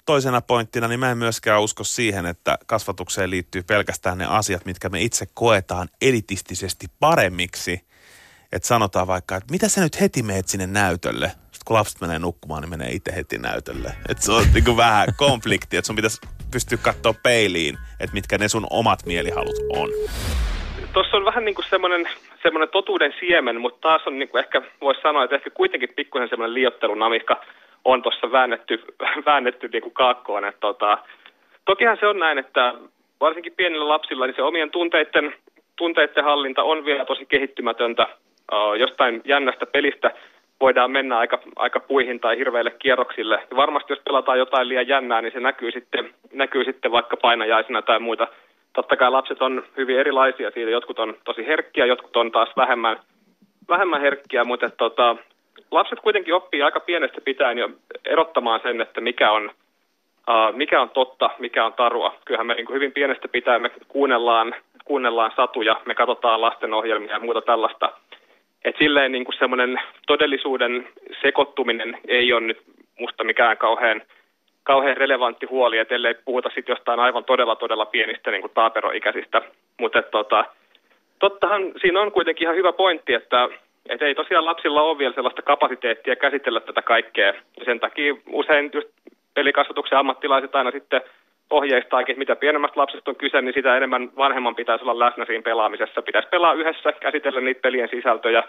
toisena 0.06 0.42
pointtina, 0.42 0.88
niin 0.88 1.00
mä 1.00 1.12
en 1.12 1.18
myöskään 1.18 1.62
usko 1.62 1.84
siihen, 1.84 2.26
että 2.26 2.58
kasvatukseen 2.66 3.30
liittyy 3.30 3.64
pelkästään 3.64 4.18
ne 4.18 4.26
asiat, 4.26 4.66
mitkä 4.66 4.90
me 4.90 5.02
itse 5.02 5.26
koetaan 5.34 5.90
elitistisesti 6.02 6.88
paremmiksi. 7.00 7.88
Että 8.52 8.68
sanotaan 8.68 9.08
vaikka, 9.08 9.36
että 9.36 9.52
mitä 9.52 9.70
sä 9.70 9.82
nyt 9.82 10.02
heti 10.02 10.24
meet 10.24 10.48
sinne 10.48 10.68
näytölle? 10.68 11.32
Kun 11.70 11.78
lapset 11.78 12.02
menee 12.02 12.20
nukkumaan, 12.20 12.62
niin 12.62 12.70
menee 12.70 12.92
itse 12.92 13.12
heti 13.16 13.38
näytölle. 13.38 13.90
Että 14.10 14.24
se 14.24 14.32
on 14.32 14.44
niin 14.54 14.66
kuin 14.66 14.78
vähän 14.78 15.08
konflikti, 15.18 15.78
että 15.78 15.88
sun 15.88 15.96
pitäisi 15.96 16.22
pystyä 16.52 16.78
katsoa 16.84 17.14
peiliin, 17.24 17.76
että 18.00 18.14
mitkä 18.14 18.38
ne 18.38 18.48
sun 18.48 18.68
omat 18.70 19.00
mielihalut 19.06 19.60
on. 19.82 19.90
Tuossa 20.94 21.18
on 21.18 21.26
vähän 21.26 21.46
niin 21.46 21.56
kuin 21.56 21.66
semmoinen, 21.70 22.10
semmoinen 22.44 22.70
totuuden 22.70 23.14
siemen, 23.20 23.62
mutta 23.62 23.88
taas 23.88 24.08
on 24.08 24.20
niin 24.20 24.30
kuin 24.30 24.40
ehkä, 24.44 24.62
voisi 24.82 25.02
sanoa, 25.02 25.24
että 25.24 25.36
ehkä 25.36 25.50
kuitenkin 25.50 25.90
pikkusen 25.96 26.30
semmoinen 26.30 26.54
liottelunamikka 26.54 27.42
on 27.86 28.02
tuossa 28.02 28.32
väännetty, 28.32 28.84
väännetty 29.30 29.68
niin 29.68 29.84
kuin 29.84 29.94
kaakkoon. 29.94 30.46
Että 30.46 30.60
tota, 30.60 30.98
tokihan 31.66 31.98
se 32.00 32.08
on 32.08 32.20
näin, 32.20 32.38
että 32.38 32.74
varsinkin 33.20 33.54
pienillä 33.58 33.88
lapsilla 33.88 34.26
niin 34.26 34.36
se 34.36 34.42
omien 34.42 34.72
tunteiden, 34.72 35.34
tunteiden 35.76 36.24
hallinta 36.24 36.64
on 36.64 36.86
vielä 36.86 37.06
tosi 37.06 37.26
kehittymätöntä. 37.26 38.08
Jostain 38.80 39.22
jännästä 39.26 39.66
pelistä 39.66 40.12
voidaan 40.62 40.92
mennä 40.92 41.18
aika, 41.18 41.40
aika 41.56 41.80
puihin 41.80 42.20
tai 42.20 42.38
hirveille 42.38 42.72
kierroksille. 42.72 43.36
Ja 43.52 43.58
varmasti 43.58 43.94
jos 43.94 44.02
pelataan 44.06 44.40
jotain 44.40 44.70
liian 44.70 44.88
jännää, 44.88 45.22
niin 45.22 45.34
se 45.34 45.40
näkyy 45.40 45.72
sitten, 45.72 46.14
näkyy 46.34 46.64
sitten 46.64 46.92
vaikka 46.92 47.18
painajaisina 47.18 47.82
tai 47.82 48.00
muita. 48.00 48.28
Totta 48.74 48.98
kai 48.98 49.12
lapset 49.12 49.42
on 49.42 49.64
hyvin 49.78 50.00
erilaisia 50.00 50.52
siitä. 50.52 50.72
Jotkut 50.72 51.00
on 51.00 51.16
tosi 51.24 51.48
herkkiä, 51.48 51.86
jotkut 51.86 52.18
on 52.18 52.32
taas 52.32 52.50
vähemmän, 52.58 53.00
vähemmän 53.70 54.02
herkkiä, 54.02 54.44
mutta 54.44 54.70
tota, 54.70 55.16
lapset 55.72 56.00
kuitenkin 56.00 56.34
oppii 56.34 56.62
aika 56.62 56.80
pienestä 56.80 57.22
pitäen 57.22 57.58
jo 57.58 57.70
erottamaan 58.06 58.60
sen, 58.64 58.82
että 58.82 59.02
mikä 59.02 59.32
on, 59.32 59.52
uh, 60.30 60.56
mikä 60.56 60.82
on 60.82 60.90
totta, 60.90 61.30
mikä 61.40 61.66
on 61.66 61.74
tarua. 61.74 62.16
Kyllähän 62.26 62.48
me 62.48 62.54
niin 62.54 62.74
hyvin 62.74 62.92
pienestä 62.92 63.28
pitäen 63.28 63.62
me 63.62 63.72
kuunnellaan, 63.88 64.56
kuunnellaan 64.86 65.32
satuja, 65.36 65.82
me 65.86 65.96
katsotaan 65.96 66.42
lastenohjelmia 66.42 67.12
ja 67.12 67.20
muuta 67.20 67.42
tällaista– 67.42 67.92
et 68.66 68.76
silleen 68.80 69.12
niin 69.12 69.26
kuin 69.26 69.38
semmoinen 69.40 69.82
todellisuuden 70.08 70.88
sekoittuminen 71.22 71.98
ei 72.08 72.34
ole 72.34 72.42
nyt 72.42 72.62
musta 73.00 73.24
mikään 73.24 73.58
kauhean, 73.58 74.02
kauhean 74.64 74.98
relevantti 74.98 75.46
huoli, 75.46 75.78
että 75.78 75.96
ellei 75.96 76.16
puhuta 76.26 76.50
sitten 76.56 76.74
jostain 76.74 77.00
aivan 77.00 77.24
todella 77.24 77.56
todella 77.56 77.86
pienistä 77.86 78.32
niin 78.32 78.42
kuin 78.42 78.54
taaperoikäisistä. 78.54 79.42
Mutta 79.80 80.02
tota, 80.02 80.46
tottahan 81.20 81.62
siinä 81.82 82.02
on 82.02 82.12
kuitenkin 82.12 82.46
ihan 82.46 82.56
hyvä 82.56 82.74
pointti, 82.74 83.14
että 83.14 83.50
et 83.90 84.02
ei 84.02 84.16
tosiaan 84.16 84.46
lapsilla 84.46 84.82
ole 84.82 84.98
vielä 84.98 85.14
sellaista 85.14 85.42
kapasiteettia 85.42 86.16
käsitellä 86.16 86.60
tätä 86.60 86.82
kaikkea. 86.82 87.34
Ja 87.60 87.66
sen 87.66 87.80
takia 87.80 88.16
usein 88.28 88.72
just 88.74 88.90
pelikasvatuksen 89.34 89.98
ammattilaiset 89.98 90.56
aina 90.56 90.72
sitten 90.72 91.02
ohjeistaakin, 91.50 92.14
että 92.14 92.20
mitä 92.20 92.36
pienemmästä 92.36 92.80
lapsesta 92.80 93.12
on 93.12 93.16
kyse, 93.16 93.42
niin 93.42 93.54
sitä 93.54 93.78
enemmän 93.78 94.10
vanhemman 94.18 94.56
pitäisi 94.56 94.84
olla 94.84 95.00
läsnä 95.00 95.26
siinä 95.26 95.42
pelaamisessa. 95.42 96.02
Pitäisi 96.02 96.30
pelaa 96.30 96.54
yhdessä, 96.54 96.92
käsitellä 96.92 97.42
niitä 97.42 97.62
pelien 97.62 97.90
sisältöjä 97.90 98.44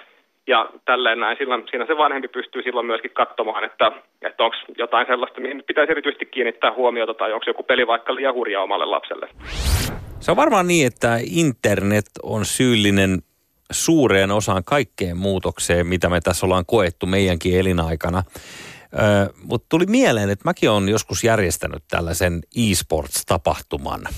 ja 0.46 0.70
tälleen 0.84 1.20
näin. 1.20 1.36
Silloin, 1.38 1.62
siinä 1.70 1.86
se 1.86 1.96
vanhempi 1.96 2.28
pystyy 2.28 2.62
silloin 2.62 2.86
myöskin 2.86 3.11
katsomaan, 3.11 3.64
että, 3.64 3.92
että 4.22 4.44
onko 4.44 4.57
jotain 4.78 5.07
sellaista, 5.07 5.40
mihin 5.40 5.62
pitäisi 5.66 5.92
erityisesti 5.92 6.26
kiinnittää 6.26 6.72
huomiota 6.72 7.14
tai 7.14 7.32
onko 7.32 7.44
joku 7.46 7.62
peli 7.62 7.86
vaikka 7.86 8.14
liian 8.14 8.34
hurjaa 8.34 8.62
omalle 8.62 8.84
lapselle. 8.84 9.28
Se 10.20 10.30
on 10.30 10.36
varmaan 10.36 10.66
niin, 10.66 10.86
että 10.86 11.18
internet 11.30 12.07
on 12.22 12.44
syyllinen 12.44 13.18
suureen 13.72 14.30
osaan 14.30 14.64
kaikkeen 14.64 15.16
muutokseen, 15.16 15.86
mitä 15.86 16.09
me 16.09 16.20
tässä 16.20 16.46
ollaan 16.46 16.66
koettu 16.66 17.07
meidänkin 17.07 17.59
elinaikana. 17.61 18.22
Mutta 19.43 19.66
tuli 19.68 19.86
mieleen, 19.86 20.30
että 20.30 20.45
mäkin 20.45 20.70
olen 20.70 20.88
joskus 20.88 21.24
järjestänyt 21.24 21.84
tällaisen 21.88 22.41
e-sports-tapahtuman. 22.57 24.09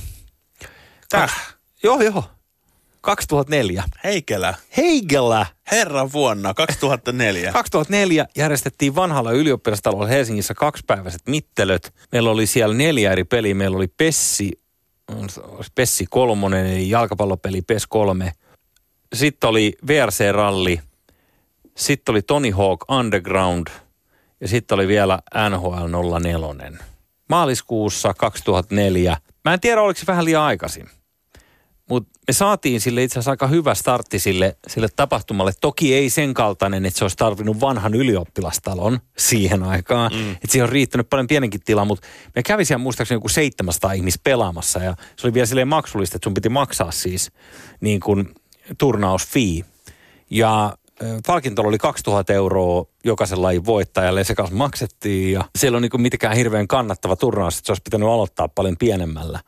Täh? 1.09 1.57
Joo, 1.83 2.01
joo. 2.01 2.25
2004. 3.01 3.85
Heikelä. 4.05 4.55
Heikelä. 4.77 5.47
Herran 5.71 6.13
vuonna 6.13 6.55
2004. 6.55 7.53
2004 7.53 8.27
järjestettiin 8.37 8.95
vanhalla 8.95 9.33
ylioppilastalolla 9.33 10.07
Helsingissä 10.07 10.55
kaksipäiväiset 10.55 11.23
mittelöt. 11.27 11.95
Meillä 12.13 12.31
oli 12.31 12.47
siellä 12.47 12.75
neljä 12.75 13.13
eri 13.13 13.25
peliä. 13.25 13.55
Meillä 13.55 13.77
oli 13.77 13.89
Pessi, 13.89 14.53
Pessi 15.75 16.07
kolmonen, 16.11 16.67
eli 16.67 16.91
jalkapallopeli 16.91 17.63
PES 17.63 17.87
3. 17.87 18.33
Sitten 19.15 19.51
oli 19.51 19.77
VRC-ralli. 19.87 20.81
Sitten 21.77 22.13
oli 22.13 22.23
Tony 22.23 22.51
Hawk 22.51 22.91
Underground. 22.91 23.67
Ja 24.43 24.49
sitten 24.49 24.75
oli 24.75 24.89
vielä 24.89 25.19
NHL 25.51 26.19
04. 26.23 26.79
Maaliskuussa 27.29 28.15
2004. 28.15 29.17
Mä 29.45 29.55
en 29.55 29.61
tiedä, 29.61 29.83
oliko 29.83 30.01
se 30.01 30.07
vähän 30.07 30.25
liian 30.25 30.43
aikaisin. 30.43 30.89
Mutta 31.89 32.11
me 32.29 32.33
saatiin 32.33 32.81
sille 32.81 33.03
itse 33.03 33.13
asiassa 33.13 33.31
aika 33.31 33.47
hyvä 33.47 33.75
startti 33.75 34.19
sille, 34.19 34.57
sille 34.67 34.89
tapahtumalle. 34.97 35.53
Toki 35.61 35.95
ei 35.95 36.11
sen 36.11 36.35
kaltainen, 36.35 36.87
että 36.87 36.99
se 36.99 37.05
olisi 37.05 37.17
tarvinnut 37.17 37.61
vanhan 37.61 37.95
ylioppilastalon 37.95 39.01
siihen 39.19 39.63
aikaan. 39.63 40.13
Mm. 40.13 40.31
Että 40.31 40.49
siihen 40.49 40.65
on 40.65 40.73
riittänyt 40.73 41.11
paljon 41.11 41.27
pienenkin 41.27 41.61
tila, 41.65 41.85
mutta 41.85 42.07
me 42.35 42.43
kävi 42.43 42.65
siellä 42.65 42.83
muistaakseni 42.83 43.17
joku 43.17 43.29
700 43.29 43.93
ihmis 43.93 44.19
pelaamassa. 44.19 44.79
Ja 44.79 44.97
se 45.17 45.27
oli 45.27 45.35
vielä 45.35 45.47
silleen 45.47 45.69
maksullista, 45.69 46.17
että 46.17 46.27
sun 46.27 46.35
piti 46.35 46.49
maksaa 46.49 46.91
siis 46.91 47.31
niin 47.81 48.01
kuin 48.01 48.35
turnausfee. 48.79 49.65
Ja 50.31 50.77
palkinto 51.27 51.63
oli 51.63 51.79
2000 51.79 52.33
euroa 52.33 52.85
jokaisen 53.05 53.43
lajin 53.43 53.67
voittajalle 53.67 54.25
se 54.25 54.35
kanssa 54.35 54.57
maksettiin. 54.57 55.33
Ja 55.33 55.45
siellä 55.59 55.77
on 55.77 55.83
niin 55.83 56.03
mitenkään 56.03 56.37
hirveän 56.37 56.69
kannattava 56.69 57.17
turnaus, 57.17 57.59
että 57.59 57.67
se 57.67 57.73
olisi 57.73 57.83
pitänyt 57.83 58.09
aloittaa 58.09 58.49
paljon 58.49 58.77
pienemmällä 58.77 59.41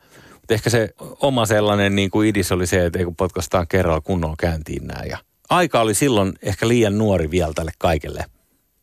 ehkä 0.49 0.69
se 0.69 0.89
oma 0.99 1.45
sellainen 1.45 1.95
niin 1.95 2.11
kuin 2.11 2.29
idis 2.29 2.51
oli 2.51 2.67
se, 2.67 2.85
että 2.85 3.03
kun 3.03 3.15
potkastaan 3.15 3.67
kerralla 3.67 4.01
kunnolla 4.01 4.35
käyntiin 4.39 4.87
näin. 4.87 5.09
Ja 5.09 5.17
aika 5.49 5.81
oli 5.81 5.93
silloin 5.93 6.33
ehkä 6.41 6.67
liian 6.67 6.97
nuori 6.97 7.31
vielä 7.31 7.53
tälle 7.55 7.71
kaikelle. 7.77 8.25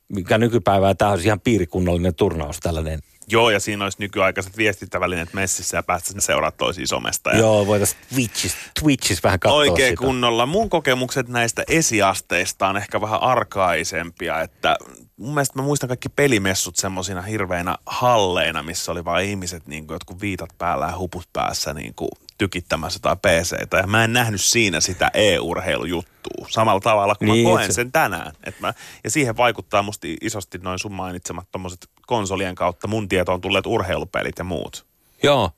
Mikä 0.09 0.39
nykypäivää 0.39 0.95
tämä 0.95 1.11
olisi 1.11 1.27
ihan 1.27 1.41
piirikunnallinen 1.41 2.15
turnaus 2.15 2.61
tällainen. 2.61 3.01
Joo, 3.33 3.51
ja 3.51 3.61
siinä 3.61 3.85
olisi 3.85 3.99
nykyaikaiset 4.01 4.57
viestintävälineet 4.57 5.33
messissä 5.33 5.77
ja 5.77 5.83
päästä 5.83 6.21
seuraa 6.21 6.51
toisiin 6.51 6.89
somesta. 6.89 7.31
Ja 7.31 7.39
Joo, 7.39 7.67
voitaisiin 7.67 8.01
Twitchis, 8.15 8.57
Twitchis 8.81 9.23
vähän 9.23 9.41
katsoa 9.41 9.59
Oikein 9.59 9.93
sitä. 9.93 10.05
kunnolla. 10.07 10.47
Mun 10.47 10.71
kokemukset 10.71 11.29
näistä 11.29 11.65
esiasteista 11.69 12.69
on 12.69 12.77
ehkä 12.77 13.01
vähän 13.01 13.23
arkaisempia, 13.23 14.41
että 14.41 14.77
mun 15.17 15.35
mielestä 15.35 15.59
mä 15.59 15.63
muistan 15.63 15.89
kaikki 15.89 16.09
pelimessut 16.09 16.77
semmoisina 16.77 17.23
hirveinä 17.23 17.77
halleina, 17.87 18.63
missä 18.63 18.93
oli 18.93 19.05
vain 19.05 19.29
ihmiset 19.29 19.67
niin 19.67 19.87
kuin 19.87 19.95
jotkut 19.95 20.21
viitat 20.21 20.51
päällä 20.59 20.87
ja 20.87 20.99
huput 20.99 21.29
päässä 21.33 21.75
niin 21.75 21.95
kuin 21.95 22.11
tykittämässä 22.43 22.99
tai 23.03 23.17
PCtä. 23.17 23.77
Ja 23.77 23.87
mä 23.87 24.05
en 24.05 24.13
nähnyt 24.13 24.41
siinä 24.41 24.81
sitä 24.81 25.11
e-urheilujuttua 25.15 26.47
samalla 26.49 26.81
tavalla 26.81 27.15
kuin 27.15 27.29
niin, 27.33 27.47
mä 27.47 27.51
koen 27.51 27.67
se- 27.67 27.73
sen 27.73 27.93
tänään. 27.93 28.33
Et 28.45 28.61
mä, 28.61 28.75
ja 29.05 29.11
siihen 29.11 29.37
vaikuttaa 29.37 29.83
musta 29.83 30.07
isosti 30.21 30.59
noin 30.59 30.79
sun 30.79 30.93
mainitsemat 30.93 31.49
tommoset 31.53 31.89
konsolien 32.07 32.55
kautta 32.55 32.89
mun 32.89 33.09
tietoon 33.09 33.41
tulleet 33.41 33.67
urheilupelit 33.67 34.39
ja 34.39 34.45
muut. 34.45 34.87
Joo. 35.23 35.51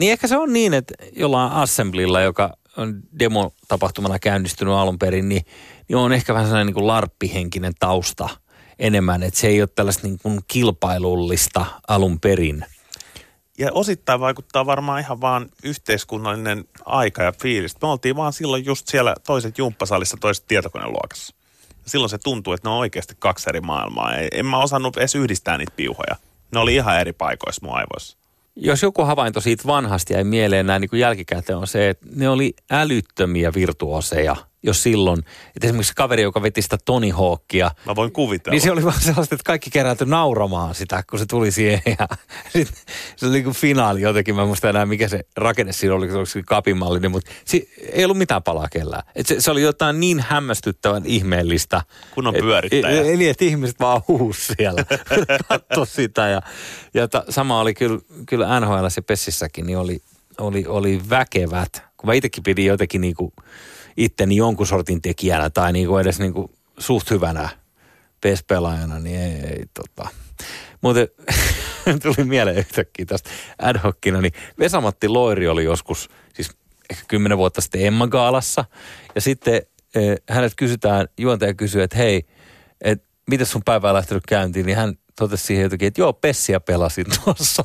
Niin 0.00 0.12
ehkä 0.12 0.26
se 0.26 0.36
on 0.36 0.52
niin, 0.52 0.74
että 0.74 0.94
jollain 1.16 1.52
Assemblylla, 1.52 2.20
joka 2.20 2.56
on 2.76 3.00
demotapahtumana 3.18 4.18
käynnistynyt 4.18 4.74
alun 4.74 4.98
perin, 4.98 5.28
niin, 5.28 5.42
niin 5.88 5.96
on 5.96 6.12
ehkä 6.12 6.34
vähän 6.34 6.46
sellainen 6.46 6.66
niin 6.66 6.74
kuin 6.74 6.86
larppihenkinen 6.86 7.72
tausta 7.78 8.28
enemmän. 8.78 9.22
Että 9.22 9.40
se 9.40 9.46
ei 9.46 9.62
ole 9.62 9.68
tällaista 9.74 10.06
niin 10.06 10.18
kuin 10.22 10.40
kilpailullista 10.48 11.66
alun 11.88 12.20
perin. 12.20 12.64
Ja 13.58 13.68
osittain 13.72 14.20
vaikuttaa 14.20 14.66
varmaan 14.66 15.00
ihan 15.00 15.20
vaan 15.20 15.48
yhteiskunnallinen 15.64 16.64
aika 16.84 17.22
ja 17.22 17.32
fiilis. 17.32 17.80
Me 17.82 17.88
oltiin 17.88 18.16
vaan 18.16 18.32
silloin 18.32 18.64
just 18.64 18.88
siellä 18.88 19.14
toiset 19.26 19.58
jumppasalissa, 19.58 20.16
toiset 20.20 20.44
tietokoneluokassa. 20.48 21.34
Silloin 21.86 22.10
se 22.10 22.18
tuntuu, 22.18 22.52
että 22.52 22.68
ne 22.68 22.72
on 22.72 22.78
oikeasti 22.78 23.14
kaksi 23.18 23.50
eri 23.50 23.60
maailmaa. 23.60 24.16
En 24.16 24.46
mä 24.46 24.58
osannut 24.58 24.96
edes 24.96 25.14
yhdistää 25.14 25.58
niitä 25.58 25.72
piuhoja. 25.76 26.16
Ne 26.52 26.60
oli 26.60 26.74
ihan 26.74 27.00
eri 27.00 27.12
paikoissa 27.12 27.66
mun 27.66 27.76
aivoissa. 27.76 28.18
Jos 28.56 28.82
joku 28.82 29.04
havainto 29.04 29.40
siitä 29.40 29.64
vanhasta 29.66 30.12
jäi 30.12 30.24
mieleen 30.24 30.66
näin 30.66 30.80
niin 30.80 30.90
kuin 30.90 31.00
jälkikäteen 31.00 31.58
on 31.58 31.66
se, 31.66 31.88
että 31.88 32.06
ne 32.14 32.28
oli 32.28 32.54
älyttömiä 32.70 33.54
virtuoseja 33.54 34.36
jo 34.62 34.74
silloin. 34.74 35.18
Että 35.56 35.66
esimerkiksi 35.66 35.88
se 35.88 35.94
kaveri, 35.94 36.22
joka 36.22 36.42
veti 36.42 36.62
sitä 36.62 36.78
Tony 36.84 37.10
Hawkia, 37.10 37.70
Mä 37.86 37.96
voin 37.96 38.12
kuvitella. 38.12 38.54
Niin 38.54 38.62
se 38.62 38.70
oli 38.72 38.84
vaan 38.84 39.00
sellaista, 39.00 39.34
että 39.34 39.44
kaikki 39.44 39.70
kerääntyi 39.70 40.06
nauramaan 40.06 40.74
sitä, 40.74 41.02
kun 41.10 41.18
se 41.18 41.26
tuli 41.26 41.50
siihen. 41.50 41.80
Ja 41.98 42.08
sit, 42.52 42.68
se 43.16 43.26
oli 43.26 43.32
niin 43.32 43.44
kuin 43.44 43.56
finaali 43.56 44.00
jotenkin. 44.00 44.34
Mä 44.34 44.42
en 44.42 44.46
muista 44.46 44.70
enää, 44.70 44.86
mikä 44.86 45.08
se 45.08 45.20
rakenne 45.36 45.72
siinä 45.72 45.94
oli, 45.94 46.08
se 46.08 46.16
oli 46.16 46.42
kapimallinen, 46.46 47.10
mutta 47.10 47.30
si, 47.44 47.70
ei 47.92 48.04
ollut 48.04 48.18
mitään 48.18 48.42
palaa 48.42 48.68
kellään. 48.72 49.02
Et 49.14 49.26
se, 49.26 49.40
se, 49.40 49.50
oli 49.50 49.62
jotain 49.62 50.00
niin 50.00 50.20
hämmästyttävän 50.20 51.02
ihmeellistä. 51.06 51.82
Kunnon 52.14 52.36
Et- 52.36 52.42
pyörittäjä. 52.42 53.02
Eli 53.02 53.28
että 53.28 53.44
ihmiset 53.44 53.80
vaan 53.80 54.02
huus 54.08 54.46
siellä, 54.46 54.84
katso 55.48 55.84
sitä. 55.84 56.28
Ja, 56.28 56.42
ja 56.94 57.08
ta, 57.08 57.24
sama 57.28 57.60
oli 57.60 57.74
kyllä, 57.74 57.98
kyllä 58.26 58.60
NHL 58.60 58.84
ja 58.96 59.02
Pessissäkin, 59.02 59.66
niin 59.66 59.78
oli, 59.78 60.00
oli, 60.38 60.64
oli 60.68 61.00
väkevät. 61.10 61.82
Kun 61.96 62.06
mä 62.06 62.14
itsekin 62.14 62.42
pidin 62.42 62.66
jotenkin 62.66 63.00
niinku 63.00 63.32
itteni 63.98 64.36
jonkun 64.36 64.66
sortin 64.66 65.02
tekijänä 65.02 65.50
tai 65.50 65.72
niinku 65.72 65.98
edes 65.98 66.18
niinku 66.18 66.50
suht 66.78 67.10
hyvänä 67.10 67.48
PES-pelaajana, 68.20 68.98
niin 68.98 69.20
ei, 69.20 69.32
ei 69.32 69.64
tota. 69.74 70.08
Muuten 70.80 71.08
tuli 72.02 72.24
mieleen 72.24 72.56
yhtäkkiä 72.56 73.06
tästä 73.06 73.30
ad 73.62 73.78
hocina, 73.84 74.20
niin 74.20 74.32
Vesamatti 74.58 75.08
Loiri 75.08 75.48
oli 75.48 75.64
joskus, 75.64 76.10
siis 76.34 76.50
ehkä 76.90 77.04
kymmenen 77.08 77.38
vuotta 77.38 77.60
sitten 77.60 77.86
Emma 77.86 78.06
Gaalassa. 78.06 78.64
Ja 79.14 79.20
sitten 79.20 79.62
eh, 79.94 80.16
hänet 80.28 80.52
kysytään, 80.56 81.08
juontaja 81.18 81.54
kysyy, 81.54 81.82
että 81.82 81.96
hei, 81.96 82.26
että 82.80 83.08
miten 83.30 83.46
sun 83.46 83.62
päivä 83.64 83.88
on 83.88 83.94
lähtenyt 83.94 84.26
käyntiin, 84.26 84.66
niin 84.66 84.76
hän 84.76 84.94
totesi 85.18 85.46
siihen 85.46 85.62
jotenkin, 85.62 85.88
että 85.88 86.00
joo, 86.00 86.12
Pessiä 86.12 86.60
pelasin 86.60 87.06
tuossa. 87.24 87.64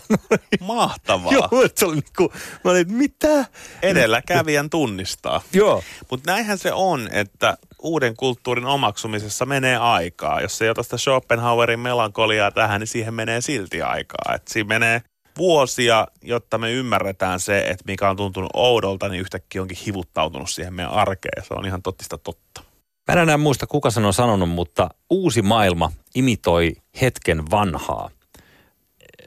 Mahtavaa. 0.60 1.34
joo, 1.51 1.64
että 1.66 1.80
se 1.80 1.86
oli 1.86 1.95
niinku, 1.95 2.34
mä 2.64 2.72
olin, 2.72 2.82
että 2.82 2.93
mitä? 2.93 3.45
Edelläkävijän 3.82 4.70
tunnistaa. 4.70 5.41
Joo. 5.54 5.84
Mutta 6.10 6.32
näinhän 6.32 6.58
se 6.58 6.74
on, 6.74 7.10
että 7.12 7.58
uuden 7.80 8.16
kulttuurin 8.18 8.66
omaksumisessa 8.66 9.45
menee 9.45 9.78
aikaa. 9.78 10.41
Jos 10.41 10.62
ei 10.62 10.70
ota 10.70 10.84
sitä 10.84 10.97
Schopenhauerin 10.97 11.80
melankoliaa 11.80 12.51
tähän, 12.51 12.80
niin 12.80 12.88
siihen 12.88 13.14
menee 13.14 13.41
silti 13.41 13.82
aikaa. 13.82 14.36
Et 14.36 14.47
siinä 14.47 14.68
menee 14.68 15.01
vuosia, 15.38 16.08
jotta 16.22 16.58
me 16.58 16.72
ymmärretään 16.72 17.39
se, 17.39 17.60
että 17.60 17.84
mikä 17.88 18.10
on 18.10 18.18
tuntunut 18.18 18.51
oudolta, 18.54 19.10
niin 19.10 19.22
yhtäkkiä 19.22 19.62
onkin 19.62 19.78
hivuttautunut 19.86 20.49
siihen 20.49 20.74
meidän 20.74 20.93
arkeen. 20.93 21.43
Se 21.43 21.54
on 21.54 21.66
ihan 21.66 21.82
tottista 21.82 22.18
totta. 22.18 22.72
Mä 23.08 23.14
en 23.14 23.20
enää 23.20 23.38
muista, 23.38 23.68
kuka 23.68 23.89
sen 23.89 24.06
on 24.06 24.14
sanonut, 24.14 24.49
mutta 24.49 24.89
uusi 25.10 25.41
maailma 25.41 25.91
imitoi 26.16 26.76
hetken 27.01 27.51
vanhaa, 27.51 28.10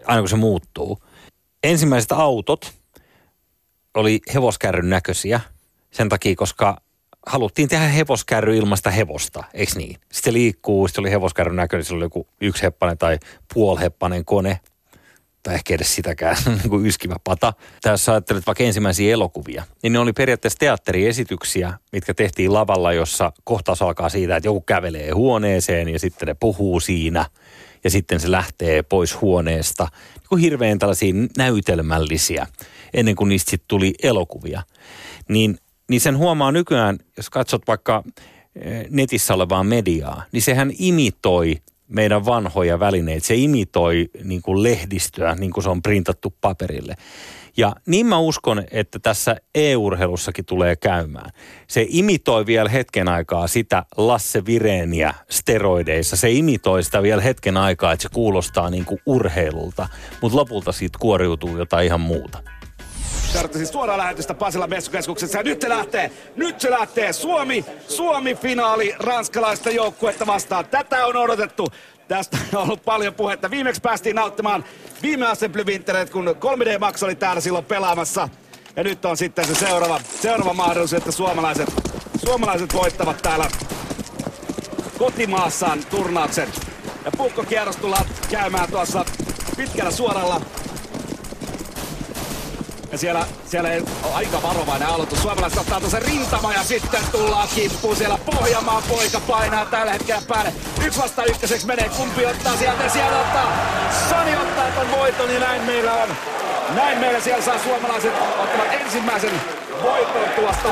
aina 0.07 0.22
kun 0.22 0.29
se 0.29 0.37
muuttuu. 0.37 1.03
Ensimmäiset 1.62 2.12
autot 2.12 2.74
oli 3.95 4.20
hevoskärryn 4.35 4.91
näköisiä 4.91 5.41
sen 5.91 6.09
takia, 6.09 6.37
koska 6.37 6.81
haluttiin 7.27 7.68
tehdä 7.68 7.87
hevoskärry 7.87 8.57
ilmasta 8.57 8.91
hevosta, 8.91 9.45
eikö 9.55 9.72
niin? 9.77 9.95
Sitten 9.95 10.09
se 10.24 10.33
liikkuu, 10.33 10.89
sitten 10.89 11.03
oli 11.03 11.11
hevoskärryn 11.11 11.57
näköinen, 11.57 11.85
se 11.85 11.95
oli 11.95 12.05
joku 12.05 12.27
yksiheppanen 12.41 12.99
tai 12.99 13.18
puolheppanen 13.55 14.24
kone, 14.24 14.61
tai 15.47 15.55
ehkä 15.55 15.74
edes 15.74 15.94
sitäkään, 15.94 16.36
niin 16.47 16.70
kuin 16.70 16.86
yskivä 16.86 17.16
pata. 17.24 17.53
Tai 17.82 17.92
jos 17.92 18.09
ajattelet 18.09 18.47
vaikka 18.47 18.64
ensimmäisiä 18.64 19.12
elokuvia, 19.12 19.64
niin 19.82 19.92
ne 19.92 19.99
oli 19.99 20.12
periaatteessa 20.12 20.59
teatteriesityksiä, 20.59 21.72
mitkä 21.92 22.14
tehtiin 22.14 22.53
lavalla, 22.53 22.92
jossa 22.92 23.32
kohtaus 23.44 23.82
alkaa 23.82 24.09
siitä, 24.09 24.36
että 24.36 24.49
joku 24.49 24.61
kävelee 24.61 25.11
huoneeseen 25.11 25.88
ja 25.88 25.99
sitten 25.99 26.26
ne 26.26 26.34
puhuu 26.34 26.80
siinä. 26.80 27.26
Ja 27.84 27.90
sitten 27.90 28.20
se 28.20 28.30
lähtee 28.30 28.82
pois 28.82 29.20
huoneesta. 29.20 29.88
Niin 30.14 30.28
kuin 30.28 30.40
hirveän 30.40 30.78
tällaisia 30.78 31.14
näytelmällisiä, 31.36 32.47
ennen 32.94 33.16
kuin 33.16 33.28
niistä 33.28 33.51
sitten 33.51 33.68
tuli 33.68 33.94
elokuvia. 34.03 34.62
Niin, 35.28 35.59
niin 35.90 36.01
sen 36.01 36.18
huomaa 36.18 36.53
nykyään, 36.53 36.99
jos 37.16 37.30
katsot 37.30 37.62
vaikka 37.66 38.03
eh, 38.57 38.86
netissä 38.90 39.34
olevaa 39.34 39.64
mediaa, 39.64 40.22
niin 40.32 40.42
sehän 40.42 40.72
imitoi 40.78 41.57
meidän 41.89 42.26
vanhoja 42.26 42.80
välineitä. 42.80 43.26
Se 43.26 43.34
imitoi 43.34 44.09
niin 44.24 44.43
kuin 44.43 44.62
lehdistöä, 44.62 45.34
niin 45.34 45.53
kuin 45.53 45.64
se 45.64 45.70
on 45.70 45.82
printattu 45.82 46.34
paperille. 46.41 46.95
Ja 47.57 47.72
niin 47.87 48.07
mä 48.07 48.18
uskon, 48.18 48.64
että 48.70 48.99
tässä 48.99 49.37
e-urheilussakin 49.55 50.45
tulee 50.45 50.76
käymään. 50.76 51.30
Se 51.68 51.87
imitoi 51.89 52.47
vielä 52.47 52.68
hetken 52.68 53.09
aikaa 53.09 53.47
sitä 53.47 53.84
Lasse 53.97 54.47
Vireeniä 54.47 55.14
steroideissa. 55.30 56.16
Se 56.16 56.30
imitoi 56.30 56.82
sitä 56.82 57.03
vielä 57.03 57.22
hetken 57.22 57.57
aikaa, 57.57 57.93
että 57.93 58.03
se 58.03 58.09
kuulostaa 58.12 58.70
niin 58.70 58.84
kuin 58.84 59.01
urheilulta. 59.07 59.89
Mutta 60.22 60.39
lopulta 60.39 60.72
siitä 60.72 60.99
kuoriutuu 60.99 61.57
jotain 61.57 61.87
ihan 61.87 62.01
muuta. 62.01 62.55
Seuraatte 63.33 63.59
siis 63.59 63.72
suoraa 63.72 63.99
lähetystä 63.99 64.35
Pasilan 64.35 64.70
messukeskuksessa 64.70 65.39
ja 65.39 65.45
nyt 65.45 65.61
se 65.61 65.68
lähtee, 65.68 66.11
nyt 66.37 66.61
se 66.61 66.70
lähtee 66.70 67.12
Suomi, 67.12 67.64
Suomi-finaali 67.89 68.95
ranskalaista 68.99 69.70
joukkuetta 69.70 70.27
vastaan. 70.27 70.66
Tätä 70.66 71.07
on 71.07 71.16
odotettu. 71.16 71.66
Tästä 72.09 72.39
on 72.55 72.62
ollut 72.62 72.85
paljon 72.85 73.14
puhetta. 73.14 73.51
Viimeksi 73.51 73.81
päästiin 73.81 74.16
nauttimaan 74.16 74.64
viime 75.03 75.27
Assembly 75.27 75.64
Wintereet, 75.64 76.11
kun 76.11 76.27
3D 76.27 76.79
Max 76.79 77.03
oli 77.03 77.14
täällä 77.14 77.41
silloin 77.41 77.64
pelaamassa. 77.64 78.29
Ja 78.77 78.85
nyt 78.85 79.05
on 79.05 79.16
sitten 79.16 79.47
se 79.47 79.55
seuraava, 79.55 80.01
seuraava 80.20 80.53
mahdollisuus, 80.53 80.99
että 80.99 81.12
suomalaiset, 81.12 81.68
suomalaiset 82.24 82.74
voittavat 82.74 83.22
täällä 83.22 83.49
kotimaassaan 84.99 85.85
turnauksen. 85.91 86.49
Ja 87.05 87.12
pukkokierros 87.16 87.77
tullaan 87.77 88.07
käymään 88.31 88.70
tuossa 88.70 89.05
pitkällä 89.57 89.91
suoralla 89.91 90.41
ja 92.93 92.99
siellä, 92.99 93.26
siellä 93.47 93.68
on 94.03 94.14
aika 94.14 94.43
varovainen 94.43 94.89
aloitus. 94.89 95.22
Suomalaiset 95.22 95.59
ottaa 95.59 95.80
tuossa 95.80 95.99
rintama 95.99 96.53
ja 96.53 96.64
sitten 96.64 97.01
tullaan 97.12 97.49
kimppuun. 97.55 97.97
Siellä 97.97 98.18
Pohjanmaan 98.18 98.82
poika 98.89 99.20
painaa 99.20 99.66
tällä 99.66 99.93
hetkellä 99.93 100.22
päälle. 100.28 100.53
Yksi 100.84 101.03
vasta 101.03 101.24
ykköseksi 101.24 101.66
menee. 101.66 101.89
Kumpi 101.89 102.26
ottaa 102.26 102.57
sieltä 102.57 102.89
siellä 102.89 103.20
ottaa. 103.20 103.53
Sani 104.11 104.37
ottaa 104.37 104.70
ton 104.70 104.91
voiton 104.91 105.34
ja 105.34 105.41
näin 105.41 105.62
meillä 105.62 105.93
on. 105.93 106.09
Näin 106.74 106.99
meillä 106.99 107.20
siellä 107.20 107.45
saa 107.45 107.59
suomalaiset 107.59 108.12
ottavat 108.39 108.72
ensimmäisen 108.72 109.41
voiton 109.82 110.28
tuosta 110.37 110.68